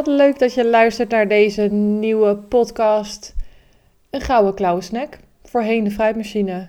Wat 0.00 0.16
leuk 0.16 0.38
dat 0.38 0.54
je 0.54 0.66
luistert 0.66 1.10
naar 1.10 1.28
deze 1.28 1.62
nieuwe 1.72 2.36
podcast. 2.36 3.34
Een 4.10 4.20
gouden 4.20 4.54
klauwen 4.54 4.82
snack. 4.82 5.18
Voorheen 5.42 5.84
de 5.84 5.90
fruitmachine. 5.90 6.68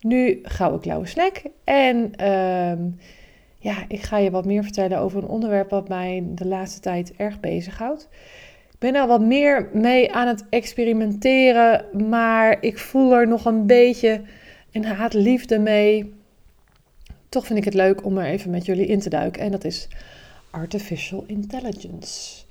Nu 0.00 0.38
gouden 0.42 0.80
klauwen 0.80 1.08
snack. 1.08 1.42
En 1.64 2.14
ehm, 2.16 2.80
ja, 3.58 3.84
ik 3.88 4.02
ga 4.02 4.18
je 4.18 4.30
wat 4.30 4.44
meer 4.44 4.62
vertellen 4.62 4.98
over 4.98 5.22
een 5.22 5.28
onderwerp 5.28 5.70
wat 5.70 5.88
mij 5.88 6.24
de 6.26 6.46
laatste 6.46 6.80
tijd 6.80 7.12
erg 7.16 7.40
bezighoudt. 7.40 8.08
Ik 8.70 8.78
ben 8.78 8.94
er 8.94 9.06
wat 9.06 9.20
meer 9.20 9.68
mee 9.72 10.12
aan 10.12 10.28
het 10.28 10.44
experimenteren, 10.50 11.84
maar 12.08 12.56
ik 12.60 12.78
voel 12.78 13.12
er 13.12 13.28
nog 13.28 13.44
een 13.44 13.66
beetje 13.66 14.20
een 14.70 14.84
haat-liefde 14.84 15.58
mee. 15.58 16.14
Toch 17.28 17.46
vind 17.46 17.58
ik 17.58 17.64
het 17.64 17.74
leuk 17.74 18.04
om 18.04 18.18
er 18.18 18.26
even 18.26 18.50
met 18.50 18.66
jullie 18.66 18.86
in 18.86 19.00
te 19.00 19.10
duiken. 19.10 19.42
En 19.42 19.50
dat 19.50 19.64
is 19.64 19.88
artificial 20.50 21.24
intelligence. 21.26 22.41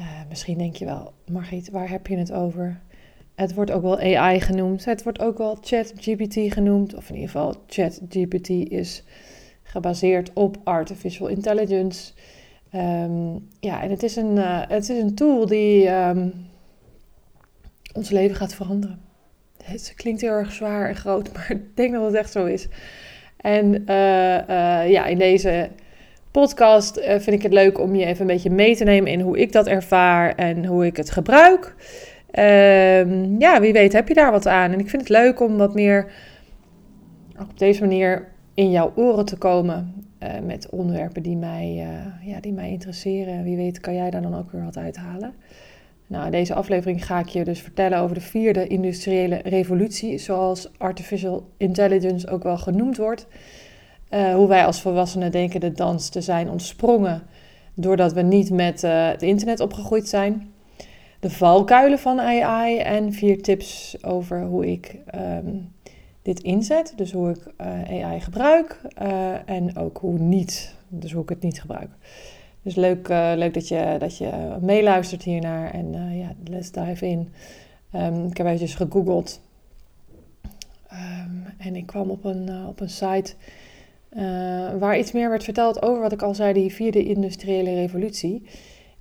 Uh, 0.00 0.06
misschien 0.28 0.58
denk 0.58 0.76
je 0.76 0.84
wel, 0.84 1.12
Margriet, 1.30 1.70
waar 1.70 1.88
heb 1.88 2.06
je 2.06 2.16
het 2.16 2.32
over? 2.32 2.80
Het 3.34 3.54
wordt 3.54 3.70
ook 3.70 3.82
wel 3.82 3.98
AI 3.98 4.40
genoemd. 4.40 4.84
Het 4.84 5.02
wordt 5.02 5.20
ook 5.20 5.38
wel 5.38 5.58
ChatGPT 5.60 6.52
genoemd. 6.52 6.94
Of 6.94 7.08
in 7.08 7.14
ieder 7.14 7.30
geval, 7.30 7.54
ChatGPT 7.66 8.48
is 8.48 9.04
gebaseerd 9.62 10.32
op 10.32 10.56
artificial 10.64 11.26
intelligence. 11.28 12.12
Um, 12.74 13.48
ja, 13.60 13.82
en 13.82 13.90
het 13.90 14.02
is 14.02 14.16
een, 14.16 14.36
uh, 14.36 14.60
het 14.68 14.88
is 14.88 15.02
een 15.02 15.14
tool 15.14 15.46
die 15.46 15.88
um, 15.88 16.32
ons 17.92 18.10
leven 18.10 18.36
gaat 18.36 18.54
veranderen. 18.54 19.00
Het 19.64 19.92
klinkt 19.96 20.20
heel 20.20 20.30
erg 20.30 20.52
zwaar 20.52 20.88
en 20.88 20.96
groot, 20.96 21.32
maar 21.34 21.50
ik 21.50 21.76
denk 21.76 21.92
dat 21.92 22.04
het 22.04 22.14
echt 22.14 22.32
zo 22.32 22.44
is. 22.44 22.68
En 23.36 23.74
uh, 23.74 24.90
ja, 24.90 25.06
in 25.06 25.18
deze 25.18 25.70
podcast 26.32 26.98
uh, 26.98 27.04
vind 27.04 27.26
ik 27.26 27.42
het 27.42 27.52
leuk 27.52 27.80
om 27.80 27.94
je 27.94 28.04
even 28.04 28.20
een 28.20 28.26
beetje 28.26 28.50
mee 28.50 28.76
te 28.76 28.84
nemen 28.84 29.10
in 29.10 29.20
hoe 29.20 29.38
ik 29.38 29.52
dat 29.52 29.66
ervaar 29.66 30.34
en 30.34 30.64
hoe 30.64 30.86
ik 30.86 30.96
het 30.96 31.10
gebruik. 31.10 31.74
Uh, 32.34 33.38
ja, 33.38 33.60
wie 33.60 33.72
weet 33.72 33.92
heb 33.92 34.08
je 34.08 34.14
daar 34.14 34.30
wat 34.30 34.46
aan. 34.46 34.72
En 34.72 34.78
ik 34.78 34.88
vind 34.88 35.02
het 35.02 35.10
leuk 35.10 35.40
om 35.40 35.56
wat 35.56 35.74
meer 35.74 36.12
op 37.40 37.58
deze 37.58 37.80
manier 37.80 38.28
in 38.54 38.70
jouw 38.70 38.92
oren 38.96 39.24
te 39.24 39.36
komen 39.36 40.06
uh, 40.22 40.28
met 40.46 40.68
onderwerpen 40.70 41.22
die 41.22 41.36
mij, 41.36 41.74
uh, 41.76 42.28
ja, 42.32 42.40
die 42.40 42.52
mij 42.52 42.70
interesseren. 42.70 43.44
Wie 43.44 43.56
weet 43.56 43.80
kan 43.80 43.94
jij 43.94 44.10
daar 44.10 44.22
dan 44.22 44.38
ook 44.38 44.52
weer 44.52 44.64
wat 44.64 44.76
uithalen. 44.76 45.34
Nou, 46.06 46.24
in 46.24 46.30
deze 46.30 46.54
aflevering 46.54 47.06
ga 47.06 47.18
ik 47.18 47.28
je 47.28 47.44
dus 47.44 47.60
vertellen 47.60 47.98
over 47.98 48.14
de 48.14 48.20
vierde 48.20 48.66
industriële 48.66 49.40
revolutie, 49.44 50.18
zoals 50.18 50.70
artificial 50.78 51.48
intelligence 51.56 52.28
ook 52.28 52.42
wel 52.42 52.58
genoemd 52.58 52.96
wordt. 52.96 53.26
Uh, 54.14 54.34
hoe 54.34 54.48
wij 54.48 54.66
als 54.66 54.80
volwassenen 54.80 55.30
denken 55.30 55.60
de 55.60 55.72
dans 55.72 56.08
te 56.08 56.20
zijn 56.20 56.50
ontsprongen 56.50 57.22
doordat 57.74 58.12
we 58.12 58.22
niet 58.22 58.50
met 58.50 58.82
uh, 58.82 59.08
het 59.08 59.22
internet 59.22 59.60
opgegroeid 59.60 60.08
zijn. 60.08 60.52
De 61.20 61.30
valkuilen 61.30 61.98
van 61.98 62.20
AI 62.20 62.78
en 62.78 63.12
vier 63.12 63.42
tips 63.42 64.04
over 64.04 64.42
hoe 64.42 64.70
ik 64.70 64.96
um, 65.14 65.72
dit 66.22 66.40
inzet. 66.40 66.92
Dus 66.96 67.12
hoe 67.12 67.30
ik 67.30 67.52
uh, 67.60 68.04
AI 68.04 68.20
gebruik 68.20 68.80
en 69.46 69.76
ook 69.76 69.98
hoe 69.98 70.18
niet. 70.18 70.74
Dus 70.88 71.12
hoe 71.12 71.22
ik 71.22 71.28
het 71.28 71.42
niet 71.42 71.60
gebruik. 71.60 71.90
Dus 72.62 72.74
leuk, 72.74 73.08
leuk 73.36 73.54
dat 73.54 73.68
je, 73.68 73.96
dat 73.98 74.18
je 74.18 74.56
meeluistert 74.60 75.22
hiernaar 75.22 75.70
en 75.70 76.16
ja, 76.16 76.32
let's 76.44 76.70
dive 76.70 77.06
in. 77.06 77.28
Um, 77.94 78.26
ik 78.26 78.36
heb 78.36 78.46
eventjes 78.46 78.74
gegoogeld 78.74 79.40
um, 80.92 81.46
en 81.58 81.76
ik 81.76 81.86
kwam 81.86 82.10
op 82.10 82.24
een, 82.24 82.66
op 82.66 82.80
een 82.80 82.90
site 82.90 83.34
uh, 84.16 84.74
waar 84.78 84.98
iets 84.98 85.12
meer 85.12 85.30
werd 85.30 85.44
verteld 85.44 85.82
over 85.82 86.02
wat 86.02 86.12
ik 86.12 86.22
al 86.22 86.34
zei, 86.34 86.52
die 86.52 86.72
vierde 86.72 87.04
industriële 87.04 87.74
revolutie. 87.74 88.42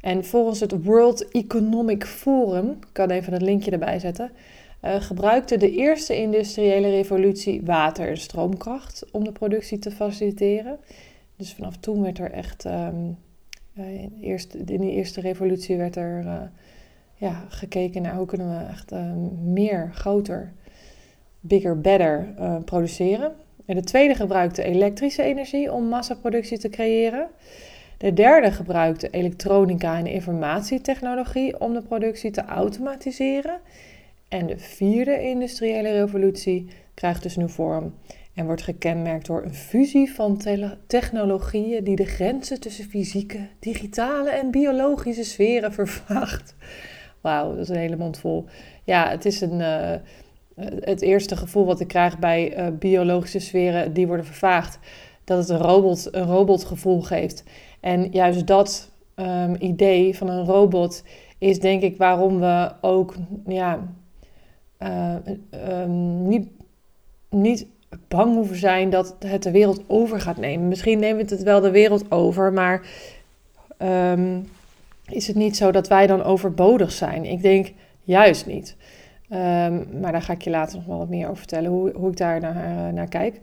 En 0.01 0.25
volgens 0.25 0.59
het 0.59 0.83
World 0.83 1.27
Economic 1.31 2.05
Forum, 2.05 2.69
ik 2.69 2.88
kan 2.91 3.09
even 3.09 3.33
het 3.33 3.41
linkje 3.41 3.72
erbij 3.72 3.99
zetten, 3.99 4.31
uh, 4.83 4.95
gebruikte 4.95 5.57
de 5.57 5.72
eerste 5.72 6.17
industriële 6.17 6.89
revolutie 6.89 7.61
water 7.66 8.09
en 8.09 8.17
stroomkracht 8.17 9.05
om 9.11 9.23
de 9.23 9.31
productie 9.31 9.79
te 9.79 9.91
faciliteren. 9.91 10.79
Dus 11.35 11.53
vanaf 11.53 11.78
toen 11.78 12.01
werd 12.01 12.19
er 12.19 12.31
echt, 12.31 12.66
um, 12.66 13.17
uh, 13.73 14.01
in, 14.01 14.17
eerste, 14.22 14.57
in 14.57 14.81
eerste 14.81 15.22
revolutie 15.22 15.78
werd 15.78 15.95
er 15.95 16.51
ja, 17.16 17.45
gekeken 17.49 18.01
naar 18.01 18.16
hoe 18.16 18.25
kunnen 18.25 18.49
we 18.49 18.63
echt 18.63 18.91
meer, 19.43 19.89
groter, 19.93 20.53
bigger, 21.39 21.81
better 21.81 22.33
produceren. 22.66 23.31
De 23.66 23.83
tweede 23.83 24.16
gebruikte 24.16 24.63
elektrische 24.63 25.23
energie 25.23 25.73
om 25.73 25.88
massaproductie 25.88 26.57
te 26.57 26.69
creëren. 26.69 27.27
De 27.97 28.13
derde 28.13 28.51
gebruikte 28.51 29.09
elektronica 29.09 29.97
en 29.97 30.07
informatietechnologie 30.07 31.59
om 31.59 31.73
de 31.73 31.81
productie 31.81 32.31
te 32.31 32.45
automatiseren. 32.45 33.59
En 34.27 34.47
de 34.47 34.57
vierde 34.57 35.22
industriële 35.22 35.91
revolutie 35.91 36.67
krijgt 36.94 37.23
dus 37.23 37.35
nu 37.35 37.49
vorm 37.49 37.94
en 38.33 38.45
wordt 38.45 38.61
gekenmerkt 38.61 39.25
door 39.25 39.44
een 39.44 39.53
fusie 39.53 40.13
van 40.13 40.41
technologieën 40.88 41.83
die 41.83 41.95
de 41.95 42.05
grenzen 42.05 42.59
tussen 42.59 42.85
fysieke, 42.85 43.47
digitale 43.59 44.29
en 44.29 44.51
biologische 44.51 45.23
sferen 45.23 45.73
vervaagt. 45.79 46.55
Wauw, 47.22 47.49
dat 47.49 47.59
is 47.59 47.69
een 47.69 47.75
hele 47.75 47.97
mond 47.97 48.19
vol. 48.19 48.45
Ja, 48.83 49.09
het 49.09 49.25
is 49.25 49.41
een. 49.41 49.61
Eh, 49.61 49.93
het 50.79 51.01
eerste 51.01 51.35
gevoel 51.35 51.66
wat 51.66 51.79
ik 51.79 51.88
krijg 51.88 52.19
bij 52.19 52.57
uh, 52.57 52.67
biologische 52.79 53.39
sferen 53.39 53.94
die 53.94 54.07
worden 54.07 54.25
vervaagd, 54.25 54.79
dat 55.23 55.38
het 55.38 55.49
een, 55.49 55.57
robot, 55.57 56.07
een 56.11 56.25
robotgevoel 56.25 57.01
geeft. 57.01 57.44
En 57.79 58.07
juist 58.11 58.47
dat 58.47 58.91
um, 59.16 59.55
idee 59.59 60.17
van 60.17 60.29
een 60.29 60.45
robot 60.45 61.03
is 61.38 61.59
denk 61.59 61.81
ik 61.81 61.97
waarom 61.97 62.39
we 62.39 62.72
ook 62.81 63.16
ja, 63.45 63.88
uh, 64.79 65.16
um, 65.69 66.27
niet, 66.27 66.47
niet 67.29 67.66
bang 68.07 68.35
hoeven 68.35 68.55
zijn 68.55 68.89
dat 68.89 69.16
het 69.19 69.43
de 69.43 69.51
wereld 69.51 69.83
over 69.88 70.22
gaat 70.22 70.38
nemen. 70.38 70.67
Misschien 70.67 70.99
neemt 70.99 71.29
het 71.29 71.43
wel 71.43 71.59
de 71.59 71.72
wereld 71.72 72.11
over, 72.11 72.53
maar 72.53 72.88
um, 73.78 74.47
is 75.05 75.28
het 75.28 75.35
niet 75.35 75.57
zo 75.57 75.72
dat 75.72 75.88
wij 75.88 76.07
dan 76.07 76.23
overbodig 76.23 76.91
zijn? 76.91 77.25
Ik 77.25 77.41
denk 77.41 77.72
juist 78.03 78.45
niet. 78.45 78.75
Um, 79.34 79.88
maar 80.02 80.12
daar 80.12 80.22
ga 80.22 80.34
ik 80.34 80.42
je 80.42 80.50
later 80.50 80.78
nog 80.78 80.86
wel 80.86 80.97
wat 80.97 81.09
meer 81.09 81.25
over 81.25 81.38
vertellen, 81.38 81.72
hoe, 81.72 81.92
hoe 81.96 82.09
ik 82.09 82.18
daar 82.18 82.40
naar, 82.40 82.56
uh, 82.56 82.94
naar 82.94 83.08
kijk. 83.08 83.42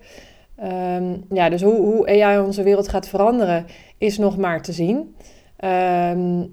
Um, 0.64 1.24
ja, 1.30 1.48
dus 1.48 1.62
hoe, 1.62 1.76
hoe 1.76 2.22
AI 2.22 2.38
onze 2.38 2.62
wereld 2.62 2.88
gaat 2.88 3.08
veranderen, 3.08 3.66
is 3.98 4.18
nog 4.18 4.36
maar 4.36 4.62
te 4.62 4.72
zien. 4.72 5.14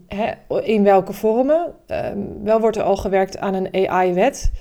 Hè, 0.07 0.31
in 0.63 0.84
welke 0.84 1.13
vormen? 1.13 1.74
wel 2.44 2.59
wordt 2.59 2.78
er 2.78 2.84
al 2.84 2.97
gewerkt 2.97 3.38
aan 3.38 3.53
een 3.53 3.90
AI-wet. 3.90 4.51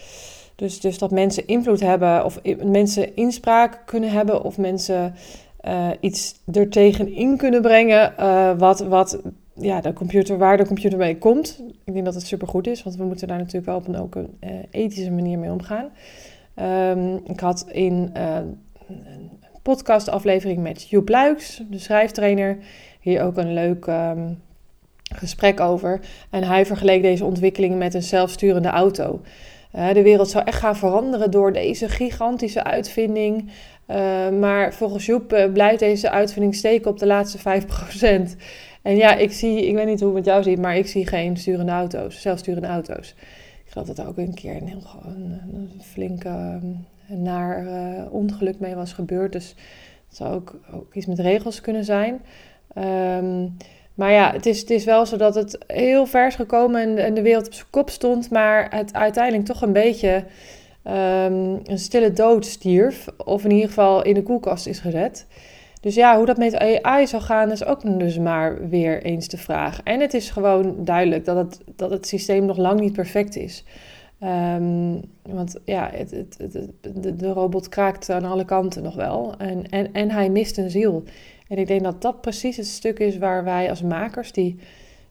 Dus, 0.57 0.81
dus 0.81 0.99
dat 0.99 1.11
mensen 1.11 1.47
invloed 1.47 1.81
hebben, 1.81 2.25
of 2.25 2.41
mensen 2.65 3.17
inspraak 3.17 3.83
kunnen 3.85 4.11
hebben, 4.11 4.45
of 4.45 4.59
mensen 4.59 5.15
uh, 5.69 5.89
iets 6.01 6.35
er 6.53 6.69
tegenin 6.69 7.37
kunnen 7.37 7.63
brengen, 7.63 8.15
uh, 8.21 8.51
wat, 8.59 8.81
wat 8.81 9.21
ja, 9.57 9.81
de 9.81 9.93
computer, 9.93 10.39
waar 10.39 10.57
de 10.57 10.67
computer 10.67 10.99
mee 10.99 11.19
komt. 11.19 11.63
Ik 11.85 11.93
denk 11.93 12.05
dat 12.05 12.15
het 12.15 12.27
supergoed 12.27 12.67
is, 12.67 12.83
want 12.83 12.97
we 12.97 13.05
moeten 13.05 13.29
daar 13.29 13.39
natuurlijk 13.39 13.67
wel 13.67 13.77
op 13.77 13.89
een, 13.89 13.97
ook 13.97 14.15
een 14.15 14.37
uh, 14.41 14.51
ethische 14.71 15.11
manier 15.11 15.39
mee 15.39 15.51
omgaan. 15.51 15.91
Um, 16.99 17.21
ik 17.25 17.41
had 17.41 17.67
in 17.71 18.11
uh, 18.17 18.37
een 18.89 19.31
podcastaflevering 19.63 20.63
met 20.63 20.89
Joep 20.89 21.09
Luiks, 21.09 21.63
de 21.71 21.79
schrijftrainer, 21.79 22.59
hier 23.01 23.23
ook 23.23 23.37
een 23.37 23.53
leuk 23.53 23.87
um, 23.87 24.43
gesprek 25.15 25.61
over. 25.61 26.01
En 26.31 26.43
hij 26.43 26.67
vergeleek 26.67 27.03
deze 27.03 27.25
ontwikkeling 27.25 27.79
met 27.79 27.95
een 27.95 28.03
zelfsturende 28.03 28.69
auto. 28.69 29.21
Uh, 29.77 29.93
de 29.93 30.03
wereld 30.03 30.31
zou 30.31 30.45
echt 30.45 30.59
gaan 30.59 30.77
veranderen 30.77 31.31
door 31.31 31.53
deze 31.53 31.89
gigantische 31.89 32.65
uitvinding. 32.65 33.51
Maar 34.39 34.75
volgens 34.75 35.07
Joep 35.07 35.49
blijft 35.53 35.79
deze 35.79 36.11
uitvinding 36.11 36.55
steken 36.55 36.91
op 36.91 36.99
de 36.99 37.07
laatste 37.07 37.39
5%. 37.39 38.37
En 38.85 38.97
ja, 38.97 39.15
ik 39.15 39.33
zie, 39.33 39.67
ik 39.67 39.75
weet 39.75 39.87
niet 39.87 40.01
hoe 40.01 40.09
het 40.09 40.17
met 40.17 40.25
jou 40.25 40.43
ziet, 40.43 40.59
maar 40.59 40.77
ik 40.77 40.87
zie 40.87 41.07
geen 41.07 41.37
sturende 41.37 41.73
auto's, 41.73 42.21
zelfsturende 42.21 42.69
auto's. 42.69 43.15
Ik 43.65 43.71
geloof 43.73 43.87
dat 43.87 43.99
er 43.99 44.07
ook 44.09 44.19
een 44.19 44.35
keer 44.35 44.57
een 44.57 44.69
heel 44.69 44.83
een, 45.05 45.41
een 45.55 45.71
flinke 45.83 46.29
een 46.29 46.87
naar 47.23 47.65
uh, 47.65 48.13
ongeluk 48.13 48.59
mee 48.59 48.75
was 48.75 48.93
gebeurd. 48.93 49.33
Dus 49.33 49.55
het 50.09 50.17
zou 50.17 50.35
ook, 50.35 50.61
ook 50.73 50.95
iets 50.95 51.07
met 51.07 51.19
regels 51.19 51.61
kunnen 51.61 51.85
zijn. 51.85 52.21
Um, 52.79 53.57
Maar 53.95 54.13
ja, 54.13 54.33
het 54.33 54.47
is, 54.47 54.61
het 54.61 54.71
is 54.71 54.85
wel 54.85 55.07
zo 55.07 55.17
dat 55.17 55.35
het 55.35 55.59
heel 55.67 56.07
vers 56.07 56.35
gekomen 56.35 56.99
en, 56.99 57.15
de 57.15 57.23
wereld 57.23 57.47
op 57.47 57.53
zijn 57.53 57.67
kop 57.71 57.91
stond, 57.91 58.31
maar 58.31 58.75
het 58.75 58.93
uiteindelijk 58.93 59.45
toch 59.45 59.63
een 59.63 59.73
beetje 59.73 60.25
um, 60.87 61.61
een 61.65 61.79
stille 61.79 62.13
dood 62.13 62.47
stierf. 62.47 63.07
Of 63.25 63.45
in 63.45 63.51
ieder 63.51 63.69
geval 63.69 64.05
in 64.05 64.15
de 64.15 64.23
koelkast 64.23 64.67
is 64.67 64.79
gezet. 64.79 65.27
Dus 65.85 65.95
ja, 65.95 66.17
hoe 66.17 66.27
dat 66.27 66.37
met 66.37 66.83
AI 66.83 67.07
zal 67.07 67.21
gaan, 67.21 67.51
is 67.51 67.65
ook 67.65 67.99
dus 67.99 68.19
maar 68.19 68.69
weer 68.69 69.03
eens 69.03 69.29
de 69.29 69.37
vraag. 69.37 69.81
En 69.83 70.01
het 70.01 70.15
is 70.15 70.31
gewoon 70.31 70.85
duidelijk 70.85 71.25
dat 71.25 71.37
het, 71.37 71.61
dat 71.77 71.91
het 71.91 72.07
systeem 72.07 72.45
nog 72.45 72.57
lang 72.57 72.81
niet 72.81 72.93
perfect 72.93 73.37
is. 73.37 73.65
Um, 74.21 75.01
want 75.23 75.57
ja, 75.65 75.91
het, 75.93 76.11
het, 76.11 77.19
de, 77.19 77.33
robot 77.33 77.69
kraakt 77.69 78.11
aan 78.11 78.25
alle 78.25 78.45
kanten 78.45 78.83
nog 78.83 78.95
wel. 78.95 79.35
En, 79.39 79.69
en, 79.69 79.93
en 79.93 80.11
hij 80.11 80.31
mist 80.31 80.59
een 80.59 80.71
ziel. 80.71 81.03
En 81.49 81.59
ik 81.59 81.67
denk 81.67 81.83
dat 81.83 82.03
dat 82.03 82.21
precies 82.21 82.57
het 82.57 82.67
stuk 82.67 82.99
is 82.99 83.19
waar 83.19 83.45
wij 83.45 83.71
als 83.71 83.83
makers, 83.83 84.33
die 84.33 84.57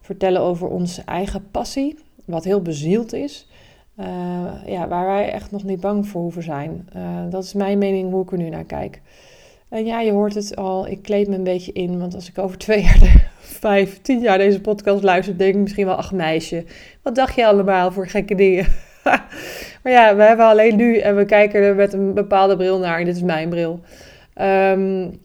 vertellen 0.02 0.42
over 0.42 0.68
onze 0.68 1.02
eigen 1.06 1.48
passie, 1.52 1.98
wat 2.26 2.44
heel 2.44 2.62
bezield 2.62 3.14
is, 3.14 3.48
uh, 4.00 4.06
ja, 4.66 4.88
waar 4.88 5.06
wij 5.06 5.32
echt 5.32 5.52
nog 5.52 5.64
niet 5.64 5.80
bang 5.80 6.08
voor 6.08 6.22
hoeven 6.22 6.44
zijn. 6.44 6.90
Uh, 6.96 7.02
dat 7.30 7.44
is 7.44 7.54
mijn 7.54 7.78
mening 7.78 8.12
hoe 8.12 8.24
ik 8.24 8.32
er 8.32 8.38
nu 8.38 8.50
naar 8.50 8.64
kijk. 8.64 9.02
En 9.74 9.86
ja, 9.86 10.00
je 10.00 10.12
hoort 10.12 10.34
het 10.34 10.56
al, 10.56 10.88
ik 10.88 11.02
kleed 11.02 11.28
me 11.28 11.36
een 11.36 11.44
beetje 11.44 11.72
in, 11.72 12.00
want 12.00 12.16
als 12.16 12.30
ik 12.30 12.38
over 12.38 12.58
twee 12.58 12.82
jaar, 12.82 13.32
vijf, 13.40 14.02
tien 14.02 14.20
jaar 14.20 14.38
deze 14.38 14.62
podcast 14.62 15.04
luister, 15.04 15.38
denk 15.38 15.54
ik 15.54 15.62
misschien 15.62 15.86
wel, 15.86 15.96
ach 15.96 16.12
meisje, 16.12 16.66
wat 17.02 17.16
dacht 17.16 17.36
je 17.36 17.46
allemaal 17.46 17.92
voor 17.92 18.08
gekke 18.08 18.36
dingen? 18.36 18.68
maar 19.84 19.92
ja, 19.92 20.16
we 20.16 20.24
hebben 20.24 20.46
alleen 20.46 20.76
nu 20.76 20.98
en 20.98 21.16
we 21.16 21.26
kijken 21.26 21.62
er 21.62 21.76
met 21.76 21.94
een 21.94 22.14
bepaalde 22.14 22.56
bril 22.56 22.80
naar. 22.80 23.00
En 23.00 23.06
dit 23.06 23.16
is 23.16 23.22
mijn 23.22 23.50
bril. 23.50 23.80
Um, 24.42 25.20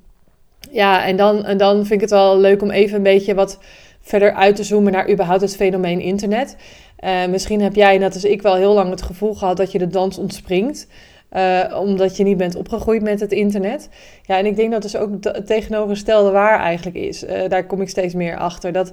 ja, 0.71 1.07
en 1.07 1.17
dan, 1.17 1.45
en 1.45 1.59
dan 1.59 1.77
vind 1.77 1.91
ik 1.91 2.01
het 2.01 2.11
wel 2.11 2.39
leuk 2.39 2.63
om 2.63 2.71
even 2.71 2.97
een 2.97 3.03
beetje 3.03 3.35
wat 3.35 3.59
verder 4.01 4.33
uit 4.33 4.57
te 4.57 4.65
zoomen 4.65 4.93
naar 4.93 5.11
überhaupt 5.11 5.41
het 5.41 5.57
fenomeen 5.57 6.01
internet. 6.01 6.57
Uh, 7.05 7.27
misschien 7.27 7.61
heb 7.61 7.75
jij, 7.75 7.99
net 7.99 8.15
als 8.15 8.25
ik, 8.25 8.43
wel 8.43 8.55
heel 8.55 8.75
lang 8.75 8.91
het 8.91 9.03
gevoel 9.03 9.35
gehad 9.35 9.57
dat 9.57 9.73
je 9.73 9.79
de 9.79 9.89
dans 9.89 10.19
ontspringt. 10.19 10.87
Uh, 11.33 11.81
omdat 11.81 12.17
je 12.17 12.25
niet 12.25 12.37
bent 12.37 12.57
opgegroeid 12.57 13.03
met 13.03 13.21
het 13.21 13.33
internet. 13.33 13.89
Ja, 14.23 14.39
en 14.39 14.47
ik 14.47 14.57
denk 14.57 14.73
dat 14.73 14.83
dus 14.83 14.97
ook 14.97 15.11
het 15.21 15.47
tegenovergestelde 15.47 16.31
waar 16.31 16.61
eigenlijk 16.61 16.97
is. 16.97 17.25
Uh, 17.25 17.49
daar 17.49 17.67
kom 17.67 17.81
ik 17.81 17.89
steeds 17.89 18.15
meer 18.15 18.37
achter. 18.37 18.73
Dat, 18.73 18.93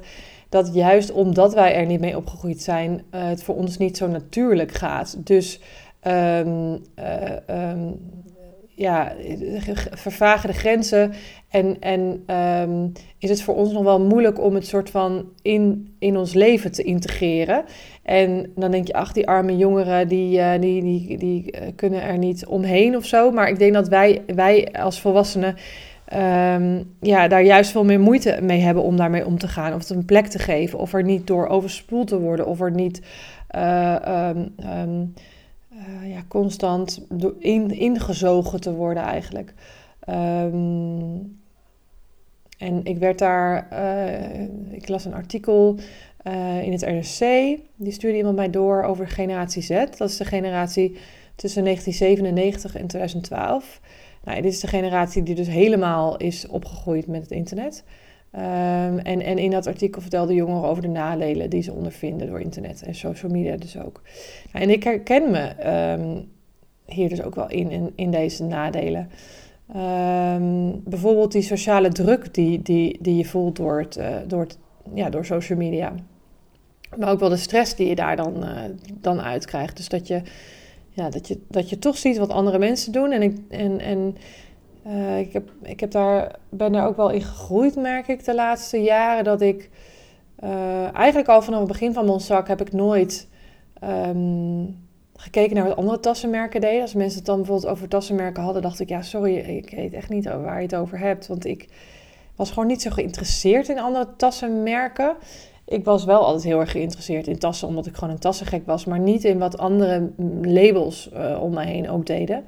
dat 0.50 0.74
juist 0.74 1.12
omdat 1.12 1.54
wij 1.54 1.76
er 1.76 1.86
niet 1.86 2.00
mee 2.00 2.18
opgegroeid 2.18 2.62
zijn, 2.62 3.04
het 3.10 3.44
voor 3.44 3.56
ons 3.56 3.78
niet 3.78 3.98
zo 3.98 4.08
natuurlijk 4.08 4.72
gaat. 4.72 5.18
Dus 5.26 5.60
um, 6.08 6.82
um, 7.50 8.00
ja, 8.76 9.12
vervagen 9.92 10.50
de 10.50 10.56
grenzen 10.56 11.14
en, 11.50 11.78
en 11.80 12.24
um, 12.36 12.92
is 13.18 13.30
het 13.30 13.42
voor 13.42 13.56
ons 13.56 13.72
nog 13.72 13.84
wel 13.84 14.02
moeilijk 14.02 14.42
om 14.42 14.56
het 14.56 14.68
soort 14.68 14.90
van 14.90 15.26
in, 15.42 15.96
in 16.00 16.18
ons 16.18 16.34
leven 16.34 16.72
te 16.72 16.84
integreren. 16.84 17.64
En 18.06 18.52
dan 18.56 18.72
denk 18.72 18.88
je, 18.88 18.94
ach, 18.94 19.12
die 19.12 19.28
arme 19.28 19.57
jongeren, 19.57 20.07
die, 20.07 20.38
uh, 20.38 20.52
die, 20.60 20.81
die, 20.81 21.18
die 21.18 21.56
uh, 21.56 21.62
kunnen 21.75 22.02
er 22.02 22.18
niet 22.18 22.46
omheen 22.46 22.96
of 22.96 23.06
zo. 23.06 23.31
Maar 23.31 23.50
ik 23.50 23.60
denk 23.60 23.74
dat 23.74 23.88
wij, 23.88 24.22
wij 24.36 24.72
als 24.72 25.02
volwassenen 25.02 25.56
um, 26.13 26.96
ja, 27.02 27.28
daar 27.28 27.44
juist 27.44 27.72
veel 27.72 27.84
meer 27.84 28.00
moeite 28.00 28.40
mee 28.42 28.60
hebben 28.60 28.84
om 28.84 28.98
daarmee 28.98 29.25
om 29.25 29.38
te 29.38 29.48
gaan. 29.48 29.74
Of 29.74 29.80
het 29.80 29.90
een 29.90 30.06
plek 30.06 30.25
te 30.28 30.40
geven, 30.40 30.80
of 30.80 30.94
er 30.94 31.04
niet 31.04 31.28
door 31.28 31.48
overspoeld 31.48 32.07
te 32.07 32.19
worden, 32.19 32.46
of 32.46 32.62
er 32.62 32.72
niet... 32.72 33.02
Uh, 33.56 34.30
um, 34.84 35.13
ja, 36.04 36.24
constant 36.28 37.06
in, 37.40 37.72
ingezogen 37.72 38.62
te 38.62 38.74
worden 38.74 39.04
eigenlijk. 39.04 39.54
En 42.57 42.80
ik 42.84 42.98
werd 42.98 43.19
daar, 43.19 43.68
ik 44.72 44.88
las 44.88 45.06
een 45.06 45.13
artikel 45.13 45.80
uh, 46.27 46.63
in 46.63 46.72
het 46.72 46.81
RSC, 46.81 47.19
die 47.75 47.92
stuurde 47.92 48.18
iemand 48.18 48.36
mij 48.36 48.50
door 48.50 48.83
over 48.83 49.07
generatie 49.07 49.62
Z. 49.62 49.69
Dat 49.69 50.10
is 50.10 50.18
de 50.18 50.25
generatie 50.25 50.98
tussen 51.36 51.63
1997 51.63 52.75
en 52.75 52.88
2012. 52.88 53.81
Nou, 54.24 54.42
dit 54.42 54.51
is 54.51 54.60
de 54.60 54.68
generatie 54.68 55.24
die 55.24 55.36
dus 55.36 55.48
helemaal 55.48 56.18
is 56.18 56.48
opgegroeid 56.48 57.07
met 57.07 57.22
het 57.22 57.31
internet. 57.31 57.83
Um, 58.36 58.42
en, 59.00 59.22
en 59.22 59.38
in 59.38 59.51
dat 59.51 59.68
artikel 59.68 60.01
vertelde 60.01 60.33
jongeren 60.33 60.69
over 60.69 60.81
de 60.81 60.88
nadelen 60.88 61.50
die 61.50 61.62
ze 61.62 61.74
ondervinden 61.74 62.28
door 62.28 62.42
internet 62.42 62.83
en 62.83 62.95
social 62.95 63.31
media 63.31 63.57
dus 63.57 63.80
ook. 63.80 64.01
En 64.51 64.69
ik 64.69 64.83
herken 64.83 65.31
me 65.31 65.54
um, 66.00 66.30
hier 66.86 67.10
dus 67.10 67.21
ook 67.21 67.36
wel 67.36 67.50
in, 67.50 67.92
in, 67.95 68.12
deze 68.12 68.44
nadelen. 68.44 69.10
Um, 69.75 70.83
bijvoorbeeld 70.83 71.31
die 71.31 71.42
sociale 71.42 71.89
druk 71.89 72.33
die, 72.33 72.62
die, 72.62 72.98
die 73.01 73.18
je 73.18 73.25
voelt 73.25 73.56
door, 73.56 73.80
het, 73.80 73.98
uh, 73.98 74.16
door, 74.28 74.48
ja, 74.94 75.10
door 75.10 75.25
social 75.25 75.57
media. 75.57 75.94
Maar 76.97 77.12
ook 77.12 77.19
wel 77.19 77.30
de 77.30 77.38
stress 77.38 77.75
die 77.75 77.88
je 77.88 77.95
daar 77.95 78.15
dan, 78.15 78.44
uh, 78.44 78.59
dan 78.94 79.21
uit 79.21 79.45
krijgt. 79.45 79.77
Dus 79.77 79.89
dat 79.89 80.07
je, 80.07 80.21
ja, 80.89 81.09
dat, 81.09 81.27
je, 81.27 81.39
dat 81.47 81.69
je 81.69 81.80
toch 81.80 81.97
ziet 81.97 82.18
wat 82.18 82.30
andere 82.30 82.59
mensen 82.59 82.92
doen. 82.92 83.12
En, 83.12 83.21
ik, 83.21 83.38
en, 83.50 83.80
en 83.80 84.18
uh, 84.88 85.19
ik, 85.19 85.33
heb, 85.33 85.51
ik 85.62 85.80
heb 85.80 85.92
daar, 85.92 86.36
ben 86.50 86.71
daar 86.71 86.88
ook 86.88 86.97
wel 86.97 87.09
in 87.09 87.21
gegroeid, 87.21 87.75
merk 87.75 88.07
ik, 88.07 88.25
de 88.25 88.36
laatste 88.36 88.77
jaren. 88.77 89.24
Dat 89.24 89.42
ik 89.42 89.69
eigenlijk 90.94 91.27
al 91.27 91.42
vanaf 91.42 91.59
het 91.59 91.68
begin 91.68 91.94
van 91.94 92.06
mijn 92.06 92.19
zak 92.19 92.47
heb 92.47 92.62
ik 92.62 92.71
nooit... 92.71 93.27
Um, 93.83 94.83
gekeken 95.18 95.56
naar 95.56 95.68
wat 95.68 95.77
andere 95.77 96.00
tassenmerken 96.00 96.62
deden. 96.62 96.81
Als 96.81 96.94
mensen 96.94 97.18
het 97.18 97.25
dan 97.25 97.38
bijvoorbeeld 97.38 97.71
over 97.71 97.88
tassenmerken 97.88 98.44
hadden, 98.44 98.62
dacht 98.62 98.80
ik, 98.80 98.89
ja, 98.89 99.01
sorry, 99.01 99.36
ik 99.36 99.69
weet 99.75 99.94
echt 99.94 100.09
niet 100.09 100.25
waar 100.25 100.57
je 100.57 100.65
het 100.65 100.75
over 100.75 101.00
hebt. 101.00 101.27
Want 101.27 101.45
ik 101.45 101.68
was 102.36 102.50
gewoon 102.50 102.68
niet 102.68 102.81
zo 102.81 102.89
geïnteresseerd 102.89 103.69
in 103.69 103.80
andere 103.80 104.07
tassenmerken. 104.18 105.15
Ik 105.68 105.86
was 105.86 106.06
wel 106.06 106.26
altijd 106.26 106.44
heel 106.44 106.60
erg 106.60 106.72
geïnteresseerd 106.72 107.28
in 107.28 107.38
tassen, 107.38 107.68
omdat 107.68 107.86
ik 107.86 107.96
gewoon 107.96 108.14
een 108.14 108.20
tassengek 108.20 108.66
was, 108.66 108.86
maar 108.86 109.00
niet 109.00 109.24
in 109.24 109.38
wat 109.38 109.58
andere 109.58 110.10
labels 110.42 111.10
uh, 111.14 111.42
om 111.42 111.54
mij 111.54 111.66
heen 111.66 111.90
ook 111.90 112.06
deden. 112.06 112.46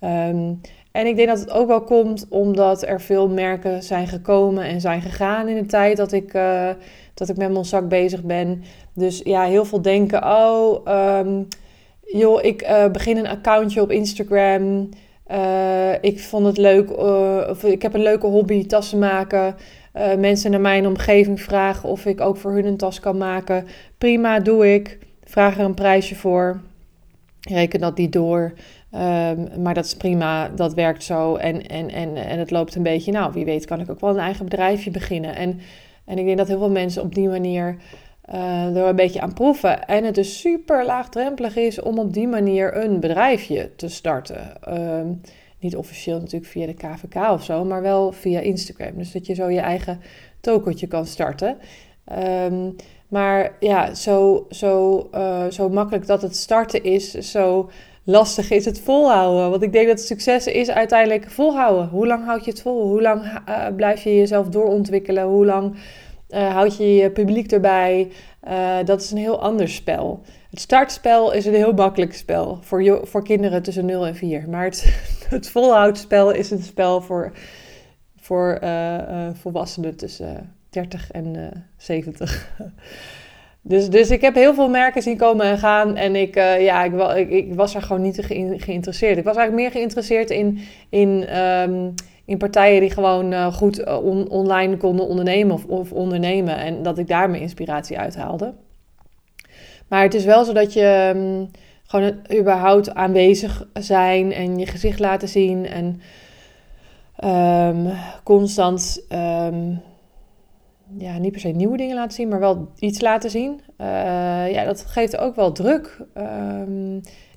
Um, 0.00 0.60
en 0.92 1.06
ik 1.06 1.16
denk 1.16 1.28
dat 1.28 1.40
het 1.40 1.50
ook 1.50 1.66
wel 1.66 1.82
komt 1.82 2.26
omdat 2.28 2.82
er 2.82 3.00
veel 3.00 3.28
merken 3.28 3.82
zijn 3.82 4.06
gekomen 4.06 4.64
en 4.64 4.80
zijn 4.80 5.02
gegaan 5.02 5.48
in 5.48 5.56
de 5.56 5.66
tijd 5.66 5.96
dat 5.96 6.12
ik, 6.12 6.34
uh, 6.34 6.68
dat 7.14 7.28
ik 7.28 7.36
met 7.36 7.52
mijn 7.52 7.64
zak 7.64 7.88
bezig 7.88 8.22
ben. 8.22 8.62
Dus 8.92 9.20
ja, 9.24 9.44
heel 9.44 9.64
veel 9.64 9.82
denken, 9.82 10.24
oh, 10.24 10.86
um, 11.18 11.48
joh, 12.00 12.44
ik 12.44 12.62
uh, 12.62 12.88
begin 12.88 13.16
een 13.16 13.28
accountje 13.28 13.80
op 13.80 13.90
Instagram. 13.90 14.88
Ik 16.00 16.20
vond 16.20 16.46
het 16.46 16.56
leuk, 16.56 16.90
ik 17.62 17.82
heb 17.82 17.94
een 17.94 18.02
leuke 18.02 18.26
hobby, 18.26 18.66
tassen 18.66 18.98
maken. 18.98 19.54
Mensen 20.18 20.50
naar 20.50 20.60
mijn 20.60 20.86
omgeving 20.86 21.40
vragen 21.40 21.88
of 21.88 22.04
ik 22.06 22.20
ook 22.20 22.36
voor 22.36 22.52
hun 22.52 22.66
een 22.66 22.76
tas 22.76 23.00
kan 23.00 23.16
maken. 23.16 23.66
Prima, 23.98 24.40
doe 24.40 24.74
ik. 24.74 24.98
Vraag 25.24 25.58
er 25.58 25.64
een 25.64 25.74
prijsje 25.74 26.14
voor. 26.14 26.60
Reken 27.40 27.80
dat 27.80 27.96
niet 27.96 28.12
door. 28.12 28.52
Um, 28.92 29.62
maar 29.62 29.74
dat 29.74 29.84
is 29.84 29.96
prima, 29.96 30.48
dat 30.48 30.74
werkt 30.74 31.02
zo 31.02 31.36
en, 31.36 31.66
en, 31.66 31.90
en, 31.90 32.16
en 32.16 32.38
het 32.38 32.50
loopt 32.50 32.74
een 32.74 32.82
beetje. 32.82 33.12
Nou, 33.12 33.32
wie 33.32 33.44
weet 33.44 33.64
kan 33.64 33.80
ik 33.80 33.90
ook 33.90 34.00
wel 34.00 34.10
een 34.10 34.18
eigen 34.18 34.44
bedrijfje 34.44 34.90
beginnen. 34.90 35.34
En, 35.34 35.60
en 36.04 36.18
ik 36.18 36.24
denk 36.24 36.38
dat 36.38 36.48
heel 36.48 36.58
veel 36.58 36.70
mensen 36.70 37.02
op 37.02 37.14
die 37.14 37.28
manier 37.28 37.76
uh, 38.34 38.76
er 38.76 38.86
een 38.86 38.96
beetje 38.96 39.20
aan 39.20 39.32
proeven. 39.32 39.86
En 39.86 40.04
het 40.04 40.14
dus 40.14 40.40
super 40.40 40.84
laagdrempelig 40.84 41.56
is 41.56 41.80
om 41.80 41.98
op 41.98 42.12
die 42.12 42.28
manier 42.28 42.76
een 42.76 43.00
bedrijfje 43.00 43.70
te 43.76 43.88
starten. 43.88 44.52
Uh, 44.68 45.00
niet 45.66 45.76
officieel 45.76 46.18
natuurlijk 46.18 46.50
via 46.50 46.66
de 46.66 46.74
KVK 46.74 47.30
of 47.30 47.44
zo, 47.44 47.64
maar 47.64 47.82
wel 47.82 48.12
via 48.12 48.40
Instagram. 48.40 48.92
Dus 48.96 49.12
dat 49.12 49.26
je 49.26 49.34
zo 49.34 49.50
je 49.50 49.60
eigen 49.60 50.00
tokentje 50.40 50.86
kan 50.86 51.06
starten. 51.06 51.56
Um, 52.50 52.76
maar 53.08 53.56
ja, 53.60 53.94
zo, 53.94 54.46
zo, 54.50 55.08
uh, 55.14 55.46
zo 55.50 55.68
makkelijk 55.68 56.06
dat 56.06 56.22
het 56.22 56.36
starten 56.36 56.84
is, 56.84 57.10
zo 57.10 57.70
lastig 58.04 58.50
is 58.50 58.64
het 58.64 58.80
volhouden. 58.80 59.50
Want 59.50 59.62
ik 59.62 59.72
denk 59.72 59.88
dat 59.88 60.00
succes 60.00 60.46
is 60.46 60.70
uiteindelijk 60.70 61.30
volhouden. 61.30 61.88
Hoe 61.88 62.06
lang 62.06 62.24
houd 62.24 62.44
je 62.44 62.50
het 62.50 62.62
vol? 62.62 62.86
Hoe 62.86 63.02
lang 63.02 63.22
uh, 63.48 63.66
blijf 63.76 64.02
je 64.02 64.16
jezelf 64.16 64.48
doorontwikkelen? 64.48 65.24
Hoe 65.24 65.46
lang 65.46 65.76
uh, 66.30 66.52
houd 66.52 66.76
je 66.76 66.94
je 66.94 67.10
publiek 67.10 67.52
erbij. 67.52 68.08
Uh, 68.48 68.78
dat 68.84 69.00
is 69.00 69.10
een 69.10 69.18
heel 69.18 69.40
ander 69.40 69.68
spel. 69.68 70.22
Het 70.50 70.60
startspel 70.60 71.32
is 71.32 71.46
een 71.46 71.54
heel 71.54 71.72
makkelijk 71.72 72.14
spel 72.14 72.58
voor, 72.62 73.00
voor 73.06 73.24
kinderen 73.24 73.62
tussen 73.62 73.86
0 73.86 74.06
en 74.06 74.16
4. 74.16 74.48
Maar 74.48 74.64
het, 74.64 74.84
het 75.28 75.48
volhoudspel 75.48 76.30
is 76.30 76.50
een 76.50 76.62
spel 76.62 77.00
voor, 77.00 77.32
voor 78.20 78.58
uh, 78.62 79.28
volwassenen 79.32 79.96
tussen 79.96 80.54
30 80.70 81.10
en 81.10 81.66
70. 81.76 82.48
Dus, 83.68 83.90
dus 83.90 84.10
ik 84.10 84.20
heb 84.20 84.34
heel 84.34 84.54
veel 84.54 84.68
merken 84.68 85.02
zien 85.02 85.16
komen 85.16 85.46
en 85.46 85.58
gaan. 85.58 85.96
En 85.96 86.16
ik, 86.16 86.34
ja, 86.34 86.84
ik, 86.84 86.92
ik, 87.16 87.30
ik, 87.30 87.54
was 87.54 87.74
er 87.74 87.82
gewoon 87.82 88.02
niet 88.02 88.24
geïnteresseerd. 88.56 89.18
Ik 89.18 89.24
was 89.24 89.36
eigenlijk 89.36 89.66
meer 89.66 89.70
geïnteresseerd 89.70 90.30
in, 90.30 90.58
in 90.88 91.38
um, 91.38 91.94
in 92.26 92.38
partijen 92.38 92.80
die 92.80 92.90
gewoon 92.90 93.32
uh, 93.32 93.54
goed 93.54 93.86
on 93.86 94.28
online 94.28 94.76
konden 94.76 95.06
ondernemen 95.06 95.54
of, 95.54 95.64
of, 95.64 95.92
ondernemen. 95.92 96.56
En 96.56 96.82
dat 96.82 96.98
ik 96.98 97.08
daar 97.08 97.30
mijn 97.30 97.42
inspiratie 97.42 97.98
uit 97.98 98.16
haalde. 98.16 98.54
Maar 99.88 100.02
het 100.02 100.14
is 100.14 100.24
wel 100.24 100.44
zo 100.44 100.52
dat 100.52 100.72
je 100.72 101.12
um, 101.16 101.50
gewoon 101.86 102.14
überhaupt 102.38 102.94
aanwezig 102.94 103.66
zijn 103.74 104.32
en 104.32 104.58
je 104.58 104.66
gezicht 104.66 104.98
laten 104.98 105.28
zien. 105.28 105.66
En 105.66 106.00
um, 107.24 107.92
constant 108.22 109.04
ja, 110.98 111.18
niet 111.18 111.32
per 111.32 111.40
se 111.40 111.48
nieuwe 111.48 111.76
dingen 111.76 111.96
laten 111.96 112.16
zien, 112.16 112.28
maar 112.28 112.40
wel 112.40 112.68
iets 112.78 113.00
laten 113.00 113.30
zien. 113.30 113.60
ja, 114.50 114.64
dat 114.64 114.84
geeft 114.86 115.16
ook 115.16 115.34
wel 115.34 115.52
druk. 115.52 116.06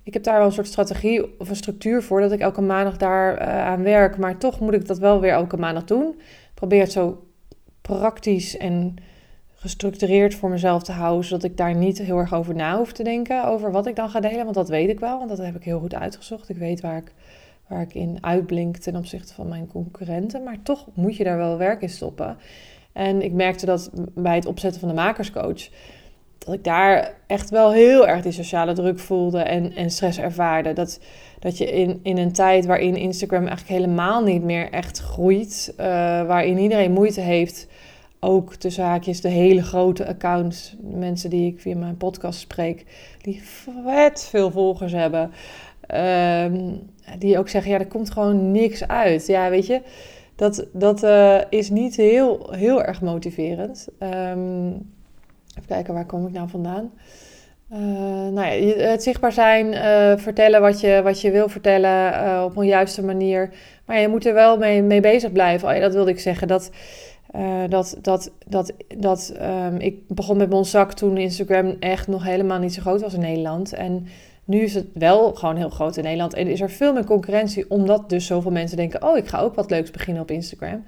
Ik 0.10 0.16
heb 0.16 0.24
daar 0.24 0.38
wel 0.38 0.46
een 0.46 0.52
soort 0.52 0.68
strategie 0.68 1.40
of 1.40 1.50
een 1.50 1.56
structuur 1.56 2.04
voor 2.04 2.22
dat 2.22 2.32
ik 2.32 2.40
elke 2.40 2.62
maandag 2.62 2.98
daar 2.98 3.40
aan 3.40 3.84
werk. 3.84 4.18
Maar 4.18 4.38
toch 4.38 4.60
moet 4.60 4.74
ik 4.74 4.88
dat 4.88 4.98
wel 4.98 5.20
weer 5.20 5.32
elke 5.32 5.58
maandag 5.58 5.84
doen. 5.84 6.08
Ik 6.20 6.52
probeer 6.54 6.82
het 6.82 6.92
zo 6.92 7.24
praktisch 7.82 8.58
en 8.58 8.96
gestructureerd 9.56 10.36
voor 10.36 10.50
mezelf 10.50 10.84
te 10.84 10.92
houden, 10.92 11.26
zodat 11.26 11.44
ik 11.44 11.58
daar 11.58 11.76
niet 11.76 11.98
heel 11.98 12.18
erg 12.18 12.34
over 12.34 12.56
na 12.56 12.78
hoef 12.78 12.92
te 12.92 13.04
denken, 13.04 13.46
over 13.46 13.72
wat 13.72 13.88
ik 13.88 13.96
dan 13.96 14.10
ga 14.10 14.20
delen. 14.20 14.44
Want 14.44 14.56
dat 14.56 14.70
weet 14.70 14.90
ik 14.90 15.00
wel, 15.00 15.18
want 15.18 15.30
dat 15.30 15.38
heb 15.38 15.56
ik 15.56 15.64
heel 15.64 15.80
goed 15.80 15.96
uitgezocht. 15.96 16.50
Ik 16.50 16.58
weet 16.58 16.82
waar 16.82 16.98
ik, 16.98 17.14
waar 17.68 17.82
ik 17.82 17.94
in 17.94 18.18
uitblink 18.22 18.78
ten 18.78 18.96
opzichte 18.96 19.34
van 19.34 19.48
mijn 19.48 19.68
concurrenten, 19.68 20.44
maar 20.44 20.62
toch 20.64 20.88
moet 20.94 21.18
je 21.18 21.24
daar 21.24 21.38
wel 21.38 21.58
werk 21.58 21.82
in 21.82 21.90
stoppen. 21.90 22.38
En 22.94 23.22
ik 23.22 23.34
merkte 23.34 23.66
dat 23.66 23.90
bij 24.16 24.36
het 24.36 24.46
opzetten 24.46 24.80
van 24.80 24.90
de 24.90 24.96
makerscoach, 24.96 25.70
dat 26.40 26.54
ik 26.54 26.64
daar 26.64 27.14
echt 27.28 27.50
wel 27.50 27.72
heel 27.72 28.08
erg 28.08 28.22
die 28.22 28.32
sociale 28.32 28.74
druk 28.74 29.00
voelde 29.00 29.40
en, 29.40 29.76
en 29.76 29.90
stress 29.90 30.20
ervaarde. 30.20 30.74
Dat, 30.74 31.00
dat 31.40 31.58
je 31.58 31.72
in, 31.72 32.00
in 32.04 32.18
een 32.18 32.32
tijd 32.32 32.66
waarin 32.66 32.96
Instagram 32.96 33.48
eigenlijk 33.48 33.70
helemaal 33.70 34.24
niet 34.24 34.44
meer 34.44 34.70
echt 34.72 35.00
groeit, 35.00 35.74
uh, 35.80 35.86
waarin 36.26 36.58
iedereen 36.58 36.92
moeite 36.92 37.22
heeft 37.22 37.68
ook 38.20 38.56
tussen 38.56 38.84
haakjes 38.84 39.22
de 39.22 39.30
hele 39.30 39.64
grote 39.64 40.08
accounts, 40.08 40.76
mensen 40.82 41.30
die 41.30 41.54
ik 41.54 41.60
via 41.60 41.76
mijn 41.76 41.98
podcast 41.98 42.40
spreek, 42.40 42.86
die 43.22 43.42
vet 43.86 44.28
veel 44.30 44.52
volgers 44.52 44.92
hebben. 44.92 45.32
Ehm, 45.82 46.74
die 47.20 47.38
ook 47.38 47.50
zeggen, 47.50 47.72
ja, 47.72 47.80
er 47.80 47.88
komt 47.88 48.12
gewoon 48.12 48.52
niks 48.52 48.88
uit. 48.88 49.28
Ja, 49.28 49.50
weet 49.50 49.68
je, 49.68 49.82
dat, 50.36 50.66
dat 50.74 51.04
uh, 51.04 51.38
is 51.50 51.70
niet 51.70 51.96
heel, 51.96 52.52
heel 52.52 52.84
erg 52.84 53.02
motiverend. 53.02 53.88
Um, 54.00 54.98
even 55.60 55.76
kijken, 55.76 55.94
waar 55.94 56.06
kom 56.06 56.28
ik 56.28 56.34
nou 56.34 56.50
vandaan? 56.50 56.92
Uh, 57.74 57.80
nou 58.34 58.42
ja, 58.42 58.76
het 58.76 59.04
zichtbaar 59.04 59.32
zijn, 59.32 59.66
uh, 59.66 60.18
vertellen 60.18 60.62
wat 60.62 60.80
je, 60.80 61.02
wat 61.04 61.22
je 61.22 61.32
wil 61.32 61.50
vertellen 61.50 62.44
op 62.44 62.58
een 62.58 62.66
juiste 62.66 63.04
manier. 63.04 63.50
Maar 63.86 64.00
je 64.00 64.08
moet 64.08 64.26
er 64.26 64.34
wel 64.34 64.58
mee, 64.58 64.82
mee 64.82 65.02
bezig 65.02 65.32
blijven. 65.32 65.68
Oh, 65.68 65.74
ja, 65.74 65.80
dat 65.82 65.94
wilde 65.94 66.12
ik 66.12 66.20
zeggen. 66.20 66.48
Dat, 66.48 66.72
dat 67.70 67.98
dat, 68.02 68.32
dat, 68.48 68.74
dat 68.98 69.34
um, 69.42 69.78
ik 69.78 70.08
begon 70.08 70.38
met 70.38 70.50
Monzak 70.50 70.94
toen 70.94 71.18
Instagram 71.18 71.76
echt 71.80 72.08
nog 72.08 72.24
helemaal 72.24 72.60
niet 72.60 72.74
zo 72.74 72.82
groot 72.82 73.02
was 73.02 73.14
in 73.14 73.20
Nederland. 73.20 73.74
En 73.74 74.08
nu 74.46 74.60
is 74.60 74.74
het 74.74 74.88
wel 74.94 75.34
gewoon 75.34 75.56
heel 75.56 75.70
groot 75.70 75.98
in 75.98 76.04
Nederland. 76.04 76.34
En 76.34 76.48
is 76.48 76.62
er 76.62 76.70
veel 76.70 76.94
meer 76.94 77.06
concurrentie, 77.06 77.70
omdat 77.70 78.10
dus 78.10 78.26
zoveel 78.26 78.52
mensen 78.52 78.78
denken: 78.78 79.04
oh, 79.04 79.18
ik 79.18 79.28
ga 79.28 79.40
ook 79.40 79.56
wat 79.56 79.70
leuks 79.70 79.92
beginnen 79.92 80.22
op 80.22 80.32
Instagram. 80.32 80.84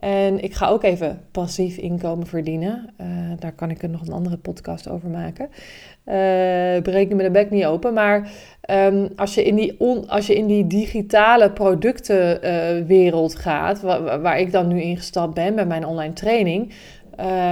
En 0.00 0.42
ik 0.42 0.54
ga 0.54 0.68
ook 0.68 0.82
even 0.82 1.20
passief 1.30 1.76
inkomen 1.76 2.26
verdienen. 2.26 2.94
Uh, 3.00 3.06
daar 3.38 3.52
kan 3.52 3.70
ik 3.70 3.82
er 3.82 3.88
nog 3.88 4.00
een 4.06 4.12
andere 4.12 4.36
podcast 4.36 4.88
over 4.88 5.08
maken. 5.08 5.48
Uh, 6.06 6.82
breek 6.82 7.14
me 7.14 7.22
de 7.22 7.30
bek 7.30 7.50
niet 7.50 7.64
open. 7.64 7.94
Maar 7.94 8.30
um, 8.70 9.08
als, 9.16 9.34
je 9.34 9.44
in 9.44 9.56
die 9.56 9.78
als 10.06 10.26
je 10.26 10.34
in 10.34 10.46
die 10.46 10.66
digitale 10.66 11.50
productenwereld 11.50 13.34
gaat, 13.34 13.80
waar, 13.80 14.20
waar, 14.20 14.38
ik 14.38 14.52
dan 14.52 14.68
nu 14.68 14.80
ingestapt 14.80 15.34
ben 15.34 15.54
met 15.54 15.68
mijn 15.68 15.86
online 15.86 16.12
training, 16.12 16.72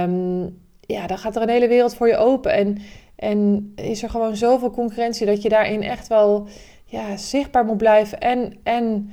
um, 0.03 0.57
ja, 0.81 1.07
dan 1.07 1.17
gaat 1.17 1.35
er 1.35 1.41
een 1.41 1.49
hele 1.49 1.67
wereld 1.67 1.95
voor 1.95 2.07
je 2.07 2.17
open. 2.17 2.51
En, 2.53 2.77
en 3.15 3.71
is 3.75 4.03
er 4.03 4.09
gewoon 4.09 4.35
zoveel 4.35 4.71
concurrentie 4.71 5.25
dat 5.25 5.41
je 5.41 5.49
daarin 5.49 5.83
echt 5.83 6.07
wel 6.07 6.47
ja, 6.85 7.17
zichtbaar 7.17 7.65
moet 7.65 7.77
blijven. 7.77 8.19
En, 8.19 8.53
en 8.63 9.09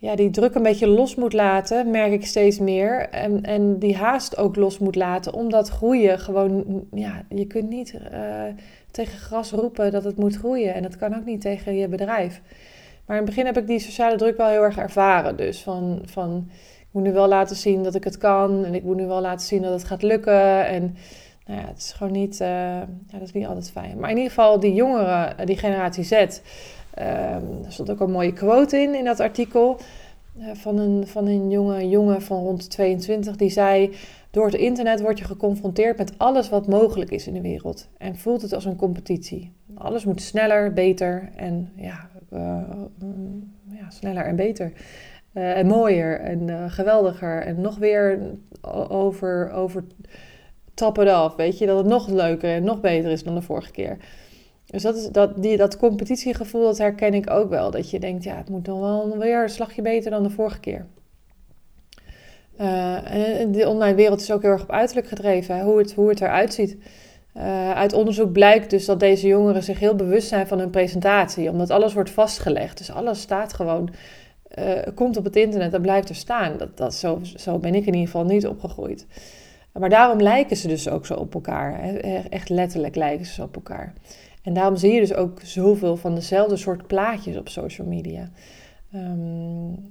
ja, 0.00 0.16
die 0.16 0.30
druk 0.30 0.54
een 0.54 0.62
beetje 0.62 0.86
los 0.86 1.14
moet 1.14 1.32
laten, 1.32 1.90
merk 1.90 2.12
ik 2.12 2.26
steeds 2.26 2.58
meer. 2.58 3.08
En, 3.08 3.42
en 3.42 3.78
die 3.78 3.96
haast 3.96 4.36
ook 4.36 4.56
los 4.56 4.78
moet 4.78 4.96
laten, 4.96 5.34
omdat 5.34 5.68
groeien 5.68 6.18
gewoon, 6.18 6.84
ja, 6.92 7.22
je 7.28 7.46
kunt 7.46 7.68
niet 7.68 7.94
uh, 8.12 8.42
tegen 8.90 9.18
gras 9.18 9.50
roepen 9.50 9.92
dat 9.92 10.04
het 10.04 10.16
moet 10.16 10.36
groeien. 10.36 10.74
En 10.74 10.82
dat 10.82 10.96
kan 10.96 11.16
ook 11.16 11.24
niet 11.24 11.40
tegen 11.40 11.74
je 11.74 11.88
bedrijf. 11.88 12.40
Maar 13.06 13.16
in 13.16 13.22
het 13.22 13.34
begin 13.34 13.46
heb 13.46 13.58
ik 13.58 13.66
die 13.66 13.78
sociale 13.78 14.16
druk 14.16 14.36
wel 14.36 14.48
heel 14.48 14.62
erg 14.62 14.78
ervaren. 14.78 15.36
Dus 15.36 15.62
van, 15.62 16.02
van 16.04 16.48
ik 16.80 16.88
moet 16.90 17.02
nu 17.02 17.12
wel 17.12 17.28
laten 17.28 17.56
zien 17.56 17.82
dat 17.82 17.94
ik 17.94 18.04
het 18.04 18.18
kan. 18.18 18.64
En 18.64 18.74
ik 18.74 18.82
moet 18.84 18.96
nu 18.96 19.06
wel 19.06 19.20
laten 19.20 19.46
zien 19.46 19.62
dat 19.62 19.72
het 19.72 19.84
gaat 19.84 20.02
lukken. 20.02 20.66
En 20.66 20.96
nou 21.46 21.60
ja, 21.60 21.66
het 21.66 21.78
is 21.78 21.92
gewoon 21.92 22.12
niet, 22.12 22.40
uh, 22.40 22.48
ja, 22.48 22.86
dat 23.12 23.22
is 23.22 23.32
niet 23.32 23.46
altijd 23.46 23.70
fijn. 23.70 23.98
Maar 23.98 24.10
in 24.10 24.16
ieder 24.16 24.32
geval, 24.32 24.60
die 24.60 24.74
jongeren, 24.74 25.46
die 25.46 25.56
generatie 25.56 26.04
Z 26.04 26.40
Um, 27.00 27.64
er 27.64 27.72
stond 27.72 27.90
ook 27.90 28.00
een 28.00 28.10
mooie 28.10 28.32
quote 28.32 28.78
in, 28.78 28.94
in 28.94 29.04
dat 29.04 29.20
artikel. 29.20 29.76
Uh, 30.38 30.46
van, 30.54 30.78
een, 30.78 31.06
van 31.06 31.26
een 31.26 31.50
jonge 31.50 31.88
jongen 31.88 32.22
van 32.22 32.38
rond 32.38 32.70
22 32.70 33.36
die 33.36 33.50
zei: 33.50 33.94
Door 34.30 34.44
het 34.44 34.54
internet 34.54 35.00
word 35.00 35.18
je 35.18 35.24
geconfronteerd 35.24 35.98
met 35.98 36.12
alles 36.16 36.48
wat 36.48 36.66
mogelijk 36.66 37.10
is 37.10 37.26
in 37.26 37.34
de 37.34 37.40
wereld. 37.40 37.88
En 37.98 38.16
voelt 38.16 38.42
het 38.42 38.52
als 38.52 38.64
een 38.64 38.76
competitie. 38.76 39.52
Alles 39.74 40.04
moet 40.04 40.20
sneller, 40.20 40.72
beter 40.72 41.30
en 41.36 41.72
ja, 41.76 42.08
uh, 42.32 42.62
ja 43.68 43.90
sneller 43.90 44.24
en 44.24 44.36
beter. 44.36 44.72
Uh, 45.34 45.56
en 45.56 45.66
mooier 45.66 46.20
en 46.20 46.70
geweldiger. 46.70 47.42
En 47.42 47.60
nog 47.60 47.76
weer 47.76 48.18
over, 48.88 49.50
over 49.50 49.84
it 50.78 50.90
off. 50.98 51.36
Weet 51.36 51.58
je, 51.58 51.66
dat 51.66 51.76
het 51.76 51.86
nog 51.86 52.08
leuker 52.08 52.54
en 52.54 52.64
nog 52.64 52.80
beter 52.80 53.10
is 53.10 53.22
dan 53.22 53.34
de 53.34 53.42
vorige 53.42 53.70
keer. 53.70 53.96
Dus 54.70 54.82
dat, 54.82 54.96
is, 54.96 55.08
dat, 55.08 55.42
die, 55.42 55.56
dat 55.56 55.76
competitiegevoel, 55.76 56.62
dat 56.62 56.78
herken 56.78 57.14
ik 57.14 57.30
ook 57.30 57.50
wel. 57.50 57.70
Dat 57.70 57.90
je 57.90 58.00
denkt, 58.00 58.24
ja, 58.24 58.36
het 58.36 58.48
moet 58.48 58.64
dan 58.64 58.80
wel 58.80 59.18
weer 59.18 59.42
een 59.42 59.48
slagje 59.48 59.82
beter 59.82 60.10
dan 60.10 60.22
de 60.22 60.30
vorige 60.30 60.60
keer. 60.60 60.86
Uh, 62.60 63.40
en 63.40 63.52
de 63.52 63.68
online 63.68 63.94
wereld 63.94 64.20
is 64.20 64.32
ook 64.32 64.42
heel 64.42 64.50
erg 64.50 64.62
op 64.62 64.70
uiterlijk 64.70 65.08
gedreven, 65.08 65.60
hoe, 65.60 65.78
het, 65.78 65.92
hoe 65.92 66.08
het 66.08 66.20
eruit 66.20 66.54
ziet. 66.54 66.76
Uh, 67.36 67.72
uit 67.72 67.92
onderzoek 67.92 68.32
blijkt 68.32 68.70
dus 68.70 68.84
dat 68.84 69.00
deze 69.00 69.26
jongeren 69.26 69.62
zich 69.62 69.78
heel 69.78 69.94
bewust 69.94 70.28
zijn 70.28 70.46
van 70.46 70.58
hun 70.58 70.70
presentatie, 70.70 71.50
omdat 71.50 71.70
alles 71.70 71.94
wordt 71.94 72.10
vastgelegd. 72.10 72.78
Dus 72.78 72.90
alles 72.90 73.20
staat 73.20 73.52
gewoon, 73.52 73.90
uh, 74.58 74.72
komt 74.94 75.16
op 75.16 75.24
het 75.24 75.36
internet 75.36 75.74
en 75.74 75.82
blijft 75.82 76.08
er 76.08 76.14
staan. 76.14 76.56
Dat, 76.56 76.76
dat, 76.76 76.94
zo, 76.94 77.18
zo 77.22 77.58
ben 77.58 77.74
ik 77.74 77.86
in 77.86 77.94
ieder 77.94 78.10
geval 78.10 78.24
niet 78.24 78.46
opgegroeid. 78.46 79.06
Maar 79.72 79.90
daarom 79.90 80.20
lijken 80.20 80.56
ze 80.56 80.68
dus 80.68 80.88
ook 80.88 81.06
zo 81.06 81.14
op 81.14 81.34
elkaar. 81.34 81.94
Echt 82.30 82.48
letterlijk 82.48 82.96
lijken 82.96 83.26
ze 83.26 83.42
op 83.42 83.54
elkaar. 83.54 83.92
En 84.42 84.54
daarom 84.54 84.76
zie 84.76 84.92
je 84.92 85.00
dus 85.00 85.14
ook 85.14 85.40
zoveel 85.42 85.96
van 85.96 86.14
dezelfde 86.14 86.56
soort 86.56 86.86
plaatjes 86.86 87.36
op 87.36 87.48
social 87.48 87.86
media. 87.86 88.30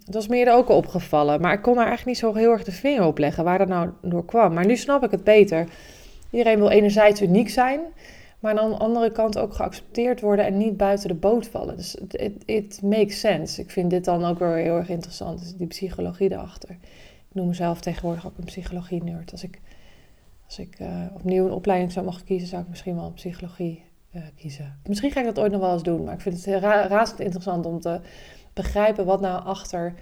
Dat 0.06 0.14
was 0.14 0.28
me 0.28 0.52
ook 0.52 0.70
al 0.70 0.78
opgevallen, 0.78 1.42
maar 1.42 1.54
ik 1.54 1.62
kon 1.62 1.76
daar 1.76 1.88
eigenlijk 1.88 2.18
niet 2.18 2.32
zo 2.32 2.40
heel 2.40 2.52
erg 2.52 2.64
de 2.64 2.72
vinger 2.72 3.06
op 3.06 3.18
leggen 3.18 3.44
waar 3.44 3.58
dat 3.58 3.68
nou 3.68 3.90
door 4.02 4.26
kwam. 4.26 4.54
Maar 4.54 4.66
nu 4.66 4.78
snap 4.78 5.04
ik 5.04 5.12
het 5.12 5.24
beter. 5.24 5.68
Iedereen 6.32 6.60
wil 6.60 6.70
enerzijds 6.70 7.22
uniek 7.22 7.50
zijn, 7.50 7.80
maar 8.40 8.60
aan 8.60 8.70
de 8.70 8.78
andere 8.78 9.12
kant 9.12 9.38
ook 9.38 9.54
geaccepteerd 9.54 10.22
worden 10.22 10.46
en 10.46 10.58
niet 10.58 10.78
buiten 10.78 11.08
de 11.08 11.14
boot 11.14 11.48
vallen. 11.48 11.78
Dus 11.78 11.98
it, 12.46 12.82
makes 12.84 13.20
sense. 13.20 13.62
Ik 13.62 13.72
vind 13.72 13.90
dit 13.90 14.06
dan 14.06 14.26
ook 14.26 14.40
wel 14.40 14.54
heel 14.54 14.76
erg 14.76 14.90
interessant, 14.90 15.40
dus 15.40 15.56
die 15.56 15.68
psychologie 15.68 16.32
erachter. 16.32 16.70
Ik 16.70 17.36
noem 17.36 17.48
mezelf 17.48 17.82
tegenwoordig 17.82 18.26
ook 18.28 18.38
een 18.38 18.44
psychologie-nerd. 18.44 19.32
Als 19.32 19.44
ik, 19.44 19.60
als 20.46 20.60
ik 20.60 20.80
uh, 20.80 20.88
opnieuw 21.14 21.46
een 21.46 21.52
opleiding 21.52 21.92
zou 21.92 22.06
mogen 22.06 22.24
kiezen, 22.24 22.48
zou 22.48 22.62
ik 22.62 22.70
misschien 22.70 22.96
wel 22.96 23.06
een 23.06 23.14
psychologie 23.14 23.84
kiezen. 24.36 24.80
Misschien 24.88 25.12
ga 25.12 25.20
ik 25.20 25.26
dat 25.26 25.40
ooit 25.40 25.52
nog 25.52 25.62
wel 25.62 25.74
eens 25.74 25.84
doen, 25.84 26.04
maar 26.04 26.14
ik 26.14 26.22
vind 26.22 26.46
het 26.46 26.62
ra 26.62 26.88
razend 26.88 27.20
interessant 27.20 27.66
om 27.66 27.80
te 27.80 28.00
begrijpen 28.54 29.06
wat 29.06 29.22
nou 29.22 29.44
achter, 29.44 29.94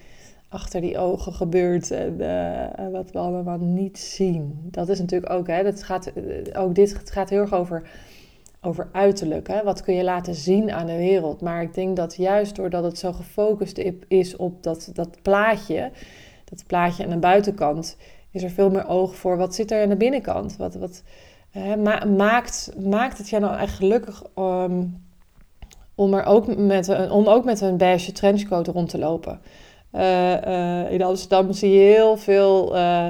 achter 0.49 0.81
die 0.81 0.97
ogen 0.97 1.33
gebeurt 1.33 1.91
en 1.91 2.21
uh, 2.21 2.91
wat 2.91 3.11
we 3.11 3.17
allemaal 3.17 3.57
niet 3.57 3.99
zien. 3.99 4.67
Dat 4.71 4.89
is 4.89 4.99
natuurlijk 4.99 5.31
ook, 5.31 5.47
hè, 5.47 5.63
dat 5.63 5.83
gaat, 5.83 6.07
eh, 6.07 6.61
ook 6.61 6.75
dit 6.75 7.01
gaat 7.03 7.29
heel 7.29 7.41
erg 7.41 7.53
over, 7.53 7.89
over 8.61 8.89
uiterlijk. 8.91 9.47
Hè? 9.47 9.63
Wat 9.63 9.81
kun 9.81 9.95
je 9.95 10.03
laten 10.03 10.35
zien 10.35 10.71
aan 10.71 10.85
de 10.85 10.97
wereld? 10.97 11.41
Maar 11.41 11.61
ik 11.61 11.73
denk 11.73 11.95
dat 11.95 12.15
juist 12.15 12.55
doordat 12.55 12.83
het 12.83 12.97
zo 12.97 13.13
gefocust 13.13 13.77
is 14.07 14.35
op 14.35 14.63
dat, 14.63 14.89
dat 14.93 15.21
plaatje, 15.21 15.91
dat 16.45 16.63
plaatje 16.67 17.03
aan 17.03 17.09
de 17.09 17.17
buitenkant, 17.17 17.97
is 18.31 18.43
er 18.43 18.49
veel 18.49 18.69
meer 18.69 18.87
oog 18.87 19.15
voor 19.15 19.37
wat 19.37 19.55
zit 19.55 19.71
er 19.71 19.83
aan 19.83 19.89
de 19.89 19.97
binnenkant. 19.97 20.57
Wat, 20.57 20.75
wat, 20.75 21.03
maakt, 22.15 22.73
maakt 22.79 23.17
het 23.17 23.29
jou 23.29 23.41
nou 23.41 23.57
echt 23.57 23.75
gelukkig 23.75 24.23
um, 24.35 25.05
om, 25.95 26.13
er 26.13 26.25
ook 26.25 26.57
met 26.57 26.87
een, 26.87 27.11
om 27.11 27.27
ook 27.27 27.45
met 27.45 27.61
een 27.61 27.77
beige 27.77 28.11
trenchcoat 28.11 28.67
rond 28.67 28.89
te 28.89 28.97
lopen? 28.97 29.39
Uh, 29.91 30.41
uh, 30.41 30.91
in 30.91 31.03
Amsterdam 31.03 31.53
zie 31.53 31.71
je 31.71 31.79
heel 31.79 32.17
veel 32.17 32.75
uh, 32.75 33.07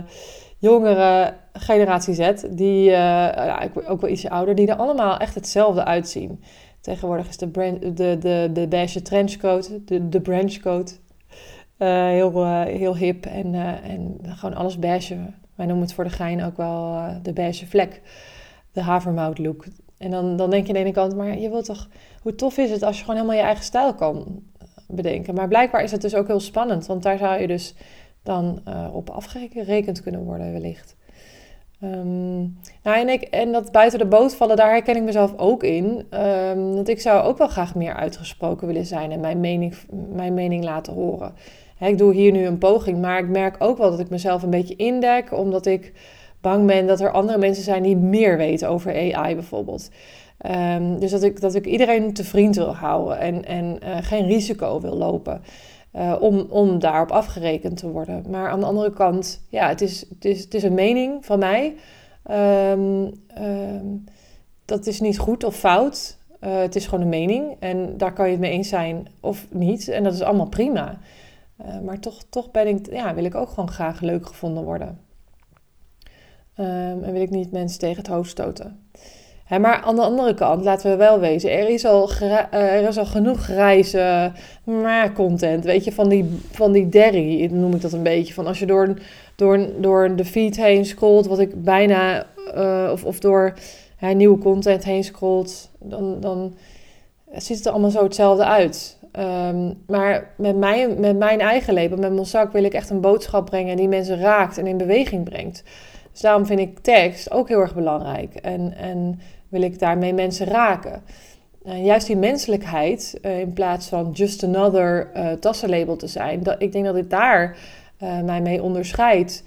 jongere 0.58 1.34
generatie 1.54 2.14
Z, 2.14 2.32
die 2.50 2.84
ja, 2.84 3.70
ook 3.88 4.02
wel 4.02 4.10
ietsje 4.10 4.30
ouder, 4.30 4.56
die 4.56 4.68
er 4.68 4.76
allemaal 4.76 5.18
echt 5.18 5.36
hetzelfde 5.36 5.86
uitzien. 5.86 6.44
Tegenwoordig 6.82 7.28
is 7.28 7.38
de, 7.38 8.18
de, 8.20 8.50
de 8.54 8.68
beige 8.68 9.02
trenchcoat, 9.02 9.72
de, 9.86 10.10
de 10.10 10.22
branchcoat, 10.22 11.00
heel, 11.78 12.46
heel 12.64 12.96
hip 12.96 13.26
en, 13.26 13.54
en 13.84 14.20
gewoon 14.24 14.56
alles 14.56 14.80
beige. 14.80 15.18
Wij 15.58 15.66
noemen 15.66 15.86
het 15.86 15.94
voor 15.94 16.04
de 16.04 16.10
gein 16.10 16.44
ook 16.44 16.58
wel 16.58 17.04
de 17.22 17.34
beige 17.34 17.66
vlek 17.66 18.02
de 18.72 18.82
havermout 18.82 19.38
look. 19.38 19.66
En 19.98 20.12
dan, 20.12 20.38
dan 20.38 20.50
denk 20.50 20.64
je 20.64 20.68
aan 20.68 20.80
de 20.80 20.86
ene 20.86 20.92
kant, 20.92 21.16
maar 21.16 21.40
je 21.40 21.50
wilt 21.50 21.66
toch, 21.66 21.88
hoe 22.22 22.36
tof 22.36 22.58
is 22.58 22.72
het 22.72 22.84
als 22.84 22.98
je 22.98 23.02
gewoon 23.02 23.16
helemaal 23.16 23.40
je 23.40 23.46
eigen 23.46 23.64
stijl 23.64 23.94
kan 23.94 24.44
bedenken. 24.88 25.34
Maar 25.34 25.48
blijkbaar 25.48 25.84
is 25.84 25.92
het 25.92 26.02
dus 26.02 26.16
ook 26.16 26.28
heel 26.28 26.40
spannend, 26.40 26.86
want 26.86 27.04
daar 27.04 27.18
zou 27.18 27.42
je 27.42 27.48
dus 27.48 27.76
dan 28.24 28.62
uh, 28.68 28.88
op 28.94 29.10
afgerekend 29.10 30.02
kunnen 30.02 30.24
worden 30.24 30.52
wellicht. 30.52 30.96
Um, 31.84 32.60
nou, 32.84 32.98
en, 32.98 33.10
ik, 33.10 33.22
en 33.22 33.52
dat 33.52 33.72
buiten 33.72 34.00
de 34.00 34.06
boot 34.06 34.36
vallen, 34.36 34.56
daar 34.56 34.70
herken 34.70 34.96
ik 34.96 35.04
mezelf 35.04 35.38
ook 35.38 35.64
in. 35.64 36.06
Um, 36.12 36.74
want 36.74 36.90
ik 36.90 37.00
zou 37.00 37.24
ook 37.24 37.38
wel 37.38 37.48
graag 37.48 37.76
meer 37.76 37.94
uitgesproken 37.94 38.68
willen 38.68 38.86
zijn 38.86 39.12
en 39.12 39.20
mijn 39.20 39.40
mening, 39.40 39.76
mijn 40.14 40.34
mening 40.34 40.64
laten 40.64 40.94
horen. 40.94 41.34
Ik 41.80 41.98
doe 41.98 42.14
hier 42.14 42.32
nu 42.32 42.46
een 42.46 42.58
poging, 42.58 43.02
maar 43.02 43.20
ik 43.20 43.30
merk 43.30 43.56
ook 43.60 43.78
wel 43.78 43.90
dat 43.90 44.00
ik 44.00 44.10
mezelf 44.10 44.44
een 44.44 44.50
beetje 44.50 44.76
indek, 44.76 45.32
omdat 45.32 45.66
ik 45.66 45.94
bang 46.42 46.66
ben 46.66 46.88
dat 46.88 47.02
er 47.02 47.12
andere 47.12 47.38
mensen 47.38 47.64
zijn 47.64 47.84
die 47.84 47.96
meer 47.96 48.38
weten 48.38 48.70
over 48.70 49.14
AI 49.14 49.36
bijvoorbeeld. 49.36 49.90
Um, 50.46 51.00
dus 51.00 51.12
dat 51.12 51.24
ik, 51.24 51.42
dat 51.42 51.56
ik 51.56 51.66
iedereen 51.66 52.14
te 52.14 52.24
vriend 52.24 52.56
wil 52.56 52.76
houden 52.76 53.20
en, 53.20 53.46
en 53.46 53.80
uh, 53.84 53.98
geen 54.02 54.26
risico 54.26 54.82
wil 54.82 54.96
lopen. 54.98 55.42
Uh, 55.96 56.16
om, 56.20 56.40
om 56.50 56.80
daarop 56.80 57.12
afgerekend 57.12 57.78
te 57.78 57.90
worden. 57.90 58.24
Maar 58.30 58.50
aan 58.50 58.60
de 58.60 58.66
andere 58.66 58.92
kant, 58.92 59.42
ja, 59.50 59.68
het 59.68 59.82
is, 59.82 60.06
het 60.10 60.26
is, 60.26 60.44
het 60.44 60.54
is 60.54 60.64
een 60.64 60.74
mening 60.74 61.26
van 61.26 61.40
mij. 61.40 61.76
Um, 62.32 63.12
um, 63.42 64.04
dat 64.66 64.86
is 64.86 65.00
niet 65.00 65.20
goed 65.20 65.44
of 65.44 65.56
fout. 65.56 66.18
Uh, 66.42 66.58
het 66.60 66.76
is 66.76 66.86
gewoon 66.86 67.04
een 67.04 67.10
mening. 67.10 67.56
En 67.60 67.98
daar 67.98 68.14
kan 68.14 68.26
je 68.26 68.32
het 68.32 68.40
mee 68.40 68.52
eens 68.52 68.70
zijn 68.70 69.08
of 69.20 69.48
niet. 69.50 69.88
En 69.88 70.04
dat 70.04 70.14
is 70.14 70.22
allemaal 70.22 70.50
prima. 70.50 70.98
Uh, 71.62 71.80
maar 71.80 72.00
toch, 72.00 72.24
toch 72.30 72.52
ben 72.52 72.68
ik, 72.68 72.92
ja, 72.92 73.14
wil 73.14 73.24
ik 73.24 73.36
ook 73.36 73.50
gewoon 73.50 73.72
graag 73.72 74.02
leuk 74.02 74.28
gevonden 74.28 74.64
worden. 74.64 75.00
Um, 76.60 77.04
en 77.04 77.12
wil 77.12 77.22
ik 77.22 77.30
niet 77.30 77.52
mensen 77.52 77.80
tegen 77.80 77.98
het 77.98 78.08
hoofd 78.08 78.30
stoten 78.30 78.88
maar 79.50 79.82
aan 79.82 79.96
de 79.96 80.02
andere 80.02 80.34
kant, 80.34 80.64
laten 80.64 80.92
we 80.92 80.96
wel 80.96 81.20
wezen, 81.20 81.52
er 81.52 81.70
is 81.70 81.86
al, 81.86 82.12
uh, 82.22 82.54
er 82.54 82.88
is 82.88 82.98
al 82.98 83.06
genoeg 83.06 83.40
grijze 83.40 84.32
maar 84.64 85.14
content. 85.14 85.64
Weet 85.64 85.84
je, 85.84 85.92
van 85.92 86.10
die, 86.10 86.40
van 86.52 86.72
die 86.72 86.90
derry, 86.90 87.50
noem 87.52 87.74
ik 87.74 87.82
dat 87.82 87.92
een 87.92 88.04
beetje. 88.04 88.34
Van 88.34 88.48
als 88.48 88.60
je 88.60 88.66
door, 88.66 88.94
door, 89.36 89.68
door 89.80 90.16
de 90.16 90.26
feed 90.26 90.58
heen 90.58 90.86
scrolt, 90.86 91.28
wat 91.28 91.40
ik 91.40 91.64
bijna, 91.64 92.26
uh, 92.56 92.90
of, 92.92 93.04
of 93.04 93.20
door 93.20 93.54
nieuwe 94.16 94.38
content 94.38 94.84
heen 94.84 95.04
scrolt, 95.04 95.70
dan, 95.80 96.20
dan 96.20 96.56
ziet 97.32 97.58
het 97.58 97.66
er 97.66 97.72
allemaal 97.72 97.92
zo 97.92 98.04
hetzelfde 98.04 98.46
uit. 98.46 98.97
Um, 99.20 99.84
maar 99.88 100.34
met 100.38 100.56
mijn, 100.56 101.00
met 101.00 101.18
mijn 101.18 101.40
eigen 101.40 101.74
label, 101.74 101.98
met 101.98 102.14
mijn 102.14 102.26
zak, 102.26 102.52
wil 102.52 102.64
ik 102.64 102.74
echt 102.74 102.90
een 102.90 103.02
boodschap 103.02 103.46
brengen 103.46 103.78
die 103.78 103.88
mensen 103.88 104.20
raakt 104.20 104.58
en 104.58 104.68
in 104.68 104.78
beweging 104.78 105.24
brengt. 105.24 105.64
Dus 106.12 106.22
daarom 106.22 106.46
vind 106.46 106.60
ik 106.60 106.80
tekst 106.80 107.32
ook 107.32 107.48
heel 107.48 107.60
erg 107.60 107.76
belangrijk. 107.76 108.36
En, 108.36 108.74
en 108.78 109.20
wil 109.50 109.62
ik 109.62 109.80
daarmee 109.80 110.14
mensen 110.14 110.46
raken? 110.46 111.02
Juist 111.64 112.08
die 112.08 112.18
menselijkheid, 112.18 113.20
uh, 113.22 113.40
in 113.40 113.54
plaats 113.54 113.88
van 113.88 114.12
just 114.12 114.44
another 114.44 115.12
uh, 115.16 115.32
tassenlabel 115.32 115.96
te 115.96 116.08
zijn, 116.08 116.44
dat, 116.44 116.56
ik 116.62 116.72
denk 116.72 116.86
dat 116.86 116.96
ik 116.96 117.10
daar 117.10 117.58
mij 118.24 118.42
mee 118.42 118.64
onderscheid. 118.64 119.44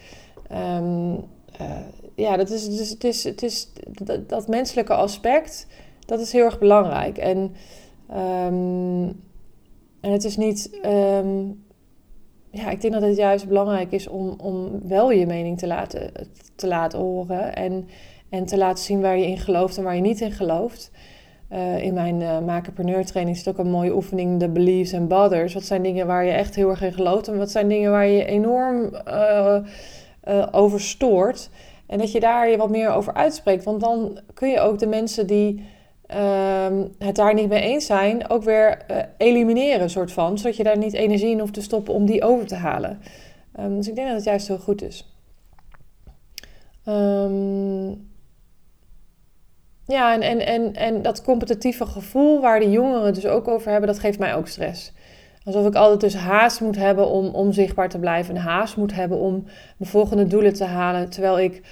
Um, 0.77 1.25
ja, 2.15 2.37
dat 2.37 2.51
is, 2.51 2.77
dus, 2.77 2.91
het 2.91 3.05
is, 3.05 3.25
het 3.25 3.43
is 3.43 3.69
dat, 4.27 4.49
menselijke 4.49 4.95
aspect, 4.95 5.67
dat 6.07 6.21
is 6.21 6.33
heel 6.33 6.45
erg 6.45 6.59
belangrijk. 6.59 7.19
En, 7.19 7.55
um, 8.47 9.29
en 10.01 10.13
het 10.13 10.25
is 10.25 10.37
niet. 10.37 10.81
Um, 10.87 11.65
ja, 12.51 12.71
ik 12.71 12.81
denk 12.81 12.93
dat 12.93 13.03
het 13.03 13.17
juist 13.17 13.49
belangrijk 13.49 13.93
is 13.93 14.09
om, 14.09 14.35
om 14.39 14.89
wel 14.89 15.11
je 15.11 15.27
mening 15.27 15.59
te 15.59 15.67
laten, 15.67 16.13
te 16.55 16.67
laten 16.67 16.99
horen. 16.99 17.55
En, 17.55 17.89
en 18.29 18.45
te 18.45 18.57
laten 18.57 18.85
zien 18.85 19.01
waar 19.01 19.19
je 19.19 19.27
in 19.27 19.39
gelooft 19.39 19.77
en 19.77 19.85
waar 19.85 19.95
je 19.95 20.01
niet 20.01 20.21
in 20.21 20.33
gelooft. 20.33 20.91
Uh, 21.53 21.83
in 21.83 21.95
mijn 21.95 22.21
uh, 22.21 22.41
makerpreneur 22.41 23.05
training 23.05 23.37
zit 23.37 23.49
ook 23.49 23.59
een 23.59 23.71
mooie 23.71 23.95
oefening, 23.95 24.41
de 24.41 24.49
beliefs 24.49 24.95
and 24.95 25.09
bothers. 25.09 25.55
Wat 25.55 25.65
zijn 25.65 25.83
dingen 25.83 26.07
waar 26.07 26.25
je 26.25 26.33
echt 26.33 26.55
heel 26.55 26.69
erg 26.69 26.83
in 26.83 26.93
gelooft 26.93 27.29
en 27.29 27.39
wat 27.39 27.51
zijn 27.51 27.69
dingen 27.69 27.91
waar 27.91 28.07
je 28.07 28.25
enorm 28.25 28.91
uh, 29.09 30.47
over 30.51 30.81
stoort. 30.81 31.51
En 31.87 31.99
dat 31.99 32.13
je 32.13 32.21
daar 32.21 32.51
je 32.51 32.57
wat 32.57 32.71
meer 32.71 32.91
over 32.91 33.15
uitspreekt. 33.15 33.65
Want 33.65 33.81
dan 33.81 34.19
kun 34.35 34.49
je 34.49 34.61
ook 34.61 34.79
de 34.79 34.87
mensen 34.87 35.27
die 35.27 35.65
ehm, 36.11 36.85
het 36.99 37.17
daar 37.17 37.35
niet 37.35 37.49
mee 37.49 37.63
eens 37.63 37.87
zijn, 37.87 38.31
ook 38.31 38.43
weer 38.43 38.79
elimineren, 39.17 39.91
soort 39.91 40.13
van. 40.13 40.39
Zodat 40.39 40.57
je 40.57 40.63
daar 40.63 40.79
niet 40.79 40.95
energie 40.95 41.31
in 41.31 41.39
hoeft 41.39 41.55
te 41.55 41.63
stoppen 41.63 41.95
om 41.95 42.07
die 42.07 42.23
over 42.25 42.47
te 42.47 42.55
halen. 42.55 43.01
Um, 43.61 43.77
dus 43.77 43.89
ik 43.89 43.95
denk 43.95 44.07
dat 44.07 44.17
het 44.17 44.27
juist 44.27 44.49
heel 44.49 44.59
goed 44.59 44.83
is. 44.83 45.15
Um, 46.89 48.09
ja, 49.87 50.15
en, 50.15 50.21
en, 50.23 50.47
en, 50.47 50.75
en 50.75 51.03
dat 51.03 51.23
competitieve 51.23 51.87
gevoel 51.87 52.41
waar 52.41 52.61
de 52.61 52.71
jongeren 52.71 53.15
dus 53.15 53.27
ook 53.27 53.49
over 53.49 53.71
hebben, 53.71 53.89
dat 53.89 53.99
geeft 53.99 54.19
mij 54.19 54.35
ook 54.35 54.47
stress. 54.47 54.93
Alsof 55.45 55.67
ik 55.67 55.75
altijd 55.75 56.01
dus 56.01 56.15
haast 56.15 56.61
moet 56.61 56.77
hebben 56.77 57.07
om, 57.07 57.27
om 57.27 57.53
zichtbaar 57.53 57.89
te 57.89 57.99
blijven. 57.99 58.37
En 58.37 58.43
haast 58.43 58.77
moet 58.77 58.95
hebben 58.95 59.19
om 59.19 59.45
mijn 59.77 59.91
volgende 59.91 60.27
doelen 60.27 60.53
te 60.55 60.65
halen. 60.65 61.11
Terwijl 61.11 61.39
ik, 61.39 61.63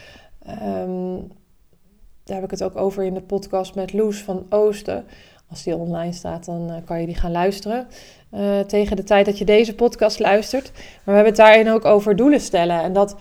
daar 2.28 2.36
heb 2.36 2.44
ik 2.44 2.58
het 2.58 2.62
ook 2.62 2.76
over 2.76 3.04
in 3.04 3.14
de 3.14 3.20
podcast 3.20 3.74
met 3.74 3.92
Loes 3.92 4.22
van 4.22 4.46
Oosten. 4.48 5.04
Als 5.50 5.62
die 5.62 5.76
online 5.76 6.12
staat, 6.12 6.44
dan 6.44 6.70
uh, 6.70 6.76
kan 6.84 7.00
je 7.00 7.06
die 7.06 7.14
gaan 7.14 7.30
luisteren. 7.30 7.86
Uh, 8.34 8.60
tegen 8.60 8.96
de 8.96 9.04
tijd 9.04 9.26
dat 9.26 9.38
je 9.38 9.44
deze 9.44 9.74
podcast 9.74 10.18
luistert. 10.18 10.70
Maar 10.74 11.02
we 11.04 11.12
hebben 11.12 11.32
het 11.32 11.36
daarin 11.36 11.70
ook 11.70 11.84
over 11.84 12.16
doelen 12.16 12.40
stellen. 12.40 12.82
En 12.82 12.92
dat 12.92 13.16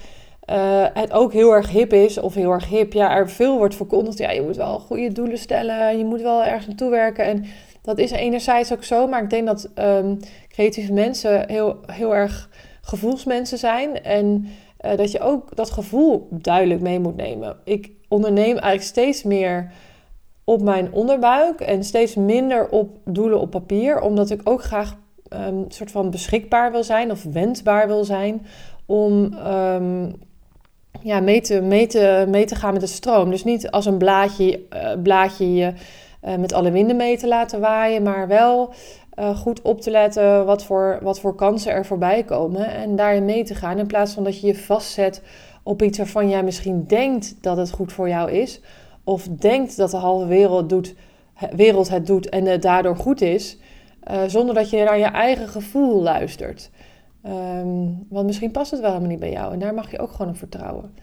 uh, 0.49 0.85
het 0.93 1.11
ook 1.11 1.33
heel 1.33 1.51
erg 1.51 1.69
hip 1.69 1.93
is, 1.93 2.17
of 2.17 2.33
heel 2.33 2.51
erg 2.51 2.69
hip, 2.69 2.93
ja, 2.93 3.15
er 3.15 3.29
veel 3.29 3.57
wordt 3.57 3.75
verkondigd. 3.75 4.17
Ja, 4.17 4.31
je 4.31 4.41
moet 4.41 4.55
wel 4.55 4.79
goede 4.79 5.11
doelen 5.11 5.37
stellen, 5.37 5.97
je 5.97 6.05
moet 6.05 6.21
wel 6.21 6.43
ergens 6.43 6.67
naartoe 6.67 6.89
werken. 6.89 7.25
En 7.25 7.45
dat 7.81 7.97
is 7.97 8.11
enerzijds 8.11 8.73
ook 8.73 8.83
zo, 8.83 9.07
maar 9.07 9.23
ik 9.23 9.29
denk 9.29 9.47
dat 9.47 9.69
um, 9.75 10.19
creatieve 10.49 10.93
mensen 10.93 11.49
heel, 11.49 11.77
heel 11.85 12.15
erg 12.15 12.49
gevoelsmensen 12.81 13.57
zijn. 13.57 14.03
En 14.03 14.47
uh, 14.81 14.97
dat 14.97 15.11
je 15.11 15.19
ook 15.19 15.55
dat 15.55 15.71
gevoel 15.71 16.27
duidelijk 16.31 16.81
mee 16.81 16.99
moet 16.99 17.15
nemen. 17.15 17.57
Ik 17.63 17.91
onderneem 18.07 18.57
eigenlijk 18.57 18.83
steeds 18.83 19.23
meer 19.23 19.71
op 20.43 20.61
mijn 20.61 20.91
onderbuik 20.91 21.59
en 21.59 21.83
steeds 21.83 22.15
minder 22.15 22.69
op 22.69 22.97
doelen 23.05 23.39
op 23.39 23.49
papier, 23.49 24.01
omdat 24.01 24.29
ik 24.29 24.41
ook 24.43 24.63
graag 24.63 24.95
um, 25.33 25.65
soort 25.67 25.91
van 25.91 26.09
beschikbaar 26.09 26.71
wil 26.71 26.83
zijn 26.83 27.11
of 27.11 27.23
wendbaar 27.23 27.87
wil 27.87 28.03
zijn 28.03 28.45
om 28.85 29.33
um, 29.33 30.13
ja, 31.01 31.19
mee, 31.19 31.41
te, 31.41 31.61
mee, 31.61 31.87
te, 31.87 32.25
mee 32.29 32.45
te 32.45 32.55
gaan 32.55 32.71
met 32.71 32.81
de 32.81 32.87
stroom. 32.87 33.29
Dus 33.29 33.43
niet 33.43 33.71
als 33.71 33.85
een 33.85 33.97
blaadje, 33.97 34.61
uh, 34.73 35.01
blaadje 35.03 35.53
je 35.53 35.73
uh, 36.23 36.35
met 36.35 36.53
alle 36.53 36.71
winden 36.71 36.95
mee 36.95 37.17
te 37.17 37.27
laten 37.27 37.59
waaien, 37.59 38.03
maar 38.03 38.27
wel 38.27 38.73
uh, 39.19 39.37
goed 39.37 39.61
op 39.61 39.81
te 39.81 39.91
letten 39.91 40.45
wat 40.45 40.63
voor, 40.63 40.99
wat 41.01 41.19
voor 41.19 41.35
kansen 41.35 41.71
er 41.71 41.85
voorbij 41.85 42.23
komen 42.23 42.67
en 42.67 42.95
daarin 42.95 43.25
mee 43.25 43.43
te 43.43 43.55
gaan. 43.55 43.77
In 43.77 43.87
plaats 43.87 44.13
van 44.13 44.23
dat 44.23 44.41
je 44.41 44.47
je 44.47 44.55
vastzet 44.55 45.21
op 45.63 45.81
iets 45.81 45.97
waarvan 45.97 46.29
jij 46.29 46.43
misschien 46.43 46.85
denkt 46.85 47.35
dat 47.41 47.57
het 47.57 47.71
goed 47.71 47.93
voor 47.93 48.09
jou 48.09 48.31
is, 48.31 48.61
of 49.03 49.27
denkt 49.27 49.77
dat 49.77 49.91
de 49.91 49.97
halve 49.97 50.25
wereld, 50.25 50.69
doet, 50.69 50.95
wereld 51.55 51.89
het 51.89 52.07
doet 52.07 52.29
en 52.29 52.45
het 52.45 52.61
daardoor 52.61 52.95
goed 52.95 53.21
is, 53.21 53.57
zonder 54.27 54.55
dat 54.55 54.69
je 54.69 54.83
naar 54.83 54.97
je 54.97 55.05
eigen 55.05 55.47
gevoel 55.47 56.01
luistert. 56.01 56.69
Um, 57.25 58.05
want 58.09 58.25
misschien 58.25 58.51
past 58.51 58.71
het 58.71 58.79
wel 58.79 58.89
helemaal 58.89 59.11
niet 59.11 59.19
bij 59.19 59.31
jou. 59.31 59.53
En 59.53 59.59
daar 59.59 59.73
mag 59.73 59.91
je 59.91 59.99
ook 59.99 60.11
gewoon 60.11 60.31
op 60.31 60.37
vertrouwen. 60.37 60.93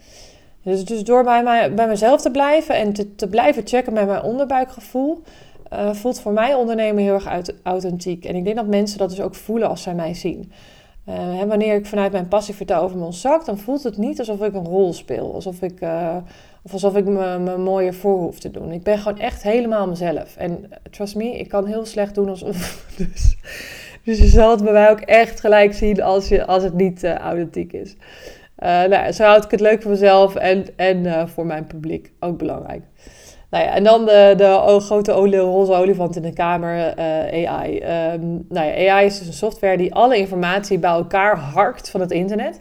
Dus, 0.62 0.84
dus 0.84 1.04
door 1.04 1.24
bij, 1.24 1.42
mij, 1.42 1.74
bij 1.74 1.88
mezelf 1.88 2.20
te 2.20 2.30
blijven 2.30 2.74
en 2.74 2.92
te, 2.92 3.14
te 3.14 3.28
blijven 3.28 3.66
checken 3.66 3.92
met 3.92 4.06
mijn 4.06 4.22
onderbuikgevoel, 4.22 5.22
uh, 5.72 5.92
voelt 5.92 6.20
voor 6.20 6.32
mij 6.32 6.54
ondernemen 6.54 7.02
heel 7.02 7.14
erg 7.14 7.50
authentiek. 7.62 8.24
En 8.24 8.34
ik 8.34 8.44
denk 8.44 8.56
dat 8.56 8.66
mensen 8.66 8.98
dat 8.98 9.10
dus 9.10 9.20
ook 9.20 9.34
voelen 9.34 9.68
als 9.68 9.82
zij 9.82 9.94
mij 9.94 10.14
zien. 10.14 10.52
Uh, 11.08 11.42
wanneer 11.42 11.74
ik 11.74 11.86
vanuit 11.86 12.12
mijn 12.12 12.28
passie 12.28 12.54
vertel 12.54 12.82
over 12.82 12.98
mijn 12.98 13.12
zak, 13.12 13.44
dan 13.44 13.58
voelt 13.58 13.82
het 13.82 13.96
niet 13.96 14.18
alsof 14.18 14.42
ik 14.42 14.54
een 14.54 14.64
rol 14.64 14.92
speel. 14.92 15.34
Alsof 15.34 15.62
ik, 15.62 15.80
uh, 15.80 16.16
of 16.62 16.72
alsof 16.72 16.96
ik 16.96 17.04
me, 17.04 17.38
me 17.38 17.58
mooier 17.58 17.94
voor 17.94 18.18
hoef 18.18 18.38
te 18.38 18.50
doen. 18.50 18.72
Ik 18.72 18.82
ben 18.82 18.98
gewoon 18.98 19.18
echt 19.18 19.42
helemaal 19.42 19.88
mezelf. 19.88 20.36
En 20.36 20.70
trust 20.90 21.16
me, 21.16 21.38
ik 21.38 21.48
kan 21.48 21.66
heel 21.66 21.86
slecht 21.86 22.14
doen 22.14 22.28
alsof. 22.28 22.84
Dus 22.96 23.36
dus 24.04 24.18
je 24.18 24.26
zal 24.26 24.50
het 24.50 24.64
bij 24.64 24.72
mij 24.72 24.90
ook 24.90 25.00
echt 25.00 25.40
gelijk 25.40 25.74
zien 25.74 26.02
als, 26.02 26.28
je, 26.28 26.46
als 26.46 26.62
het 26.62 26.74
niet 26.74 27.04
authentiek 27.04 27.72
is. 27.72 27.96
Nou, 28.56 29.12
zo 29.12 29.24
houd 29.24 29.44
ik 29.44 29.50
het 29.50 29.60
leuk 29.60 29.82
voor 29.82 29.90
mezelf 29.90 30.34
en, 30.34 30.66
en 30.76 31.28
voor 31.28 31.46
mijn 31.46 31.66
publiek. 31.66 32.12
Ook 32.20 32.38
belangrijk. 32.38 32.82
Nou 33.54 33.66
ja, 33.66 33.74
en 33.74 33.84
dan 33.84 34.04
de, 34.04 34.34
de 34.36 34.80
grote 34.80 35.12
roze 35.12 35.72
olifant 35.72 36.16
in 36.16 36.22
de 36.22 36.32
kamer, 36.32 36.96
AI. 36.96 37.76
Um, 37.76 37.82
ehm, 37.82 38.20
nou 38.48 38.66
ja, 38.66 38.92
AI 38.92 39.06
is 39.06 39.18
dus 39.18 39.26
een 39.26 39.32
software 39.32 39.76
die 39.76 39.94
alle 39.94 40.16
informatie 40.16 40.78
bij 40.78 40.90
elkaar 40.90 41.38
harkt 41.38 41.90
van 41.90 42.00
het 42.00 42.10
internet. 42.10 42.60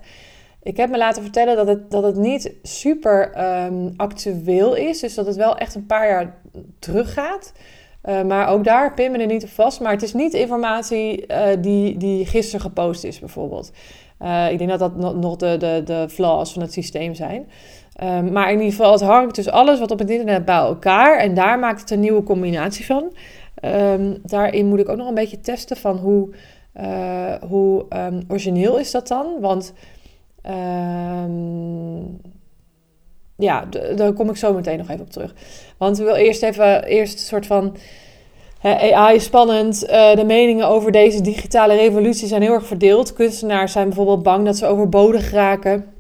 Ik 0.64 0.78
heb 0.78 0.90
me 0.90 0.98
laten 0.98 1.22
vertellen 1.22 1.56
dat 1.56 1.68
het, 1.68 1.92
dat 1.92 2.04
het 2.04 2.16
niet 2.16 2.52
super 2.64 3.32
um, 3.66 3.94
actueel 3.98 4.76
is. 4.76 5.00
Dus 5.00 5.14
dat 5.14 5.26
het 5.26 5.36
wel 5.36 5.58
echt 5.58 5.76
een 5.76 5.86
paar 5.86 6.08
jaar 6.08 6.36
teruggaat. 6.80 7.54
Uh, 8.06 8.22
maar 8.22 8.48
ook 8.48 8.64
daar 8.64 8.94
pin 8.94 9.12
me 9.12 9.18
er 9.18 9.26
niet 9.26 9.44
op 9.44 9.50
vast. 9.50 9.80
Maar 9.80 9.92
het 9.92 10.04
is 10.04 10.14
niet 10.14 10.34
informatie 10.34 11.26
uh, 11.28 11.46
die, 11.60 11.98
die 11.98 12.26
gisteren 12.26 12.62
gepost 12.62 13.04
is, 13.04 13.20
bijvoorbeeld. 13.20 13.72
Ik 14.52 14.58
denk 14.58 14.70
dat 14.70 14.80
dat 14.80 15.16
nog 15.16 15.36
de, 15.36 15.58
de, 15.58 15.82
de 15.86 16.06
flaws 16.10 16.54
van 16.54 16.62
het 16.62 16.74
systeem 16.74 17.14
zijn. 17.14 17.48
Maar 18.32 18.52
in 18.52 18.58
ieder 18.58 18.72
geval, 18.72 18.92
het 18.92 19.02
hangt 19.02 19.36
dus 19.36 19.50
alles 19.50 19.80
wat 19.80 19.92
op 19.92 20.00
het 20.00 20.10
internet 20.10 20.46
bij 20.46 20.56
elkaar. 20.56 21.18
En 21.18 21.34
daar 21.34 21.60
maakt 21.60 21.80
het 21.82 21.92
een 21.92 22.00
nieuwe 22.00 22.24
combinatie 22.24 22.86
van. 22.86 23.13
Um, 23.66 24.18
daarin 24.24 24.66
moet 24.66 24.80
ik 24.80 24.89
ook 24.89 24.98
nog 24.98 25.08
een 25.08 25.13
beetje 25.13 25.42
testen 25.42 25.78
van 25.78 25.98
hoe, 25.98 26.30
hoe 27.48 27.86
um, 27.89 28.24
origineel 28.28 28.80
is 28.80 28.92
dat 28.92 29.08
dan. 29.08 29.39
Want... 29.39 29.74
Ja, 33.38 33.66
daar 33.96 34.13
kom 34.13 34.30
ik 34.30 34.36
zo 34.36 34.54
meteen 34.54 34.78
nog 34.78 34.89
even 34.89 35.06
op 35.06 35.10
terug. 35.10 35.34
Want 35.78 35.98
we 35.98 36.04
wil 36.04 36.16
eerst 36.16 36.44
even, 36.44 36.84
eerst 36.84 37.13
een 37.13 37.20
soort 37.20 37.46
van... 37.46 37.76
AI 38.62 39.16
is 39.16 39.24
spannend. 39.24 39.80
de 39.89 40.24
meningen 40.26 40.68
over 40.68 40.92
deze 40.92 41.22
digitale 41.22 41.76
revolutie 41.76 42.28
zijn 42.28 42.42
heel 42.42 42.54
erg 42.54 42.66
verdeeld. 42.66 43.13
Kunstenaars 43.13 43.72
zijn 43.72 43.88
bijvoorbeeld 43.88 44.24
bang 44.24 44.46
dat 44.46 44.58
ze 44.58 44.66
overbodig 44.66 45.32
raken. 45.32 45.93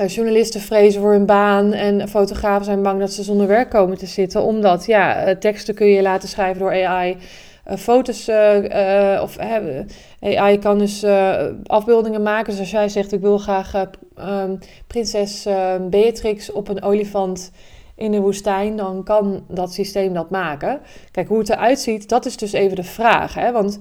Uh, 0.00 0.08
journalisten 0.08 0.60
vrezen 0.60 1.00
voor 1.00 1.12
hun 1.12 1.26
baan 1.26 1.72
en 1.72 2.08
fotografen 2.08 2.64
zijn 2.64 2.82
bang 2.82 3.00
dat 3.00 3.12
ze 3.12 3.22
zonder 3.22 3.46
werk 3.46 3.70
komen 3.70 3.98
te 3.98 4.06
zitten. 4.06 4.42
Omdat 4.42 4.86
ja, 4.86 5.34
teksten 5.34 5.74
kun 5.74 5.86
je 5.86 6.02
laten 6.02 6.28
schrijven 6.28 6.60
door 6.60 6.86
AI. 6.86 7.16
Uh, 7.70 7.76
foto's 7.76 8.28
uh, 8.28 9.20
of 9.22 9.38
AI 10.20 10.58
kan 10.58 10.78
dus 10.78 11.04
afbeeldingen 11.66 12.22
maken. 12.22 12.50
Dus 12.50 12.60
als 12.60 12.70
jij 12.70 12.88
zegt 12.88 13.12
ik 13.12 13.20
wil 13.20 13.38
graag 13.38 13.72
um, 14.18 14.58
prinses 14.86 15.46
Beatrix 15.90 16.52
op 16.52 16.68
een 16.68 16.82
olifant 16.82 17.50
in 17.96 18.10
de 18.10 18.20
woestijn, 18.20 18.76
dan 18.76 19.04
kan 19.04 19.44
dat 19.48 19.72
systeem 19.72 20.14
dat 20.14 20.30
maken. 20.30 20.80
Kijk, 21.10 21.28
hoe 21.28 21.38
het 21.38 21.50
eruit 21.50 21.80
ziet, 21.80 22.08
dat 22.08 22.26
is 22.26 22.36
dus 22.36 22.52
even 22.52 22.76
de 22.76 22.84
vraag. 22.84 23.34
Hè? 23.34 23.52
Want 23.52 23.78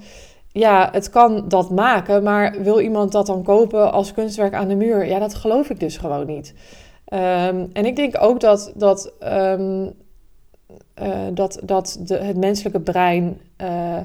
ja, 0.53 0.89
het 0.91 1.09
kan 1.09 1.47
dat 1.47 1.69
maken, 1.69 2.23
maar 2.23 2.61
wil 2.61 2.79
iemand 2.79 3.11
dat 3.11 3.25
dan 3.25 3.43
kopen 3.43 3.91
als 3.91 4.13
kunstwerk 4.13 4.53
aan 4.53 4.67
de 4.67 4.75
muur? 4.75 5.05
Ja, 5.05 5.19
dat 5.19 5.33
geloof 5.33 5.69
ik 5.69 5.79
dus 5.79 5.97
gewoon 5.97 6.25
niet. 6.27 6.53
Ehm, 7.05 7.65
en 7.73 7.85
ik 7.85 7.95
denk 7.95 8.15
ook 8.21 8.39
dat, 8.39 8.73
dat, 8.75 9.13
ehm, 9.19 9.89
eh, 10.93 11.27
dat, 11.33 11.59
dat 11.63 11.99
de, 11.99 12.17
het 12.17 12.37
menselijke 12.37 12.79
brein, 12.79 13.41
uh, 13.61 13.97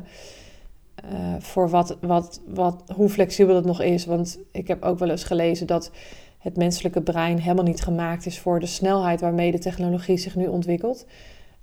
voor 1.39 1.69
wat, 1.71 1.97
wat, 2.01 2.41
wat, 2.47 2.83
hoe 2.95 3.09
flexibel 3.09 3.55
het 3.55 3.65
nog 3.65 3.83
is, 3.83 4.07
want 4.07 4.39
ik 4.53 4.69
heb 4.69 4.83
ook 4.83 4.99
wel 4.99 5.11
eens 5.11 5.25
gelezen 5.25 5.67
dat 5.67 5.91
het 6.39 6.57
menselijke 6.57 7.01
brein 7.01 7.39
helemaal 7.39 7.65
niet 7.65 7.83
gemaakt 7.83 8.27
is 8.27 8.39
voor 8.39 8.61
de 8.61 8.67
snelheid 8.67 9.21
waarmee 9.21 9.51
de 9.51 9.59
technologie 9.59 10.17
zich 10.17 10.37
nu 10.37 10.47
ontwikkelt. 10.47 11.07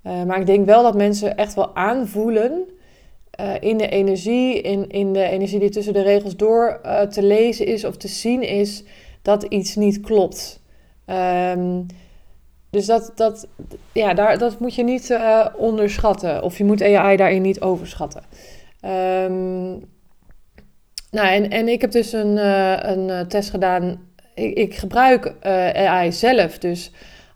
maar 0.02 0.39
ik 0.39 0.45
denk 0.45 0.65
wel 0.65 0.84
dat 0.84 0.95
mensen 0.95 1.38
echt 1.38 1.54
wel 1.54 1.76
aanvoelen 1.76 2.65
uh, 3.39 3.54
in 3.60 3.78
de 3.78 3.89
energie, 3.89 4.62
in, 4.62 4.89
in 4.89 5.13
de 5.13 5.24
energie 5.24 5.60
die 5.60 5.69
tussen 5.69 5.93
de 5.93 6.02
regels 6.02 6.36
door 6.36 6.80
uh, 6.86 7.02
te 7.02 7.24
lezen 7.24 7.65
is 7.65 7.86
of 7.86 7.98
te 7.98 8.08
zien 8.08 8.41
is, 8.41 8.84
dat 9.21 9.43
iets 9.43 9.76
niet 9.76 10.00
klopt. 10.00 10.63
Um, 11.06 11.86
dus 12.69 12.86
dat, 12.86 13.12
dat, 13.15 13.48
ja, 13.91 14.13
daar, 14.13 14.38
dat 14.38 14.60
moet 14.60 14.76
je 14.76 14.84
niet 14.84 15.10
uh, 15.10 15.45
onderschatten. 15.58 16.43
Of 16.43 16.58
je 16.58 16.63
moet 16.63 16.82
AI 16.82 17.17
daarin 17.17 17.41
niet 17.41 17.62
overschatten. 17.62 18.24
Um, 18.86 19.69
nou, 21.12 21.28
en, 21.28 21.50
en 21.50 21.67
ik 21.67 21.82
heb 21.82 21.91
dus 21.91 22.13
een, 22.13 22.38
een 22.89 23.28
test 23.28 23.50
gedaan. 23.50 24.00
Ik, 24.34 24.58
ik 24.58 24.76
gebruik 24.76 25.34
AI 25.41 26.12
zelf 26.12 26.58
dus 26.58 26.91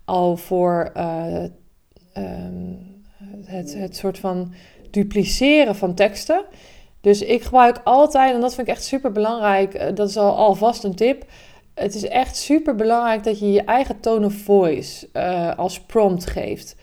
al 0.05 0.37
voor 0.37 0.91
um, 2.17 3.03
het, 3.45 3.73
het 3.73 3.95
soort 3.95 4.19
van 4.19 4.53
dupliceren 4.93 5.75
van 5.75 5.93
teksten. 5.93 6.45
Dus 7.01 7.21
ik 7.21 7.43
gebruik 7.43 7.81
altijd, 7.83 8.33
en 8.33 8.41
dat 8.41 8.55
vind 8.55 8.67
ik 8.67 8.73
echt 8.73 8.83
super 8.83 9.11
belangrijk, 9.11 9.73
eh, 9.73 9.95
dat 9.95 10.09
is 10.09 10.17
al 10.17 10.35
alvast 10.35 10.83
een 10.83 10.95
tip. 10.95 11.25
Het 11.73 11.95
is 11.95 12.07
echt 12.07 12.37
super 12.37 12.75
belangrijk 12.75 13.23
dat 13.23 13.39
je 13.39 13.51
je 13.51 13.63
eigen 13.63 13.99
tone 13.99 14.25
of 14.25 14.33
voice 14.33 15.09
uh, 15.13 15.57
als 15.57 15.79
prompt 15.81 16.25
geeft. 16.25 16.75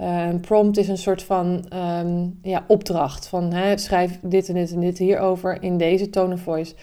Uh, 0.00 0.26
een 0.26 0.40
prompt 0.40 0.76
is 0.76 0.88
een 0.88 0.98
soort 0.98 1.22
van 1.22 1.72
um, 1.74 2.38
ja, 2.42 2.64
opdracht 2.66 3.28
van 3.28 3.52
hè, 3.52 3.78
schrijf 3.78 4.18
dit 4.22 4.48
en 4.48 4.54
dit 4.54 4.72
en 4.72 4.80
dit 4.80 4.98
hierover 4.98 5.62
in 5.62 5.78
deze 5.78 6.10
tone 6.10 6.34
of 6.34 6.40
voice. 6.40 6.74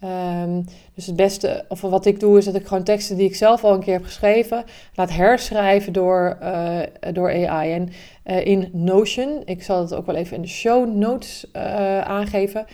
Ehm, 0.00 0.62
dus 0.94 1.06
het 1.06 1.16
beste, 1.16 1.64
of 1.68 1.80
wat 1.80 2.06
ik 2.06 2.20
doe, 2.20 2.38
is 2.38 2.44
dat 2.44 2.54
ik 2.54 2.66
gewoon 2.66 2.82
teksten 2.82 3.16
die 3.16 3.28
ik 3.28 3.34
zelf 3.34 3.64
al 3.64 3.74
een 3.74 3.80
keer 3.80 3.92
heb 3.92 4.04
geschreven, 4.04 4.64
laat 4.94 5.10
herschrijven 5.10 5.92
door, 5.92 6.38
uh, 6.42 6.78
door 7.12 7.48
AI. 7.48 7.72
En 7.72 7.88
uh, 8.26 8.46
in 8.46 8.68
Notion, 8.72 9.42
ik 9.44 9.62
zal 9.62 9.80
het 9.80 9.94
ook 9.94 10.06
wel 10.06 10.14
even 10.14 10.36
in 10.36 10.42
de 10.42 10.48
show 10.48 10.94
notes 10.94 11.46
uh, 11.56 12.00
aangeven. 12.00 12.66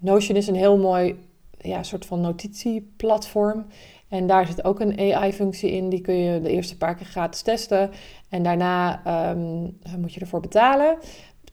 Notion 0.00 0.36
is 0.36 0.46
een 0.46 0.54
heel 0.54 0.78
mooi 0.78 1.16
ja, 1.58 1.82
soort 1.82 2.06
van 2.06 2.20
notitieplatform. 2.20 3.66
En 4.08 4.26
daar 4.26 4.46
zit 4.46 4.64
ook 4.64 4.80
een 4.80 4.98
AI-functie 4.98 5.70
in. 5.70 5.88
Die 5.88 6.00
kun 6.00 6.14
je 6.14 6.40
de 6.40 6.50
eerste 6.50 6.76
paar 6.76 6.94
keer 6.94 7.06
gratis 7.06 7.42
testen. 7.42 7.90
En 8.28 8.42
daarna 8.42 9.02
um, 9.30 9.78
moet 9.98 10.14
je 10.14 10.20
ervoor 10.20 10.40
betalen 10.40 10.98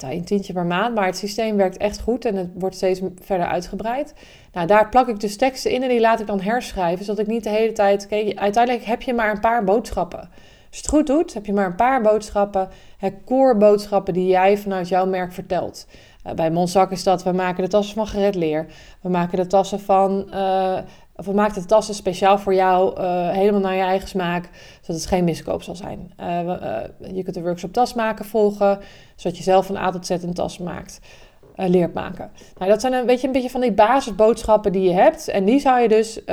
een 0.04 0.26
tientje 0.26 0.54
per 0.54 0.66
maand, 0.66 0.96
maar 0.96 1.06
het 1.06 1.18
systeem 1.18 1.56
werkt 1.58 1.78
echt 1.78 2.02
goed 2.02 2.26
en 2.26 2.36
het 2.36 2.50
wordt 2.54 2.76
steeds 2.76 3.02
verder 3.22 3.48
uitgebreid. 3.48 4.14
Nou, 4.52 4.68
daar 4.68 4.90
plak 4.90 5.08
ik 5.08 5.20
dus 5.20 5.38
teksten 5.38 5.72
in 5.72 5.84
en 5.84 5.90
die 5.90 6.00
laat 6.00 6.20
ik 6.20 6.28
dan 6.28 6.42
herschrijven, 6.42 7.06
zodat 7.06 7.26
ik 7.26 7.32
niet 7.32 7.44
de 7.44 7.50
hele 7.50 7.72
tijd... 7.72 8.08
Uiteindelijk 8.36 8.86
heb 8.86 9.02
je 9.02 9.14
maar 9.14 9.32
een 9.32 9.40
paar 9.40 9.64
boodschappen. 9.64 10.20
Als 10.20 10.30
je 10.70 10.82
het 10.82 10.90
goed 10.90 11.08
doet, 11.08 11.34
heb 11.34 11.46
je 11.46 11.54
maar 11.54 11.66
een 11.66 11.76
paar 11.76 12.02
boodschappen, 12.02 12.70
core 13.26 13.58
boodschappen 13.58 14.14
die 14.14 14.28
jij 14.28 14.58
vanuit 14.58 14.88
jouw 14.88 15.06
merk 15.06 15.34
vertelt. 15.34 15.88
Uh, 16.28 16.34
bij 16.34 16.52
Monzak 16.52 16.92
is 16.92 17.04
dat, 17.04 17.24
we 17.24 17.32
maken 17.32 17.64
de 17.64 17.70
tassen 17.70 17.96
van 17.96 18.08
gered 18.08 18.36
leer. 18.36 18.66
We 19.02 19.10
maken 19.10 19.38
de 19.38 19.48
tassen 19.48 19.80
van... 19.80 20.28
Uh, 20.34 20.78
of 21.16 21.26
we 21.26 21.34
maken 21.34 21.62
de 21.62 21.68
tassen 21.68 21.96
speciaal 21.96 22.38
voor 22.38 22.54
jou, 22.54 23.02
uh, 23.02 23.30
helemaal 23.30 23.60
naar 23.60 23.76
je 23.76 23.82
eigen 23.82 24.08
smaak, 24.08 24.50
zodat 24.82 25.02
het 25.02 25.10
geen 25.10 25.24
miskoop 25.24 25.64
zal 25.64 25.76
zijn. 25.76 26.14
Uh, 26.20 26.40
uh, 26.40 27.16
je 27.16 27.24
kunt 27.24 27.36
de 27.36 27.42
workshop 27.42 27.74
tas 27.74 27.94
maken 27.94 28.26
volgen, 28.26 28.80
zodat 29.16 29.38
je 29.38 29.44
zelf 29.44 29.66
van 29.66 29.78
A 29.78 29.92
tot 29.92 30.10
een 30.10 30.34
tas 30.34 30.58
maakt, 30.58 31.00
leert 31.56 31.94
maken. 31.94 32.32
Nou, 32.58 32.72
dat 32.72 32.82
zijn 32.82 32.94
een 32.94 33.06
beetje, 33.06 33.28
een 33.28 33.34
beetje 33.34 33.50
van 33.50 33.62
die 33.62 33.72
basisboodschappen 33.72 34.72
die 34.72 34.82
je 34.82 34.94
hebt. 34.94 35.28
En 35.28 35.46
die 35.46 35.60
zou 35.60 35.80
je 35.80 35.88
dus 35.88 36.24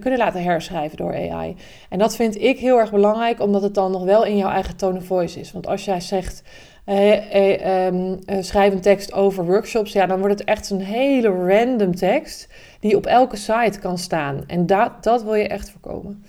kunnen 0.00 0.16
laten 0.16 0.42
herschrijven 0.42 0.96
door 0.96 1.14
AI. 1.14 1.56
En 1.88 1.98
dat 1.98 2.16
vind 2.16 2.36
ik 2.36 2.58
heel 2.58 2.78
erg 2.78 2.90
belangrijk, 2.90 3.40
omdat 3.40 3.62
het 3.62 3.74
dan 3.74 3.90
nog 3.90 4.04
wel 4.04 4.24
in 4.24 4.36
jouw 4.36 4.50
eigen 4.50 4.76
tone 4.76 4.98
of 4.98 5.04
voice 5.04 5.40
is. 5.40 5.52
Want 5.52 5.66
als 5.66 5.84
jij 5.84 6.00
zegt, 6.00 6.42
um, 6.86 8.18
schrijf 8.40 8.72
een 8.72 8.80
tekst 8.80 9.12
over 9.12 9.44
workshops, 9.44 9.92
ja, 9.92 10.06
dan 10.06 10.18
wordt 10.18 10.38
het 10.38 10.48
echt 10.48 10.70
een 10.70 10.80
hele 10.80 11.28
random 11.28 11.94
tekst 11.94 12.48
die 12.80 12.96
op 12.96 13.06
elke 13.06 13.36
site 13.36 13.78
kan 13.80 13.98
staan. 13.98 14.44
En 14.46 14.66
dat, 14.66 15.02
dat 15.02 15.22
wil 15.22 15.34
je 15.34 15.48
echt 15.48 15.70
voorkomen. 15.70 16.24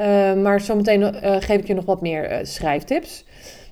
Uh, 0.00 0.34
maar 0.34 0.60
zometeen 0.60 1.00
uh, 1.00 1.36
geef 1.38 1.60
ik 1.60 1.66
je 1.66 1.74
nog 1.74 1.84
wat 1.84 2.00
meer 2.00 2.32
uh, 2.32 2.38
schrijftips. 2.42 3.24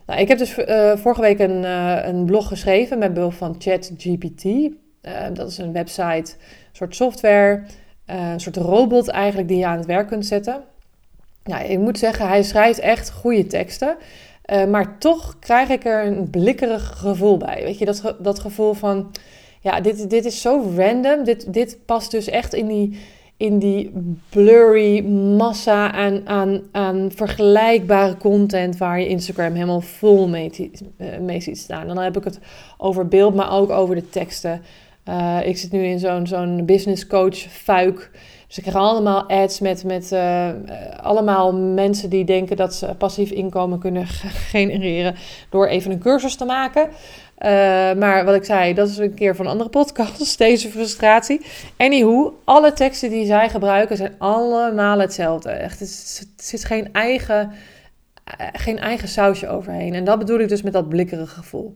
Nou, 0.06 0.20
ik 0.20 0.28
heb 0.28 0.38
dus 0.38 0.52
vorige 0.94 1.20
week 1.20 1.38
een, 1.38 1.64
een 2.08 2.24
blog 2.24 2.48
geschreven 2.48 2.98
met 2.98 3.14
behulp 3.14 3.32
van 3.32 3.54
ChatGPT. 3.58 4.44
dat 5.32 5.50
is 5.50 5.58
een 5.58 5.72
website, 5.72 6.32
een 6.32 6.72
soort 6.72 6.94
software, 6.94 7.62
een 8.06 8.40
soort 8.40 8.56
robot 8.56 9.08
eigenlijk 9.08 9.48
die 9.48 9.58
je 9.58 9.66
aan 9.66 9.76
het 9.76 9.86
werk 9.86 10.08
kunt 10.08 10.26
zetten. 10.26 10.64
Nou, 11.44 11.64
ik 11.64 11.78
moet 11.78 11.98
zeggen, 11.98 12.28
hij 12.28 12.42
schrijft 12.42 12.78
echt 12.78 13.10
goede 13.10 13.46
teksten. 13.46 13.96
Maar 14.48 14.98
toch 14.98 15.38
krijg 15.38 15.68
ik 15.68 15.84
er 15.84 16.06
een 16.06 16.30
blikkerig 16.30 16.94
gevoel 16.96 17.36
bij. 17.36 17.62
Weet 17.62 17.78
je, 17.78 17.84
dat, 17.84 18.14
dat 18.18 18.38
gevoel 18.38 18.72
van 18.72 19.10
ja, 19.60 19.80
dit, 19.80 20.10
dit 20.10 20.24
is 20.24 20.40
zo 20.40 20.72
random. 20.76 21.24
Dit, 21.24 21.52
dit 21.52 21.78
past 21.84 22.10
dus 22.10 22.28
echt 22.28 22.54
in 22.54 22.66
die, 22.66 22.98
in 23.36 23.58
die 23.58 23.92
blurry 24.28 25.04
massa 25.36 25.92
aan, 25.92 26.28
aan, 26.28 26.62
aan 26.72 27.10
vergelijkbare 27.14 28.16
content 28.16 28.76
waar 28.76 29.00
je 29.00 29.08
Instagram 29.08 29.52
helemaal 29.52 29.80
vol 29.80 30.28
mee, 30.28 30.70
eh, 30.96 31.18
mee 31.18 31.40
ziet 31.40 31.58
staan. 31.58 31.86
dan 31.86 31.98
heb 31.98 32.16
ik 32.16 32.24
het 32.24 32.38
over 32.78 33.08
beeld, 33.08 33.34
maar 33.34 33.52
ook 33.52 33.70
over 33.70 33.94
de 33.94 34.10
teksten. 34.10 34.62
Uh, 35.08 35.38
ik 35.44 35.56
zit 35.56 35.72
nu 35.72 35.84
in 35.84 35.98
zo'n 35.98 36.26
zo'n 36.26 36.64
business 36.66 37.06
coach 37.06 37.36
fuik. 37.36 38.10
Dus 38.48 38.56
ik 38.56 38.62
krijg 38.62 38.76
allemaal 38.76 39.28
ads 39.28 39.60
met, 39.60 39.84
met 39.84 40.12
uh, 40.12 40.48
allemaal 41.02 41.54
mensen 41.54 42.10
die 42.10 42.24
denken 42.24 42.56
dat 42.56 42.74
ze 42.74 42.94
passief 42.98 43.30
inkomen 43.30 43.78
kunnen 43.78 44.06
genereren 44.52 45.14
door 45.50 45.66
even 45.66 45.90
een 45.90 45.98
cursus 45.98 46.36
te 46.36 46.44
maken. 46.44 46.82
Uh, 46.82 46.90
maar 47.92 48.24
wat 48.24 48.34
ik 48.34 48.44
zei, 48.44 48.74
dat 48.74 48.88
is 48.88 48.96
een 48.96 49.14
keer 49.14 49.36
van 49.36 49.44
een 49.44 49.50
andere 49.50 49.70
podcast, 49.70 50.38
deze 50.48 50.68
frustratie. 50.68 51.40
Anywho, 51.76 52.38
alle 52.44 52.72
teksten 52.72 53.10
die 53.10 53.26
zij 53.26 53.48
gebruiken 53.48 53.96
zijn 53.96 54.14
allemaal 54.18 54.98
hetzelfde. 54.98 55.50
Echt, 55.50 55.80
er 55.80 55.86
zit 56.36 56.64
geen 56.64 56.92
eigen, 56.92 57.52
geen 58.52 58.78
eigen 58.78 59.08
sausje 59.08 59.48
overheen. 59.48 59.94
En 59.94 60.04
dat 60.04 60.18
bedoel 60.18 60.38
ik 60.38 60.48
dus 60.48 60.62
met 60.62 60.72
dat 60.72 60.88
blikkerige 60.88 61.34
gevoel. 61.34 61.74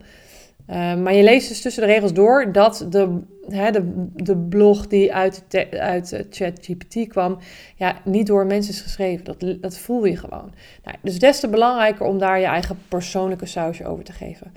Uh, 0.70 0.94
maar 0.94 1.14
je 1.14 1.22
leest 1.22 1.48
dus 1.48 1.60
tussen 1.60 1.82
de 1.82 1.92
regels 1.92 2.12
door 2.12 2.52
dat 2.52 2.86
de, 2.88 3.20
hè, 3.48 3.70
de, 3.70 4.08
de 4.14 4.36
blog 4.36 4.86
die 4.86 5.14
uit, 5.14 5.44
uit 5.70 6.24
ChatGPT 6.30 7.08
kwam, 7.08 7.38
ja, 7.76 7.96
niet 8.04 8.26
door 8.26 8.46
mensen 8.46 8.72
is 8.72 8.80
geschreven. 8.80 9.24
Dat, 9.24 9.44
dat 9.60 9.78
voel 9.78 10.04
je 10.04 10.16
gewoon. 10.16 10.52
Nou, 10.84 10.96
dus 11.02 11.18
des 11.18 11.40
te 11.40 11.48
belangrijker 11.48 12.06
om 12.06 12.18
daar 12.18 12.40
je 12.40 12.46
eigen 12.46 12.78
persoonlijke 12.88 13.46
sausje 13.46 13.86
over 13.86 14.04
te 14.04 14.12
geven. 14.12 14.52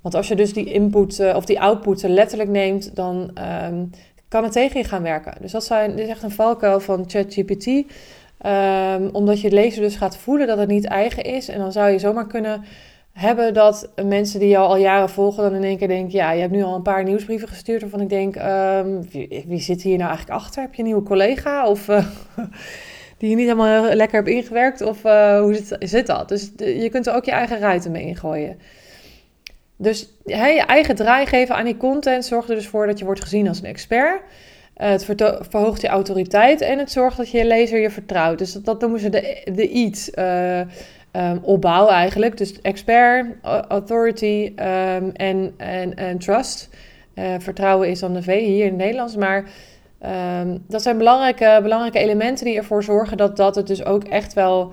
Want 0.00 0.14
als 0.14 0.28
je 0.28 0.36
dus 0.36 0.52
die 0.52 0.72
input 0.72 1.18
uh, 1.18 1.36
of 1.36 1.44
die 1.44 1.60
output 1.60 2.02
letterlijk 2.02 2.50
neemt, 2.50 2.96
dan 2.96 3.30
um, 3.64 3.90
kan 4.28 4.42
het 4.42 4.52
tegen 4.52 4.80
je 4.80 4.86
gaan 4.86 5.02
werken. 5.02 5.34
Dus 5.40 5.52
dat, 5.52 5.64
zijn, 5.64 5.98
is 5.98 6.08
echt 6.08 6.22
een 6.22 6.30
valkuil 6.30 6.80
van 6.80 7.04
ChatGPT. 7.06 7.66
Um, 7.66 9.08
omdat 9.12 9.40
je 9.40 9.46
het 9.46 9.56
lezer 9.56 9.82
dus 9.82 9.96
gaat 9.96 10.16
voelen 10.16 10.46
dat 10.46 10.58
het 10.58 10.68
niet 10.68 10.84
eigen 10.84 11.24
is. 11.24 11.48
En 11.48 11.58
dan 11.58 11.72
zou 11.72 11.90
je 11.90 11.98
zomaar 11.98 12.26
kunnen 12.26 12.64
hebben 13.16 13.54
dat 13.54 13.88
mensen 14.04 14.40
die 14.40 14.48
jou 14.48 14.68
al 14.68 14.76
jaren 14.76 15.08
volgen 15.08 15.42
dan 15.42 15.54
in 15.54 15.64
één 15.64 15.78
keer 15.78 15.88
denken... 15.88 16.18
ja, 16.18 16.30
je 16.30 16.40
hebt 16.40 16.52
nu 16.52 16.62
al 16.62 16.74
een 16.74 16.82
paar 16.82 17.04
nieuwsbrieven 17.04 17.48
gestuurd 17.48 17.80
waarvan 17.80 18.00
ik 18.00 18.08
denk... 18.08 18.36
Um, 18.36 19.08
wie, 19.46 19.60
zit 19.60 19.82
hier 19.82 19.96
nou 19.96 20.08
eigenlijk 20.08 20.38
achter? 20.38 20.62
Heb 20.62 20.74
je 20.74 20.78
een 20.78 20.88
nieuwe 20.88 21.02
collega? 21.02 21.68
Of, 21.68 21.88
uh, 21.88 22.06
die 23.18 23.30
je 23.30 23.36
niet 23.36 23.48
helemaal 23.48 23.94
lekker 23.94 24.16
hebt 24.16 24.28
ingewerkt? 24.28 24.80
Of 24.80 25.04
uh, 25.04 25.40
hoe 25.40 25.54
zit, 25.54 25.76
zit, 25.78 26.06
dat? 26.06 26.28
Dus 26.28 26.52
je 26.56 26.88
kunt 26.90 27.06
er 27.06 27.14
ook 27.14 27.24
je 27.24 27.30
eigen 27.30 27.58
ruiten 27.58 27.90
mee 27.90 28.06
ingooien. 28.06 28.58
Dus 29.76 30.08
hè, 30.24 30.46
je 30.46 30.62
eigen 30.62 30.94
draai 30.94 31.26
geven 31.26 31.54
aan 31.54 31.64
die 31.64 31.76
content 31.76 32.24
zorgt 32.24 32.48
er 32.48 32.54
dus 32.54 32.68
voor 32.68 32.86
dat 32.86 32.98
je 32.98 33.04
wordt 33.04 33.22
gezien 33.22 33.48
als 33.48 33.58
een 33.58 33.64
expert. 33.64 34.20
Uh, 34.76 34.88
het 34.88 35.04
verhoogt 35.48 35.80
je 35.80 35.88
autoriteit 35.88 36.60
en 36.60 36.78
het 36.78 36.90
zorgt 36.90 37.16
dat 37.16 37.30
je 37.30 37.44
lezer 37.44 37.80
je 37.80 37.90
vertrouwt. 37.90 38.38
Dus 38.38 38.52
dat, 38.52 38.80
noemen 38.80 39.00
ze 39.00 39.08
de, 39.08 39.50
de 39.54 39.68
iets. 39.68 40.10
Um, 41.16 41.38
opbouw 41.42 41.88
eigenlijk. 41.88 42.36
Dus 42.36 42.60
expert, 42.60 43.26
authority 43.68 44.52
um, 44.56 45.10
en, 45.12 45.54
en, 45.56 45.94
en 45.94 46.18
trust. 46.18 46.68
Uh, 47.14 47.34
vertrouwen 47.38 47.88
is 47.88 48.00
dan 48.00 48.12
de 48.12 48.22
V 48.22 48.44
hier 48.44 48.64
in 48.64 48.70
het 48.70 48.76
Nederlands. 48.76 49.16
Maar 49.16 49.44
um, 50.40 50.64
dat 50.68 50.82
zijn 50.82 50.98
belangrijke, 50.98 51.60
belangrijke 51.62 51.98
elementen 51.98 52.44
die 52.44 52.56
ervoor 52.56 52.82
zorgen 52.82 53.16
dat, 53.16 53.36
dat 53.36 53.54
het 53.54 53.66
dus 53.66 53.84
ook 53.84 54.04
echt 54.04 54.32
wel 54.32 54.72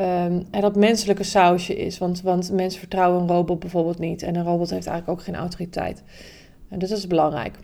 um, 0.00 0.46
dat 0.50 0.76
menselijke 0.76 1.22
sausje 1.22 1.76
is. 1.76 1.98
Want, 1.98 2.22
want 2.22 2.52
mensen 2.52 2.80
vertrouwen 2.80 3.20
een 3.20 3.28
robot 3.28 3.58
bijvoorbeeld 3.58 3.98
niet. 3.98 4.22
En 4.22 4.36
een 4.36 4.44
robot 4.44 4.70
heeft 4.70 4.86
eigenlijk 4.86 5.18
ook 5.18 5.24
geen 5.24 5.36
autoriteit. 5.36 6.02
En 6.68 6.78
dus 6.78 6.88
dat 6.88 6.98
is 6.98 7.06
belangrijk. 7.06 7.54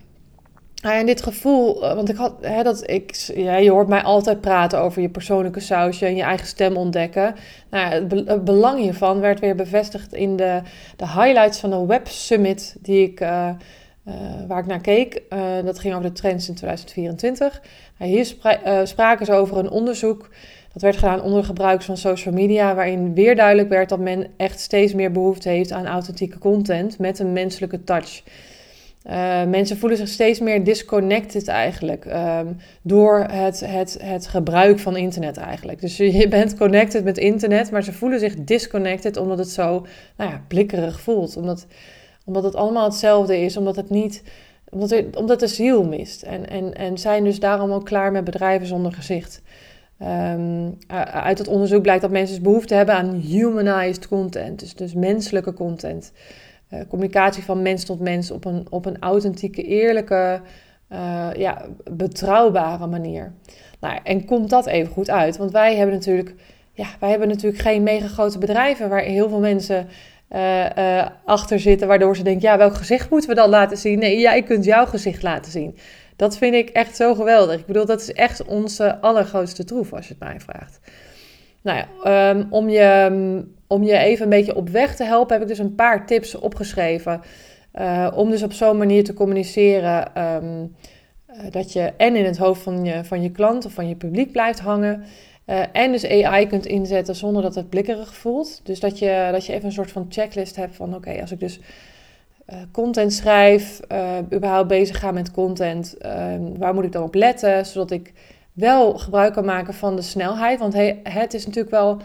Nou, 0.80 0.96
en 0.96 1.06
dit 1.06 1.22
gevoel, 1.22 1.84
eh, 1.84 1.94
want 1.94 2.08
ik 2.08 2.16
had, 2.16 2.34
hè, 2.40 2.62
dat 2.62 2.90
ik, 2.90 3.14
ja, 3.34 3.56
je 3.56 3.70
hoort 3.70 3.88
mij 3.88 4.02
altijd 4.02 4.40
praten 4.40 4.78
over 4.78 5.02
je 5.02 5.08
persoonlijke 5.08 5.60
sausje 5.60 6.06
en 6.06 6.16
je 6.16 6.22
eigen 6.22 6.46
stem 6.46 6.76
ontdekken. 6.76 7.34
Nou, 7.70 7.92
het, 7.92 8.44
belang 8.44 8.80
hiervan 8.80 9.20
werd 9.20 9.40
weer 9.40 9.54
bevestigd 9.54 10.12
in 10.12 10.36
de, 10.36 10.60
de 10.96 11.06
highlights 11.06 11.60
van 11.60 11.70
de 11.70 11.86
Web 11.86 12.08
Summit 12.08 12.76
die 12.80 13.02
ik, 13.02 13.20
uh, 13.20 13.48
uh, 14.08 14.14
waar 14.48 14.58
ik 14.58 14.66
naar 14.66 14.80
keek. 14.80 15.22
Dat 15.64 15.78
ging 15.78 15.94
over 15.94 16.06
de 16.06 16.12
trends 16.12 16.48
in 16.48 16.54
2024. 16.54 17.62
Nou, 17.98 18.10
hier 18.10 18.24
spra 18.24 18.84
spraken 18.84 19.26
ze 19.26 19.32
over 19.32 19.58
een 19.58 19.70
onderzoek 19.70 20.28
dat 20.72 20.82
werd 20.82 20.96
gedaan 20.96 21.22
onder 21.22 21.44
gebruik 21.44 21.82
van 21.82 21.96
social 21.96 22.34
media, 22.34 22.74
waarin 22.74 23.14
weer 23.14 23.36
duidelijk 23.36 23.68
werd 23.68 23.88
dat 23.88 23.98
men 23.98 24.26
echt 24.36 24.60
steeds 24.60 24.94
meer 24.94 25.12
behoefte 25.12 25.48
heeft 25.48 25.72
aan 25.72 25.86
authentieke 25.86 26.38
content 26.38 26.98
met 26.98 27.18
een 27.18 27.32
menselijke 27.32 27.84
touch. 27.84 28.22
Uh, 29.06 29.44
mensen 29.44 29.76
voelen 29.78 29.98
zich 29.98 30.08
steeds 30.08 30.40
meer 30.40 30.64
disconnected 30.64 31.48
eigenlijk 31.48 32.04
um, 32.04 32.56
door 32.82 33.26
het, 33.30 33.60
het, 33.60 33.98
het 34.02 34.26
gebruik 34.26 34.78
van 34.78 34.96
internet 34.96 35.36
eigenlijk. 35.36 35.80
Dus 35.80 35.96
je 35.96 36.28
bent 36.28 36.56
connected 36.56 37.04
met 37.04 37.18
internet, 37.18 37.70
maar 37.70 37.82
ze 37.82 37.92
voelen 37.92 38.18
zich 38.18 38.34
disconnected 38.34 39.16
omdat 39.16 39.38
het 39.38 39.48
zo 39.48 39.86
nou 40.16 40.30
ja, 40.30 40.44
blikkerig 40.48 41.00
voelt. 41.00 41.36
Omdat, 41.36 41.66
omdat 42.24 42.44
het 42.44 42.54
allemaal 42.54 42.84
hetzelfde 42.84 43.38
is, 43.38 43.56
omdat 43.56 43.76
het 43.76 43.90
niet 43.90 44.22
omdat, 44.70 44.90
het, 44.90 45.16
omdat 45.16 45.40
de 45.40 45.46
ziel 45.46 45.84
mist. 45.84 46.22
En, 46.22 46.48
en, 46.48 46.74
en 46.74 46.98
zijn 46.98 47.24
dus 47.24 47.40
daarom 47.40 47.70
ook 47.70 47.84
klaar 47.84 48.12
met 48.12 48.24
bedrijven 48.24 48.66
zonder 48.66 48.92
gezicht. 48.92 49.42
Um, 50.02 50.78
uit 51.12 51.38
het 51.38 51.48
onderzoek 51.48 51.82
blijkt 51.82 52.02
dat 52.02 52.10
mensen 52.10 52.34
dus 52.34 52.44
behoefte 52.44 52.74
hebben 52.74 52.94
aan 52.94 53.14
humanized 53.14 54.08
content, 54.08 54.60
dus, 54.60 54.74
dus 54.74 54.94
menselijke 54.94 55.54
content. 55.54 56.12
Uh, 56.70 56.80
communicatie 56.88 57.42
van 57.42 57.62
mens 57.62 57.84
tot 57.84 58.00
mens 58.00 58.30
op 58.30 58.44
een, 58.44 58.66
op 58.70 58.86
een 58.86 58.98
authentieke, 58.98 59.62
eerlijke, 59.62 60.40
uh, 60.92 61.28
ja, 61.36 61.66
betrouwbare 61.90 62.86
manier. 62.86 63.32
Nou, 63.80 63.98
en 64.04 64.24
komt 64.24 64.50
dat 64.50 64.66
even 64.66 64.92
goed 64.92 65.10
uit? 65.10 65.36
Want 65.36 65.50
wij 65.50 65.76
hebben 65.76 65.94
natuurlijk, 65.94 66.34
ja, 66.72 66.86
wij 67.00 67.10
hebben 67.10 67.28
natuurlijk 67.28 67.62
geen 67.62 67.82
mega 67.82 68.06
grote 68.06 68.38
bedrijven 68.38 68.88
waar 68.88 69.02
heel 69.02 69.28
veel 69.28 69.40
mensen 69.40 69.88
uh, 70.30 71.06
achter 71.24 71.60
zitten, 71.60 71.88
waardoor 71.88 72.16
ze 72.16 72.22
denken, 72.22 72.48
ja, 72.48 72.58
welk 72.58 72.74
gezicht 72.74 73.10
moeten 73.10 73.28
we 73.28 73.34
dan 73.34 73.48
laten 73.48 73.76
zien? 73.76 73.98
Nee, 73.98 74.18
jij 74.18 74.42
kunt 74.42 74.64
jouw 74.64 74.86
gezicht 74.86 75.22
laten 75.22 75.52
zien. 75.52 75.76
Dat 76.16 76.36
vind 76.36 76.54
ik 76.54 76.68
echt 76.68 76.96
zo 76.96 77.14
geweldig. 77.14 77.60
Ik 77.60 77.66
bedoel, 77.66 77.86
dat 77.86 78.00
is 78.00 78.12
echt 78.12 78.44
onze 78.44 79.00
allergrootste 79.00 79.64
troef, 79.64 79.92
als 79.92 80.08
je 80.08 80.14
het 80.18 80.28
mij 80.28 80.40
vraagt. 80.40 80.80
Nou 81.62 81.78
ja, 81.78 82.30
um, 82.30 82.46
om, 82.50 82.68
je, 82.68 83.10
om 83.72 83.82
je 83.82 83.96
even 83.96 84.24
een 84.24 84.30
beetje 84.30 84.56
op 84.56 84.68
weg 84.68 84.96
te 84.96 85.04
helpen, 85.04 85.32
heb 85.32 85.42
ik 85.42 85.48
dus 85.48 85.58
een 85.58 85.74
paar 85.74 86.06
tips 86.06 86.34
opgeschreven. 86.34 87.20
Uh, 87.74 88.08
om 88.14 88.30
dus 88.30 88.42
op 88.42 88.52
zo'n 88.52 88.76
manier 88.76 89.04
te 89.04 89.14
communiceren 89.14 90.22
um, 90.22 90.74
uh, 91.28 91.50
dat 91.50 91.72
je 91.72 91.92
en 91.96 92.16
in 92.16 92.24
het 92.24 92.36
hoofd 92.36 92.62
van 92.62 92.84
je, 92.84 93.04
van 93.04 93.22
je 93.22 93.30
klant 93.30 93.64
of 93.64 93.72
van 93.72 93.88
je 93.88 93.94
publiek 93.94 94.32
blijft 94.32 94.60
hangen. 94.60 95.04
Uh, 95.46 95.62
en 95.72 95.92
dus 95.92 96.06
AI 96.06 96.46
kunt 96.46 96.66
inzetten 96.66 97.14
zonder 97.14 97.42
dat 97.42 97.54
het 97.54 97.68
blikkerig 97.68 98.14
voelt. 98.14 98.60
Dus 98.64 98.80
dat 98.80 98.98
je, 98.98 99.28
dat 99.32 99.46
je 99.46 99.52
even 99.52 99.64
een 99.64 99.72
soort 99.72 99.92
van 99.92 100.06
checklist 100.08 100.56
hebt 100.56 100.76
van 100.76 100.94
oké, 100.94 101.20
als 101.20 101.32
ik 101.32 101.40
dus 101.40 101.60
content 102.72 103.12
schrijf, 103.12 103.80
überhaupt 104.32 104.68
bezig 104.68 104.98
ga 104.98 105.10
met 105.10 105.30
content, 105.30 105.96
uh, 106.00 106.34
waar 106.58 106.74
moet 106.74 106.84
ik 106.84 106.92
dan 106.92 107.02
op 107.02 107.14
letten, 107.14 107.66
zodat 107.66 107.90
ik 107.90 108.12
wel 108.52 108.98
gebruik 108.98 109.32
kan 109.32 109.44
maken 109.44 109.74
van 109.74 109.96
de 109.96 110.02
snelheid. 110.02 110.58
Want 110.58 110.74
het 111.02 111.34
is 111.34 111.46
natuurlijk 111.46 111.74
wel, 111.74 112.00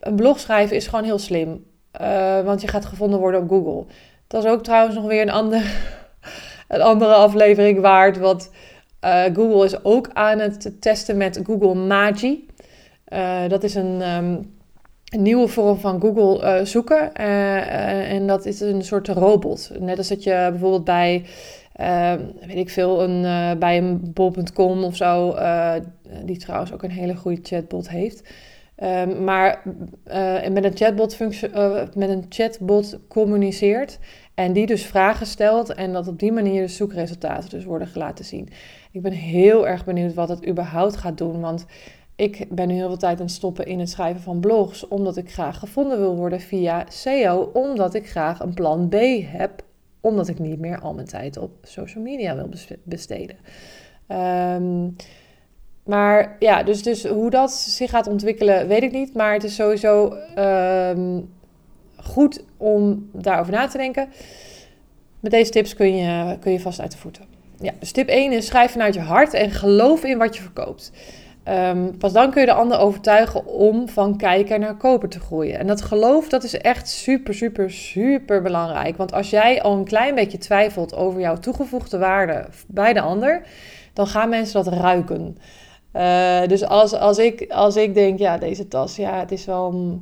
een 0.00 0.16
blog 0.16 0.40
schrijven 0.40 0.76
is 0.76 0.86
gewoon 0.86 1.04
heel 1.04 1.18
slim, 1.18 1.64
eh, 1.90 2.40
want 2.40 2.60
je 2.60 2.68
gaat 2.68 2.84
gevonden 2.84 3.18
worden 3.18 3.40
op 3.40 3.48
Google. 3.48 3.84
Dat 4.26 4.44
is 4.44 4.50
ook 4.50 4.62
trouwens 4.62 4.96
nog 4.96 5.06
weer 5.06 5.22
een, 5.22 5.30
ander, 5.30 5.62
een 6.68 6.82
andere 6.82 7.14
aflevering 7.14 7.80
waard, 7.80 8.18
want 8.18 8.50
Google 9.32 9.64
is 9.64 9.84
ook 9.84 10.10
aan 10.12 10.38
het 10.38 10.76
testen 10.80 11.16
met 11.16 11.40
Google 11.44 11.74
Magi. 11.74 12.46
dat 13.48 13.62
is 13.64 13.74
een... 13.74 14.02
Um, 14.16 14.54
een 15.06 15.22
nieuwe 15.22 15.48
vorm 15.48 15.78
van 15.78 16.00
Google 16.00 16.58
uh, 16.58 16.64
zoeken. 16.64 17.10
Uh, 17.20 18.12
en 18.12 18.26
dat 18.26 18.46
is 18.46 18.60
een 18.60 18.82
soort 18.82 19.08
robot. 19.08 19.70
Net 19.78 19.98
als 19.98 20.08
dat 20.08 20.22
je 20.22 20.46
bijvoorbeeld 20.50 20.84
bij, 20.84 21.24
weet 22.46 22.56
ik 22.56 22.70
veel, 22.70 23.02
een, 23.02 23.22
bij 23.58 23.78
een 23.78 24.12
bol.com 24.12 24.84
of 24.84 24.96
zo, 24.96 25.36
die 26.24 26.38
trouwens 26.38 26.72
ook 26.72 26.82
een 26.82 26.90
hele 26.90 27.16
goede 27.16 27.40
chatbot 27.42 27.88
heeft. 27.88 28.22
Um, 28.82 29.24
maar 29.24 29.62
met, 30.52 30.64
een 30.64 30.76
chatbot 30.76 31.14
functie, 31.14 31.48
met 31.94 32.08
een 32.08 32.26
chatbot 32.28 32.98
communiceert 33.08 33.98
en 34.34 34.52
die 34.52 34.66
dus 34.66 34.86
vragen 34.86 35.26
stelt 35.26 35.74
en 35.74 35.92
dat 35.92 36.08
op 36.08 36.18
die 36.18 36.32
manier 36.32 36.62
de 36.62 36.68
zoekresultaten 36.68 37.50
dus 37.50 37.64
worden 37.64 37.88
laten 37.94 38.24
zien. 38.24 38.48
Ik 38.92 39.02
ben 39.02 39.12
heel 39.12 39.68
erg 39.68 39.84
benieuwd 39.84 40.14
wat 40.14 40.28
het 40.28 40.48
überhaupt 40.48 40.96
gaat 40.96 41.18
doen, 41.18 41.40
want 41.40 41.66
ik 42.16 42.46
ben 42.50 42.68
nu 42.68 42.74
heel 42.74 42.88
veel 42.88 42.96
tijd 42.96 43.18
aan 43.18 43.26
het 43.26 43.34
stoppen 43.34 43.66
in 43.66 43.78
het 43.78 43.90
schrijven 43.90 44.22
van 44.22 44.40
blogs, 44.40 44.88
omdat 44.88 45.16
ik 45.16 45.32
graag 45.32 45.58
gevonden 45.58 45.98
wil 45.98 46.16
worden 46.16 46.40
via 46.40 46.84
SEO, 46.88 47.50
omdat 47.52 47.94
ik 47.94 48.08
graag 48.08 48.40
een 48.40 48.54
plan 48.54 48.88
B 48.88 48.94
heb, 49.24 49.62
omdat 50.00 50.28
ik 50.28 50.38
niet 50.38 50.58
meer 50.58 50.80
al 50.80 50.94
mijn 50.94 51.06
tijd 51.06 51.36
op 51.36 51.50
social 51.62 52.02
media 52.02 52.34
wil 52.34 52.48
besteden. 52.84 53.36
Um, 54.08 54.96
maar 55.86 56.36
ja, 56.38 56.62
dus, 56.62 56.82
dus 56.82 57.04
hoe 57.04 57.30
dat 57.30 57.52
zich 57.52 57.90
gaat 57.90 58.06
ontwikkelen, 58.06 58.68
weet 58.68 58.82
ik 58.82 58.92
niet. 58.92 59.14
Maar 59.14 59.32
het 59.32 59.44
is 59.44 59.54
sowieso 59.54 60.16
um, 60.38 61.34
goed 61.96 62.44
om 62.56 63.10
daarover 63.12 63.52
na 63.52 63.66
te 63.66 63.78
denken. 63.78 64.08
Met 65.20 65.30
deze 65.32 65.50
tips 65.50 65.74
kun 65.74 65.96
je, 65.96 66.38
kun 66.40 66.52
je 66.52 66.60
vast 66.60 66.80
uit 66.80 66.92
de 66.92 66.98
voeten. 66.98 67.24
Ja, 67.60 67.72
dus 67.78 67.92
tip 67.92 68.08
1 68.08 68.32
is 68.32 68.46
schrijf 68.46 68.72
vanuit 68.72 68.94
je 68.94 69.00
hart 69.00 69.34
en 69.34 69.50
geloof 69.50 70.04
in 70.04 70.18
wat 70.18 70.36
je 70.36 70.42
verkoopt. 70.42 70.92
Um, 71.48 71.98
pas 71.98 72.12
dan 72.12 72.30
kun 72.30 72.40
je 72.40 72.46
de 72.46 72.52
ander 72.52 72.78
overtuigen 72.78 73.46
om 73.46 73.88
van 73.88 74.16
kijker 74.16 74.58
naar 74.58 74.76
koper 74.76 75.08
te 75.08 75.20
groeien. 75.20 75.58
En 75.58 75.66
dat 75.66 75.82
geloof, 75.82 76.28
dat 76.28 76.44
is 76.44 76.56
echt 76.56 76.88
super, 76.88 77.34
super, 77.34 77.70
super 77.70 78.42
belangrijk. 78.42 78.96
Want 78.96 79.12
als 79.12 79.30
jij 79.30 79.62
al 79.62 79.76
een 79.76 79.84
klein 79.84 80.14
beetje 80.14 80.38
twijfelt 80.38 80.94
over 80.94 81.20
jouw 81.20 81.36
toegevoegde 81.36 81.98
waarde 81.98 82.46
bij 82.66 82.92
de 82.92 83.00
ander, 83.00 83.42
dan 83.92 84.06
gaan 84.06 84.28
mensen 84.28 84.64
dat 84.64 84.72
ruiken. 84.72 85.38
Uh, 85.96 86.46
dus 86.46 86.64
als, 86.64 86.92
als, 86.92 87.18
ik, 87.18 87.50
als 87.50 87.76
ik 87.76 87.94
denk, 87.94 88.18
ja, 88.18 88.38
deze 88.38 88.68
tas, 88.68 88.96
ja, 88.96 89.18
het 89.18 89.32
is 89.32 89.44
wel 89.44 90.00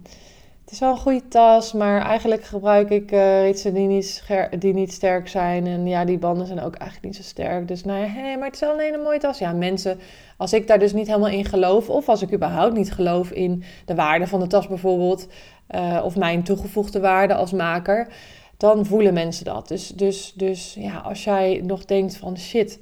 het 0.65 0.73
is 0.73 0.79
wel 0.79 0.91
een 0.91 0.99
goede 0.99 1.29
tas, 1.29 1.73
maar 1.73 2.03
eigenlijk 2.03 2.45
gebruik 2.45 2.91
ik 2.91 3.13
uh, 3.13 3.43
ritsen 3.43 3.75
die 3.75 3.87
niet, 3.87 4.23
die 4.59 4.75
niet 4.75 4.93
sterk 4.93 5.29
zijn. 5.29 5.67
En 5.67 5.87
ja, 5.87 6.05
die 6.05 6.19
banden 6.19 6.47
zijn 6.47 6.63
ook 6.63 6.75
eigenlijk 6.75 7.05
niet 7.05 7.17
zo 7.17 7.23
sterk. 7.23 7.69
Dus 7.69 7.85
nou 7.85 8.01
ja, 8.01 8.07
hey, 8.07 8.37
maar 8.37 8.47
het 8.47 8.55
is 8.55 8.61
wel 8.61 8.81
een 8.81 9.03
mooie 9.03 9.19
tas. 9.19 9.39
Ja, 9.39 9.53
mensen, 9.53 9.99
als 10.37 10.53
ik 10.53 10.67
daar 10.67 10.79
dus 10.79 10.93
niet 10.93 11.07
helemaal 11.07 11.29
in 11.29 11.45
geloof, 11.45 11.89
of 11.89 12.09
als 12.09 12.23
ik 12.23 12.33
überhaupt 12.33 12.77
niet 12.77 12.93
geloof 12.93 13.31
in 13.31 13.65
de 13.85 13.95
waarde 13.95 14.27
van 14.27 14.41
de 14.41 14.47
tas 14.47 14.69
bijvoorbeeld, 14.69 15.27
uh, 15.75 16.01
of 16.05 16.17
mijn 16.17 16.43
toegevoegde 16.43 17.01
waarde 17.01 17.35
als 17.35 17.53
maker, 17.53 18.09
dan 18.57 18.87
voelen 18.87 19.15
mensen 19.15 19.45
dat. 19.45 19.69
Dus, 19.69 19.89
dus, 19.89 20.33
dus 20.37 20.75
ja, 20.79 20.99
als 20.99 21.25
jij 21.25 21.61
nog 21.65 21.85
denkt 21.85 22.17
van 22.17 22.39
shit 22.39 22.79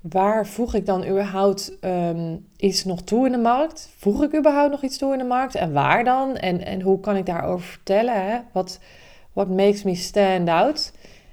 waar 0.00 0.46
voeg 0.46 0.74
ik 0.74 0.86
dan 0.86 1.06
überhaupt 1.06 1.76
um, 1.80 2.46
iets 2.56 2.84
nog 2.84 3.02
toe 3.02 3.26
in 3.26 3.32
de 3.32 3.38
markt? 3.38 3.90
Voeg 3.96 4.22
ik 4.22 4.36
überhaupt 4.36 4.70
nog 4.70 4.82
iets 4.82 4.98
toe 4.98 5.12
in 5.12 5.18
de 5.18 5.24
markt? 5.24 5.54
En 5.54 5.72
waar 5.72 6.04
dan? 6.04 6.36
En, 6.36 6.64
en 6.64 6.80
hoe 6.80 7.00
kan 7.00 7.16
ik 7.16 7.26
daarover 7.26 7.66
vertellen? 7.66 8.44
Wat 8.52 8.80
what 9.32 9.48
makes 9.48 9.82
me 9.82 9.94
stand 9.94 10.48
out? 10.48 10.92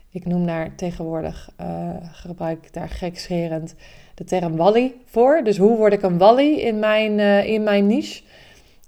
Ik 0.10 0.26
noem 0.26 0.46
daar 0.46 0.76
tegenwoordig, 0.76 1.50
uh, 1.62 1.90
gebruik 2.12 2.66
ik 2.66 2.74
daar 2.74 2.90
gekscherend 2.90 3.76
de 4.16 4.24
term 4.24 4.56
wally 4.56 4.94
voor. 5.06 5.42
Dus 5.44 5.58
hoe 5.58 5.78
word 5.78 5.94
ik 5.94 6.02
een 6.02 6.18
wally 6.18 6.54
in 6.54 6.80
mijn, 6.80 7.20
uh, 7.20 7.48
in 7.48 7.64
mijn 7.64 7.88
niche? 7.88 8.24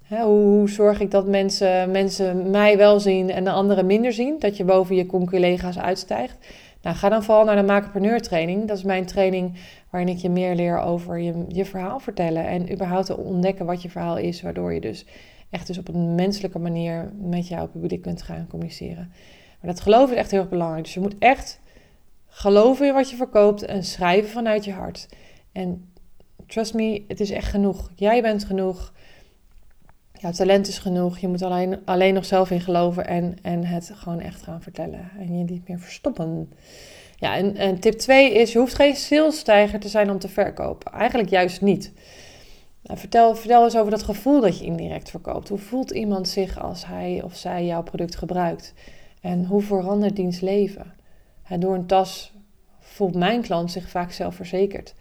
Hè, 0.03 0.23
hoe, 0.23 0.43
hoe, 0.43 0.69
zorg 0.69 0.99
ik 0.99 1.11
dat 1.11 1.25
mensen, 1.27 1.91
mensen 1.91 2.49
mij 2.49 2.77
wel 2.77 2.99
zien 2.99 3.29
en 3.29 3.43
de 3.43 3.51
anderen 3.51 3.85
minder 3.85 4.13
zien? 4.13 4.35
Dat 4.39 4.57
je 4.57 4.63
boven 4.63 4.95
je 4.95 5.05
collega's 5.05 5.79
uitstijgt. 5.79 6.37
Nou, 6.81 6.95
ga 6.95 7.09
dan 7.09 7.23
vooral 7.23 7.45
naar 7.45 7.55
de 7.55 7.61
Makerpreneur 7.61 8.21
training. 8.21 8.67
Dat 8.67 8.77
is 8.77 8.83
mijn 8.83 9.05
training 9.05 9.59
waarin 9.89 10.09
ik 10.09 10.17
je 10.17 10.29
meer 10.29 10.55
leer 10.55 10.79
over 10.79 11.19
je, 11.19 11.45
je 11.47 11.65
verhaal 11.65 11.99
vertellen. 11.99 12.47
En 12.47 12.71
überhaupt 12.71 13.05
te 13.05 13.17
ontdekken 13.17 13.65
wat 13.65 13.81
je 13.81 13.89
verhaal 13.89 14.17
is. 14.17 14.41
Waardoor 14.41 14.73
je 14.73 14.81
dus 14.81 15.05
echt 15.49 15.67
dus 15.67 15.77
op 15.77 15.87
een 15.87 16.15
menselijke 16.15 16.59
manier 16.59 17.11
met 17.19 17.47
jouw 17.47 17.67
publiek 17.67 18.01
kunt 18.01 18.21
gaan 18.21 18.47
communiceren. 18.49 19.11
Maar 19.61 19.71
dat 19.71 19.81
geloof 19.81 20.11
is 20.11 20.17
echt 20.17 20.31
heel 20.31 20.39
erg 20.39 20.49
belangrijk. 20.49 20.83
Dus 20.83 20.93
je 20.93 20.99
moet 20.99 21.17
echt 21.19 21.59
geloven 22.27 22.87
in 22.87 22.93
wat 22.93 23.09
je 23.09 23.15
verkoopt 23.15 23.65
en 23.65 23.83
schrijven 23.83 24.29
vanuit 24.29 24.65
je 24.65 24.71
hart. 24.71 25.07
En 25.51 25.91
trust 26.47 26.73
me, 26.73 27.03
het 27.07 27.19
is 27.19 27.31
echt 27.31 27.49
genoeg. 27.49 27.91
Jij 27.95 28.21
bent 28.21 28.43
genoeg. 28.45 28.93
Jouw 30.19 30.31
talent 30.31 30.67
is 30.67 30.77
genoeg. 30.79 31.17
Je 31.17 31.27
moet 31.27 31.41
alleen, 31.41 31.79
alleen 31.85 32.13
nog 32.13 32.25
zelf 32.25 32.51
in 32.51 32.61
geloven 32.61 33.07
en, 33.07 33.37
en 33.41 33.65
het 33.65 33.91
gewoon 33.93 34.19
echt 34.19 34.41
gaan 34.41 34.61
vertellen. 34.61 35.11
En 35.19 35.37
je 35.37 35.43
niet 35.43 35.67
meer 35.67 35.79
verstoppen. 35.79 36.53
Ja, 37.15 37.35
en, 37.35 37.55
en 37.55 37.79
tip 37.79 37.93
2 37.93 38.33
is: 38.33 38.51
je 38.51 38.59
hoeft 38.59 38.75
geen 38.75 38.95
salesstijger 38.95 39.79
te 39.79 39.89
zijn 39.89 40.11
om 40.11 40.19
te 40.19 40.29
verkopen. 40.29 40.91
Eigenlijk 40.91 41.29
juist 41.29 41.61
niet. 41.61 41.91
Nou, 42.83 42.99
vertel, 42.99 43.35
vertel 43.35 43.63
eens 43.63 43.77
over 43.77 43.91
dat 43.91 44.03
gevoel 44.03 44.41
dat 44.41 44.59
je 44.59 44.65
indirect 44.65 45.09
verkoopt. 45.09 45.49
Hoe 45.49 45.57
voelt 45.57 45.91
iemand 45.91 46.27
zich 46.27 46.59
als 46.59 46.85
hij 46.85 47.21
of 47.23 47.35
zij 47.35 47.65
jouw 47.65 47.83
product 47.83 48.15
gebruikt? 48.15 48.73
En 49.21 49.45
hoe 49.45 49.61
verandert 49.61 50.15
diens 50.15 50.39
leven? 50.39 50.95
door 51.59 51.75
een 51.75 51.85
tas 51.85 52.33
voelt 52.79 53.15
mijn 53.15 53.41
klant 53.41 53.71
zich 53.71 53.89
vaak 53.89 54.11
zelfverzekerd. 54.11 54.95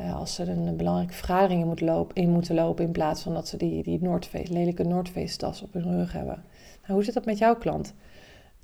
Uh, 0.00 0.16
als 0.16 0.34
ze 0.34 0.42
een, 0.42 0.76
belangrijke 0.76 1.14
vergadering 1.14 1.60
in, 1.60 1.66
moet 1.66 1.80
lopen, 1.80 2.14
in 2.16 2.30
moeten 2.30 2.54
lopen, 2.54 2.84
in 2.84 2.92
plaats 2.92 3.22
van 3.22 3.34
dat 3.34 3.48
ze 3.48 3.56
die, 3.56 3.82
die 3.82 4.02
Noordface, 4.02 4.52
lelijke 4.52 4.84
Noordface 4.84 5.36
tas 5.36 5.62
op 5.62 5.72
hun 5.72 5.96
rug 5.96 6.12
hebben. 6.12 6.44
Nou, 6.80 6.92
hoe 6.92 7.04
zit 7.04 7.14
dat 7.14 7.24
met 7.24 7.38
jouw 7.38 7.56
klant? 7.56 7.94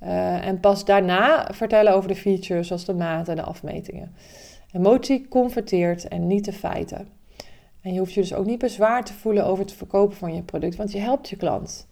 Uh, 0.02 0.46
en 0.46 0.60
pas 0.60 0.84
daarna 0.84 1.48
vertellen 1.52 1.94
over 1.94 2.08
de 2.08 2.16
features 2.16 2.66
zoals 2.66 2.84
de 2.84 2.94
maat 2.94 3.28
en 3.28 3.36
de 3.36 3.42
afmetingen. 3.42 4.14
Emotie 4.72 5.28
converteert 5.28 6.08
en 6.08 6.26
niet 6.26 6.44
de 6.44 6.52
feiten. 6.52 7.08
En 7.80 7.92
je 7.92 7.98
hoeft 7.98 8.12
je 8.12 8.20
dus 8.20 8.34
ook 8.34 8.46
niet 8.46 8.58
bezwaar 8.58 9.04
te 9.04 9.12
voelen 9.12 9.46
over 9.46 9.64
het 9.64 9.72
verkopen 9.72 10.16
van 10.16 10.34
je 10.34 10.42
product, 10.42 10.76
want 10.76 10.92
je 10.92 10.98
helpt 10.98 11.28
je 11.28 11.36
klant. 11.36 11.86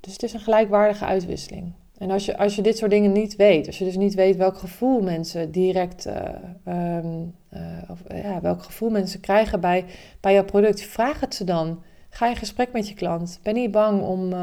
Dus 0.00 0.12
het 0.12 0.22
is 0.22 0.32
een 0.32 0.40
gelijkwaardige 0.40 1.04
uitwisseling. 1.04 1.72
En 1.98 2.10
als 2.10 2.24
je, 2.24 2.38
als 2.38 2.56
je 2.56 2.62
dit 2.62 2.78
soort 2.78 2.90
dingen 2.90 3.12
niet 3.12 3.36
weet, 3.36 3.66
als 3.66 3.78
je 3.78 3.84
dus 3.84 3.96
niet 3.96 4.14
weet 4.14 4.36
welk 4.36 4.58
gevoel 4.58 5.00
mensen 5.02 5.50
direct, 5.50 6.06
uh, 6.06 6.96
um, 6.98 7.34
uh, 7.52 7.60
of, 7.88 8.02
ja, 8.08 8.40
welk 8.40 8.62
gevoel 8.62 8.90
mensen 8.90 9.20
krijgen 9.20 9.60
bij, 9.60 9.84
bij 10.20 10.32
jouw 10.32 10.44
product, 10.44 10.82
vraag 10.82 11.20
het 11.20 11.34
ze 11.34 11.44
dan. 11.44 11.82
Ga 12.10 12.28
in 12.28 12.36
gesprek 12.36 12.72
met 12.72 12.88
je 12.88 12.94
klant. 12.94 13.40
Ben 13.42 13.54
niet 13.54 13.70
bang 13.70 14.02
om, 14.02 14.34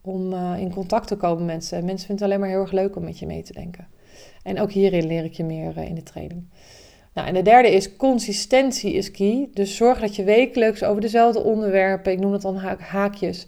om 0.00 0.34
in 0.56 0.72
contact 0.72 1.06
te 1.08 1.16
komen 1.16 1.44
met 1.44 1.54
mensen. 1.54 1.84
Mensen 1.84 2.06
vinden 2.06 2.24
het 2.24 2.34
alleen 2.34 2.40
maar 2.40 2.56
heel 2.56 2.66
erg 2.66 2.72
leuk 2.72 2.96
om 2.96 3.04
met 3.04 3.18
je 3.18 3.26
mee 3.26 3.42
te 3.42 3.52
denken. 3.52 3.86
En 4.42 4.60
ook 4.60 4.72
hierin 4.72 5.06
leer 5.06 5.24
ik 5.24 5.32
je 5.32 5.44
meer 5.44 5.76
in 5.76 5.94
de 5.94 6.02
training. 6.02 6.44
Nou, 7.14 7.28
en 7.28 7.34
de 7.34 7.42
derde 7.42 7.70
is 7.70 7.96
consistentie 7.96 8.92
is 8.92 9.10
key. 9.10 9.48
Dus 9.54 9.76
zorg 9.76 10.00
dat 10.00 10.16
je 10.16 10.24
wekelijks 10.24 10.82
over 10.82 11.00
dezelfde 11.00 11.42
onderwerpen, 11.42 12.12
ik 12.12 12.20
noem 12.20 12.32
het 12.32 12.42
dan 12.42 12.56
haakjes, 12.78 13.46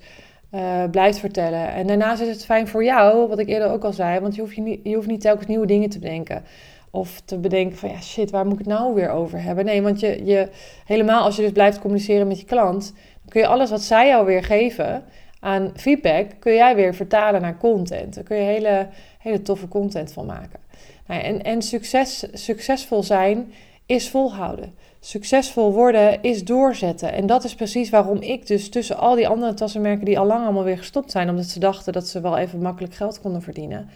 uh, 0.54 0.84
blijft 0.90 1.18
vertellen. 1.18 1.72
En 1.72 1.86
daarnaast 1.86 2.22
is 2.22 2.28
het 2.28 2.44
fijn 2.44 2.68
voor 2.68 2.84
jou, 2.84 3.28
wat 3.28 3.38
ik 3.38 3.48
eerder 3.48 3.70
ook 3.70 3.84
al 3.84 3.92
zei, 3.92 4.20
want 4.20 4.34
je 4.34 4.40
hoeft, 4.40 4.54
je 4.54 4.60
niet, 4.60 4.80
je 4.82 4.94
hoeft 4.94 5.06
niet 5.06 5.20
telkens 5.20 5.46
nieuwe 5.46 5.66
dingen 5.66 5.90
te 5.90 5.98
bedenken. 5.98 6.44
Of 6.90 7.20
te 7.24 7.38
bedenken 7.38 7.78
van 7.78 7.88
ja, 7.88 8.00
shit, 8.00 8.30
waar 8.30 8.44
moet 8.44 8.52
ik 8.52 8.58
het 8.58 8.68
nou 8.68 8.94
weer 8.94 9.10
over 9.10 9.42
hebben? 9.42 9.64
Nee, 9.64 9.82
want 9.82 10.00
je, 10.00 10.24
je, 10.24 10.48
helemaal 10.84 11.24
als 11.24 11.36
je 11.36 11.42
dus 11.42 11.52
blijft 11.52 11.78
communiceren 11.78 12.26
met 12.26 12.40
je 12.40 12.46
klant, 12.46 12.92
dan 12.94 13.28
kun 13.28 13.40
je 13.40 13.46
alles 13.46 13.70
wat 13.70 13.82
zij 13.82 14.06
jou 14.06 14.26
weer 14.26 14.44
geven 14.44 15.04
aan 15.40 15.72
feedback, 15.76 16.26
kun 16.38 16.54
jij 16.54 16.74
weer 16.74 16.94
vertalen 16.94 17.40
naar 17.40 17.58
content. 17.58 18.14
Daar 18.14 18.24
kun 18.24 18.36
je 18.36 18.42
hele, 18.42 18.88
hele 19.18 19.42
toffe 19.42 19.68
content 19.68 20.12
van 20.12 20.26
maken. 20.26 20.60
Nou, 21.06 21.22
en 21.22 21.42
en 21.42 21.62
succes, 21.62 22.26
succesvol 22.32 23.02
zijn 23.02 23.52
is 23.86 24.10
volhouden. 24.10 24.74
Succesvol 25.04 25.72
worden 25.72 26.22
is 26.22 26.44
doorzetten. 26.44 27.12
En 27.12 27.26
dat 27.26 27.44
is 27.44 27.54
precies 27.54 27.90
waarom 27.90 28.20
ik 28.20 28.46
dus 28.46 28.68
tussen 28.68 28.96
al 28.96 29.14
die 29.14 29.28
andere 29.28 29.54
tassenmerken 29.54 30.04
die 30.04 30.18
al 30.18 30.26
lang 30.26 30.44
allemaal 30.44 30.64
weer 30.64 30.78
gestopt 30.78 31.10
zijn, 31.10 31.28
omdat 31.28 31.44
ze 31.44 31.58
dachten 31.58 31.92
dat 31.92 32.06
ze 32.06 32.20
wel 32.20 32.36
even 32.36 32.62
makkelijk 32.62 32.94
geld 32.94 33.20
konden 33.20 33.42
verdienen. 33.42 33.88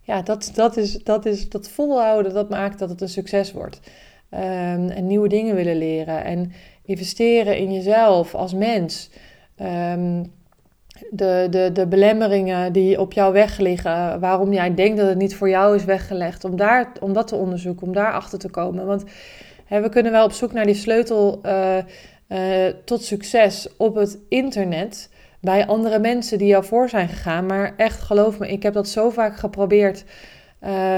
Ja, 0.00 0.22
dat, 0.22 0.50
dat, 0.54 0.76
is, 0.76 1.02
dat, 1.02 1.26
is, 1.26 1.48
dat 1.48 1.68
volhouden, 1.68 2.34
dat 2.34 2.48
maakt 2.48 2.78
dat 2.78 2.90
het 2.90 3.00
een 3.00 3.08
succes 3.08 3.52
wordt. 3.52 3.80
Um, 4.30 4.40
en 4.88 5.06
nieuwe 5.06 5.28
dingen 5.28 5.54
willen 5.54 5.76
leren 5.76 6.24
en 6.24 6.52
investeren 6.84 7.58
in 7.58 7.72
jezelf 7.72 8.34
als 8.34 8.54
mens. 8.54 9.10
Um, 9.92 10.32
de, 11.10 11.46
de, 11.50 11.70
de 11.72 11.86
belemmeringen 11.86 12.72
die 12.72 13.00
op 13.00 13.12
jou 13.12 13.32
weg 13.32 13.58
liggen, 13.58 14.20
waarom 14.20 14.52
jij 14.52 14.74
denkt 14.74 14.96
dat 14.96 15.08
het 15.08 15.18
niet 15.18 15.36
voor 15.36 15.48
jou 15.48 15.76
is 15.76 15.84
weggelegd, 15.84 16.44
om, 16.44 16.56
daar, 16.56 16.92
om 17.00 17.12
dat 17.12 17.28
te 17.28 17.36
onderzoeken, 17.36 17.86
om 17.86 17.92
daar 17.92 18.12
achter 18.12 18.38
te 18.38 18.50
komen. 18.50 18.86
Want 18.86 19.04
we 19.68 19.88
kunnen 19.88 20.12
wel 20.12 20.24
op 20.24 20.32
zoek 20.32 20.52
naar 20.52 20.66
die 20.66 20.74
sleutel 20.74 21.40
uh, 21.46 21.76
uh, 22.28 22.66
tot 22.84 23.04
succes 23.04 23.68
op 23.76 23.94
het 23.94 24.18
internet 24.28 25.10
bij 25.40 25.66
andere 25.66 25.98
mensen 25.98 26.38
die 26.38 26.46
jou 26.46 26.64
voor 26.64 26.88
zijn 26.88 27.08
gegaan. 27.08 27.46
Maar 27.46 27.74
echt, 27.76 28.00
geloof 28.00 28.38
me, 28.38 28.48
ik 28.48 28.62
heb 28.62 28.74
dat 28.74 28.88
zo 28.88 29.10
vaak 29.10 29.36
geprobeerd 29.36 30.04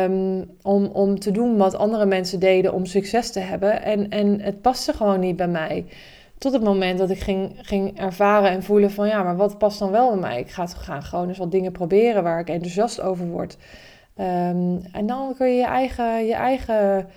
um, 0.02 0.50
om, 0.62 0.87
om 0.87 1.18
te 1.18 1.31
doen 1.31 1.57
wat 1.57 1.74
andere 1.74 2.07
mensen 2.07 2.40
deden 2.40 2.72
om 2.72 2.87
succes 2.87 3.33
te 3.33 3.40
hebben. 3.40 3.83
En, 3.83 4.11
en 4.11 4.40
het 4.40 4.62
paste 4.62 4.92
gewoon 4.92 5.20
niet 5.20 5.37
bij 5.37 5.48
mij. 5.48 5.87
Tot 6.38 6.52
het 6.52 6.62
moment 6.62 6.98
dat 6.98 7.11
ik 7.11 7.20
ging, 7.20 7.52
ging 7.57 8.00
ervaren 8.00 8.50
en 8.50 8.62
voelen 8.62 8.90
van 8.90 9.09
ja, 9.09 9.22
maar 9.22 9.37
wat 9.37 9.59
past 9.59 9.78
dan 9.78 9.90
wel 9.90 10.11
bij 10.11 10.20
mij? 10.20 10.38
Ik 10.38 10.50
ga 10.50 10.66
gaan 10.66 11.02
gewoon 11.02 11.28
eens 11.28 11.38
wat 11.38 11.50
dingen 11.50 11.72
proberen 11.72 12.22
waar 12.22 12.40
ik 12.40 12.48
enthousiast 12.48 13.00
over 13.00 13.26
word. 13.26 13.57
Um, 14.20 14.83
en 14.92 15.07
dan 15.07 15.35
kun 15.37 15.48
je 15.48 15.57
je 15.57 15.66
eigen, 15.66 16.26
je 16.26 16.35
eigen 16.35 17.09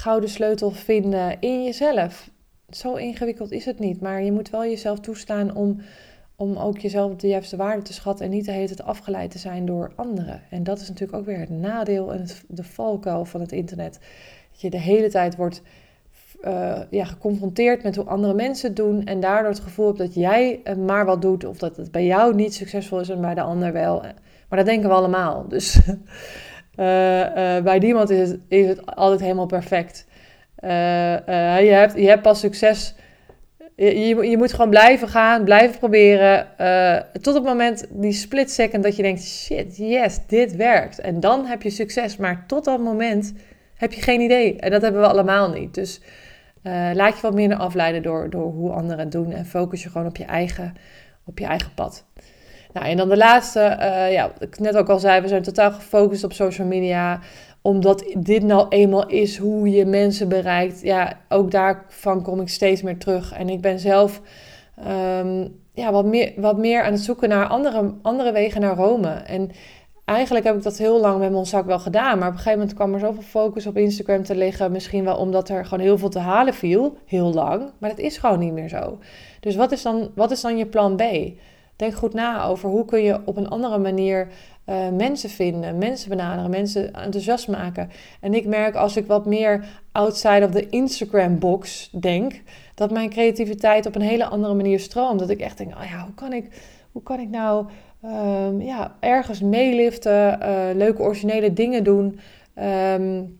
gouden 0.00 0.30
sleutel 0.30 0.70
vinden 0.70 1.40
in 1.40 1.64
jezelf. 1.64 2.30
Zo 2.70 2.94
ingewikkeld 2.94 3.50
is 3.50 3.64
het 3.64 3.78
niet, 3.78 4.00
maar 4.00 4.22
je 4.22 4.32
moet 4.32 4.50
wel 4.50 4.64
jezelf 4.64 5.00
toestaan 5.00 5.54
om, 5.54 5.80
om 6.36 6.56
ook 6.56 6.78
jezelf 6.78 7.12
op 7.12 7.20
de 7.20 7.28
juiste 7.28 7.56
waarde 7.56 7.82
te 7.82 7.92
schatten 7.92 8.24
en 8.24 8.30
niet 8.30 8.44
de 8.44 8.52
hele 8.52 8.66
tijd 8.66 8.82
afgeleid 8.82 9.30
te 9.30 9.38
zijn 9.38 9.66
door 9.66 9.92
anderen. 9.94 10.42
En 10.50 10.62
dat 10.62 10.80
is 10.80 10.88
natuurlijk 10.88 11.18
ook 11.18 11.26
weer 11.26 11.38
het 11.38 11.50
nadeel 11.50 12.12
en 12.12 12.26
de 12.48 12.64
valkuil 12.64 13.24
van 13.24 13.40
het 13.40 13.52
internet. 13.52 13.98
Dat 14.50 14.60
je 14.60 14.70
de 14.70 14.80
hele 14.80 15.08
tijd 15.08 15.36
wordt 15.36 15.62
uh, 16.44 16.80
ja, 16.90 17.04
geconfronteerd 17.04 17.82
met 17.82 17.96
hoe 17.96 18.04
andere 18.04 18.34
mensen 18.34 18.66
het 18.66 18.76
doen. 18.76 19.04
En 19.04 19.20
daardoor 19.20 19.50
het 19.50 19.60
gevoel 19.60 19.86
hebt 19.86 19.98
dat 19.98 20.14
jij 20.14 20.62
maar 20.86 21.04
wat 21.04 21.22
doet. 21.22 21.44
Of 21.44 21.58
dat 21.58 21.76
het 21.76 21.90
bij 21.90 22.04
jou 22.04 22.34
niet 22.34 22.54
succesvol 22.54 23.00
is 23.00 23.08
en 23.08 23.20
bij 23.20 23.34
de 23.34 23.42
ander 23.42 23.72
wel. 23.72 24.00
Maar 24.48 24.58
dat 24.58 24.66
denken 24.66 24.88
we 24.88 24.94
allemaal. 24.94 25.48
Dus 25.48 25.78
bij 27.62 27.78
niemand 27.78 28.10
is 28.10 28.28
het, 28.28 28.40
is 28.48 28.66
het 28.66 28.86
altijd 28.86 29.20
helemaal 29.20 29.46
perfect. 29.46 30.06
je, 30.60 31.70
hebt, 31.72 31.94
je 31.94 32.08
hebt 32.08 32.22
pas 32.22 32.40
succes. 32.40 32.94
Je, 33.76 34.06
je, 34.06 34.36
moet 34.36 34.52
gewoon 34.52 34.70
blijven 34.70 35.08
gaan, 35.08 35.44
blijven 35.44 35.78
proberen. 35.78 36.46
tot 37.20 37.34
het 37.34 37.44
moment, 37.44 37.86
die 37.90 38.12
split 38.12 38.50
second, 38.50 38.82
dat 38.82 38.96
je 38.96 39.02
denkt: 39.02 39.22
shit, 39.22 39.76
yes, 39.76 40.18
dit 40.26 40.56
werkt. 40.56 41.00
En 41.00 41.20
dan 41.20 41.46
heb 41.46 41.62
je 41.62 41.70
succes. 41.70 42.16
Maar 42.16 42.44
tot 42.46 42.64
dat 42.64 42.80
moment 42.80 43.32
heb 43.76 43.92
je 43.92 44.02
geen 44.02 44.20
idee. 44.20 44.56
En 44.56 44.70
dat 44.70 44.82
hebben 44.82 45.00
we 45.00 45.06
allemaal 45.06 45.50
niet. 45.50 45.74
Dus 45.74 46.00
laat 46.92 47.14
je 47.14 47.22
wat 47.22 47.34
minder 47.34 47.58
afleiden 47.58 48.02
door, 48.02 48.30
door 48.30 48.52
hoe 48.52 48.70
anderen 48.70 48.98
het 48.98 49.12
doen 49.12 49.32
en 49.32 49.46
focus 49.46 49.82
je 49.82 49.90
gewoon 49.90 50.06
op 50.06 50.16
je 50.16 50.24
eigen, 50.24 50.74
op 51.24 51.38
je 51.38 51.46
eigen 51.46 51.74
pad. 51.74 52.04
Nou, 52.72 52.86
en 52.86 52.96
dan 52.96 53.08
de 53.08 53.16
laatste, 53.16 53.76
uh, 53.80 54.12
ja, 54.12 54.30
wat 54.32 54.42
ik 54.42 54.58
net 54.58 54.76
ook 54.76 54.88
al 54.88 54.98
zei, 54.98 55.20
we 55.20 55.28
zijn 55.28 55.42
totaal 55.42 55.72
gefocust 55.72 56.24
op 56.24 56.32
social 56.32 56.66
media, 56.66 57.20
omdat 57.62 58.14
dit 58.16 58.42
nou 58.42 58.66
eenmaal 58.68 59.06
is 59.06 59.36
hoe 59.36 59.70
je 59.70 59.86
mensen 59.86 60.28
bereikt. 60.28 60.80
Ja, 60.82 61.12
ook 61.28 61.50
daarvan 61.50 62.22
kom 62.22 62.40
ik 62.40 62.48
steeds 62.48 62.82
meer 62.82 62.98
terug. 62.98 63.32
En 63.32 63.48
ik 63.48 63.60
ben 63.60 63.78
zelf 63.78 64.20
um, 65.18 65.58
ja, 65.72 65.92
wat, 65.92 66.04
meer, 66.04 66.32
wat 66.36 66.58
meer 66.58 66.82
aan 66.82 66.92
het 66.92 67.00
zoeken 67.00 67.28
naar 67.28 67.46
andere, 67.46 67.94
andere 68.02 68.32
wegen 68.32 68.60
naar 68.60 68.76
Rome. 68.76 69.08
En 69.08 69.50
eigenlijk 70.04 70.46
heb 70.46 70.56
ik 70.56 70.62
dat 70.62 70.78
heel 70.78 71.00
lang 71.00 71.18
met 71.18 71.32
mijn 71.32 71.46
zak 71.46 71.66
wel 71.66 71.78
gedaan. 71.78 72.18
Maar 72.18 72.28
op 72.28 72.34
een 72.34 72.38
gegeven 72.38 72.58
moment 72.58 72.76
kwam 72.76 72.94
er 72.94 73.00
zoveel 73.00 73.22
focus 73.22 73.66
op 73.66 73.76
Instagram 73.76 74.22
te 74.22 74.36
liggen. 74.36 74.72
Misschien 74.72 75.04
wel 75.04 75.16
omdat 75.16 75.48
er 75.48 75.64
gewoon 75.64 75.84
heel 75.84 75.98
veel 75.98 76.08
te 76.08 76.18
halen 76.18 76.54
viel. 76.54 76.96
Heel 77.06 77.32
lang. 77.32 77.70
Maar 77.78 77.90
dat 77.90 77.98
is 77.98 78.18
gewoon 78.18 78.38
niet 78.38 78.52
meer 78.52 78.68
zo. 78.68 78.98
Dus 79.40 79.56
wat 79.56 79.72
is 79.72 79.82
dan, 79.82 80.10
wat 80.14 80.30
is 80.30 80.40
dan 80.40 80.56
je 80.56 80.66
plan 80.66 80.96
B? 80.96 81.02
Denk 81.80 81.94
goed 81.94 82.14
na 82.14 82.44
over 82.44 82.68
hoe 82.68 82.84
kun 82.84 83.02
je 83.02 83.20
op 83.24 83.36
een 83.36 83.48
andere 83.48 83.78
manier 83.78 84.28
uh, 84.66 84.88
mensen 84.88 85.30
vinden, 85.30 85.78
mensen 85.78 86.08
benaderen, 86.08 86.50
mensen 86.50 86.92
enthousiast 86.92 87.48
maken. 87.48 87.90
En 88.20 88.34
ik 88.34 88.46
merk 88.46 88.74
als 88.74 88.96
ik 88.96 89.06
wat 89.06 89.26
meer 89.26 89.64
outside 89.92 90.44
of 90.44 90.50
the 90.50 90.68
Instagram 90.68 91.38
box 91.38 91.90
denk, 92.00 92.42
dat 92.74 92.90
mijn 92.90 93.10
creativiteit 93.10 93.86
op 93.86 93.94
een 93.94 94.00
hele 94.00 94.24
andere 94.24 94.54
manier 94.54 94.80
stroomt. 94.80 95.18
Dat 95.18 95.30
ik 95.30 95.40
echt 95.40 95.58
denk, 95.58 95.74
oh 95.74 95.84
ja, 95.90 96.04
hoe 96.04 96.14
kan 96.14 96.32
ik, 96.32 96.48
hoe 96.92 97.02
kan 97.02 97.20
ik 97.20 97.28
nou 97.28 97.66
um, 98.04 98.60
ja, 98.60 98.96
ergens 99.00 99.40
meeliften, 99.40 100.38
uh, 100.42 100.74
leuke 100.74 101.02
originele 101.02 101.52
dingen 101.52 101.84
doen. 101.84 102.20
Um, 102.94 103.38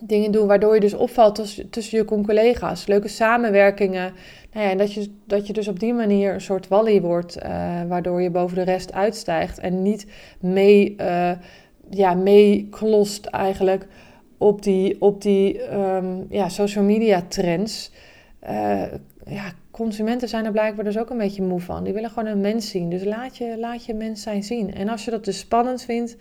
dingen 0.00 0.30
doen 0.30 0.46
waardoor 0.46 0.74
je 0.74 0.80
dus 0.80 0.94
opvalt 0.94 1.70
tussen 1.70 1.98
je 1.98 2.04
collega's. 2.04 2.86
Leuke 2.86 3.08
samenwerkingen. 3.08 4.12
Nou 4.52 4.64
ja, 4.64 4.70
en 4.70 4.78
dat 4.78 4.92
je, 4.92 5.10
dat 5.24 5.46
je 5.46 5.52
dus 5.52 5.68
op 5.68 5.80
die 5.80 5.94
manier 5.94 6.34
een 6.34 6.40
soort 6.40 6.68
wally 6.68 7.00
wordt, 7.00 7.42
uh, 7.42 7.82
waardoor 7.88 8.22
je 8.22 8.30
boven 8.30 8.56
de 8.56 8.62
rest 8.62 8.92
uitstijgt 8.92 9.58
en 9.58 9.82
niet 9.82 10.06
mee, 10.40 10.94
uh, 11.00 11.30
ja, 11.90 12.14
meeklost 12.14 13.26
eigenlijk 13.26 13.86
op 14.38 14.62
die, 14.62 15.00
op 15.00 15.22
die 15.22 15.62
ehm, 15.62 16.22
ja, 16.28 16.48
social 16.48 16.84
media 16.84 17.22
trends. 17.28 17.92
Uh, 18.50 18.82
ja, 19.26 19.52
consumenten 19.70 20.28
zijn 20.28 20.44
er 20.44 20.52
blijkbaar 20.52 20.84
dus 20.84 20.98
ook 20.98 21.10
een 21.10 21.18
beetje 21.18 21.42
moe 21.42 21.60
van. 21.60 21.84
Die 21.84 21.92
willen 21.92 22.10
gewoon 22.10 22.28
een 22.28 22.40
mens 22.40 22.70
zien. 22.70 22.90
Dus 22.90 23.04
laat 23.04 23.36
je, 23.36 23.56
laat 23.58 23.84
je 23.84 23.94
mens 23.94 24.22
zijn 24.22 24.42
zien. 24.42 24.74
En 24.74 24.88
als 24.88 25.04
je 25.04 25.10
dat 25.10 25.24
dus 25.24 25.38
spannend 25.38 25.82
vindt, 25.82 26.16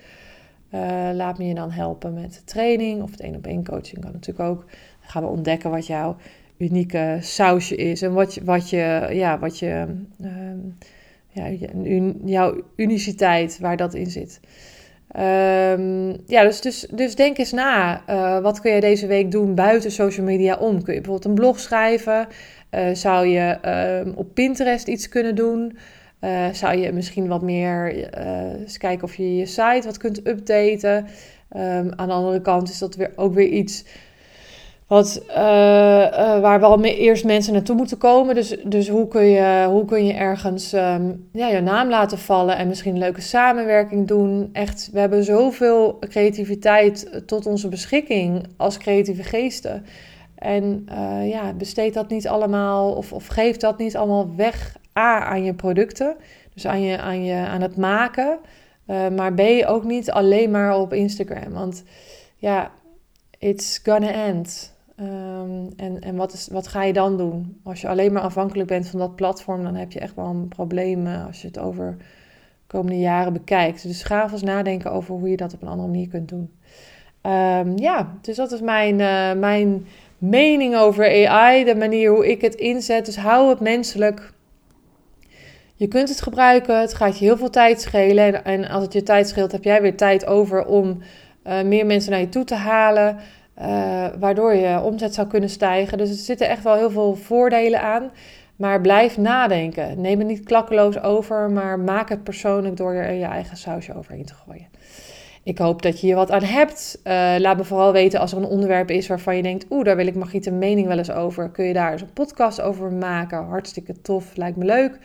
laat 1.13 1.37
me 1.37 1.45
je 1.45 1.53
dan 1.53 1.71
helpen 1.71 2.13
met 2.13 2.41
training 2.45 3.01
of 3.01 3.11
het 3.11 3.19
één 3.19 3.35
op 3.35 3.45
één 3.45 3.63
coaching 3.63 4.01
kan 4.01 4.11
natuurlijk 4.11 4.49
ook. 4.49 4.59
Dan 4.99 5.09
gaan 5.09 5.23
we 5.23 5.29
ontdekken 5.29 5.69
wat 5.69 5.87
jouw 5.87 6.15
unieke 6.57 7.17
sausje 7.21 7.75
is 7.75 8.01
en 8.01 8.13
wat 8.13 8.39
wat 8.43 8.69
je 8.69 9.07
ja, 9.11 9.39
wat 9.39 9.59
je, 9.59 9.85
uh, 10.21 10.29
ja, 11.29 11.67
jouw 12.25 12.61
uniciteit, 12.75 13.59
waar 13.59 13.77
dat 13.77 13.93
in 13.93 14.09
zit. 14.09 14.39
Um, 15.15 16.17
ja, 16.25 16.43
dus, 16.43 16.61
dus, 16.61 16.87
dus 16.91 17.15
denk 17.15 17.37
eens 17.37 17.51
na. 17.51 18.01
Uh, 18.09 18.39
wat 18.39 18.61
kun 18.61 18.71
je 18.71 18.79
deze 18.79 19.07
week 19.07 19.31
doen 19.31 19.55
buiten 19.55 19.91
social 19.91 20.25
media 20.25 20.55
om? 20.55 20.83
Kun 20.83 20.93
je 20.93 21.01
bijvoorbeeld 21.01 21.25
een 21.25 21.41
blog 21.41 21.59
schrijven? 21.59 22.27
Uh, 22.71 22.89
zou 22.93 23.27
je 23.27 23.57
um, 24.05 24.13
op 24.15 24.33
Pinterest 24.33 24.87
iets 24.87 25.09
kunnen 25.09 25.35
doen? 25.35 25.77
Uh, 26.21 26.47
zou 26.51 26.77
je 26.77 26.91
misschien 26.91 27.27
wat 27.27 27.41
meer 27.41 28.09
eens 28.59 28.77
kijken 28.77 29.03
of 29.03 29.15
je 29.15 29.35
je 29.35 29.45
site 29.45 29.81
wat 29.83 29.97
kunt 29.97 30.27
updaten? 30.27 31.07
Aan 31.95 32.07
de 32.07 32.13
andere 32.13 32.41
kant 32.41 32.69
is 32.69 32.77
dat 32.77 32.95
weer, 32.95 33.11
ook 33.15 33.33
weer 33.33 33.49
iets 33.49 33.85
wat, 34.87 35.23
uh, 35.29 35.35
uh, 35.35 36.39
waar 36.39 36.59
wel 36.59 36.83
eerst 36.83 37.25
mensen 37.25 37.53
naartoe 37.53 37.75
moeten 37.75 37.97
komen. 37.97 38.35
Dus, 38.35 38.57
dus 38.63 38.89
hoe, 38.89 39.07
kun 39.07 39.25
je, 39.25 39.65
hoe 39.69 39.85
kun 39.85 40.05
je 40.05 40.13
ergens 40.13 40.73
um, 40.73 41.29
ja, 41.31 41.47
je 41.47 41.61
naam 41.61 41.89
laten 41.89 42.17
vallen 42.17 42.57
en 42.57 42.67
misschien 42.67 42.93
een 42.93 42.99
leuke 42.99 43.21
samenwerking 43.21 44.07
doen. 44.07 44.49
Echt, 44.53 44.89
we 44.91 44.99
hebben 44.99 45.23
zoveel 45.23 45.99
creativiteit 45.99 47.21
tot 47.25 47.45
onze 47.45 47.67
beschikking 47.67 48.47
als 48.57 48.77
creatieve 48.77 49.23
geesten. 49.23 49.85
En 50.35 50.87
ja, 51.23 51.53
besteed 51.53 51.93
dat 51.93 52.09
niet 52.09 52.27
allemaal 52.27 52.93
of, 52.93 53.13
of 53.13 53.27
geef 53.27 53.57
dat 53.57 53.77
niet 53.77 53.97
allemaal 53.97 54.35
weg 54.35 54.77
A, 54.97 55.19
aan 55.25 55.43
je 55.43 55.53
producten. 55.53 56.15
Dus 56.53 56.67
aan, 56.67 56.81
je, 56.81 56.97
aan, 56.97 57.23
je, 57.23 57.35
aan 57.35 57.61
het 57.61 57.77
maken. 57.77 58.37
maar 59.15 59.33
B, 59.33 59.41
ook 59.65 59.83
niet 59.83 60.11
alleen 60.11 60.51
maar 60.51 60.79
op 60.79 60.93
Instagram. 60.93 61.53
Want 61.53 61.83
ja, 62.35 62.71
it's 63.39 63.79
gonna 63.83 64.11
end. 64.11 64.75
Um, 64.99 65.69
en 65.75 65.99
en 65.99 66.15
wat, 66.15 66.33
is, 66.33 66.47
wat 66.51 66.67
ga 66.67 66.83
je 66.83 66.93
dan 66.93 67.17
doen? 67.17 67.59
Als 67.63 67.81
je 67.81 67.87
alleen 67.87 68.13
maar 68.13 68.21
afhankelijk 68.21 68.69
bent 68.69 68.87
van 68.87 68.99
dat 68.99 69.15
platform, 69.15 69.63
dan 69.63 69.75
heb 69.75 69.91
je 69.91 69.99
echt 69.99 70.15
wel 70.15 70.25
een 70.25 70.47
probleem 70.47 71.07
uh, 71.07 71.25
als 71.25 71.41
je 71.41 71.47
het 71.47 71.59
over 71.59 71.95
de 71.97 72.03
komende 72.67 72.99
jaren 72.99 73.33
bekijkt. 73.33 73.83
Dus 73.83 74.03
ga 74.03 74.31
eens 74.31 74.41
nadenken 74.41 74.91
over 74.91 75.15
hoe 75.15 75.29
je 75.29 75.37
dat 75.37 75.53
op 75.53 75.61
een 75.61 75.67
andere 75.67 75.87
manier 75.87 76.07
kunt 76.07 76.29
doen. 76.29 76.51
Um, 77.21 77.77
ja, 77.77 78.17
dus 78.21 78.35
dat 78.35 78.51
is 78.51 78.61
mijn, 78.61 78.99
uh, 78.99 79.33
mijn 79.33 79.85
mening 80.17 80.75
over 80.75 81.27
AI, 81.27 81.63
de 81.63 81.75
manier 81.75 82.11
hoe 82.11 82.29
ik 82.29 82.41
het 82.41 82.55
inzet. 82.55 83.05
Dus 83.05 83.17
hou 83.17 83.49
het 83.49 83.59
menselijk. 83.59 84.33
Je 85.75 85.87
kunt 85.87 86.09
het 86.09 86.21
gebruiken, 86.21 86.79
het 86.79 86.93
gaat 86.93 87.19
je 87.19 87.25
heel 87.25 87.37
veel 87.37 87.49
tijd 87.49 87.81
schelen. 87.81 88.25
En, 88.25 88.43
en 88.43 88.69
als 88.69 88.83
het 88.83 88.93
je 88.93 89.03
tijd 89.03 89.27
scheelt, 89.27 89.51
heb 89.51 89.63
jij 89.63 89.81
weer 89.81 89.97
tijd 89.97 90.25
over 90.25 90.65
om 90.65 90.97
uh, 91.47 91.61
meer 91.61 91.85
mensen 91.85 92.11
naar 92.11 92.19
je 92.19 92.29
toe 92.29 92.43
te 92.43 92.55
halen. 92.55 93.17
Uh, 93.61 94.07
waardoor 94.19 94.53
je 94.53 94.81
omzet 94.81 95.13
zou 95.13 95.27
kunnen 95.27 95.49
stijgen. 95.49 95.97
Dus 95.97 96.09
er 96.09 96.15
zitten 96.15 96.49
echt 96.49 96.63
wel 96.63 96.75
heel 96.75 96.91
veel 96.91 97.15
voordelen 97.15 97.81
aan. 97.81 98.11
Maar 98.55 98.81
blijf 98.81 99.17
nadenken. 99.17 100.01
Neem 100.01 100.19
het 100.19 100.27
niet 100.27 100.43
klakkeloos 100.43 101.01
over, 101.01 101.51
maar 101.51 101.79
maak 101.79 102.09
het 102.09 102.23
persoonlijk 102.23 102.77
door 102.77 102.93
er 102.93 103.13
je 103.13 103.25
eigen 103.25 103.57
sausje 103.57 103.95
overheen 103.95 104.25
te 104.25 104.33
gooien. 104.33 104.67
Ik 105.43 105.57
hoop 105.57 105.81
dat 105.81 105.99
je 105.99 106.05
hier 106.05 106.15
wat 106.15 106.31
aan 106.31 106.43
hebt. 106.43 106.99
Uh, 107.03 107.35
laat 107.37 107.57
me 107.57 107.63
vooral 107.63 107.91
weten 107.91 108.19
als 108.19 108.31
er 108.31 108.37
een 108.37 108.43
onderwerp 108.45 108.89
is 108.89 109.07
waarvan 109.07 109.35
je 109.35 109.41
denkt: 109.41 109.65
oeh, 109.69 109.85
daar 109.85 109.95
wil 109.95 110.07
ik 110.07 110.15
Margriet 110.15 110.45
een 110.45 110.57
mening 110.57 110.87
wel 110.87 110.97
eens 110.97 111.11
over. 111.11 111.49
Kun 111.49 111.65
je 111.65 111.73
daar 111.73 111.91
eens 111.91 112.01
een 112.01 112.13
podcast 112.13 112.61
over 112.61 112.91
maken? 112.91 113.43
Hartstikke 113.43 114.01
tof, 114.01 114.35
lijkt 114.35 114.57
me 114.57 114.65
leuk. 114.65 114.99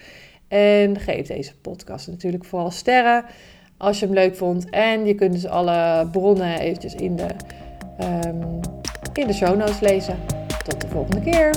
En 0.48 1.00
geef 1.00 1.26
deze 1.26 1.56
podcast 1.56 2.08
natuurlijk 2.08 2.44
vooral 2.44 2.70
sterren 2.70 3.24
als 3.76 3.98
je 3.98 4.06
hem 4.06 4.14
leuk 4.14 4.36
vond. 4.36 4.70
En 4.70 5.06
je 5.06 5.14
kunt 5.14 5.32
dus 5.32 5.46
alle 5.46 6.08
bronnen 6.10 6.58
eventjes 6.58 6.94
in 6.94 7.16
de 7.16 7.26
Ehm, 7.96 8.60
in 9.12 9.26
de 9.26 9.32
show 9.32 9.56
notes 9.56 9.80
lezen. 9.80 10.18
Tot 10.64 10.80
de 10.80 10.88
volgende 10.88 11.20
keer! 11.20 11.50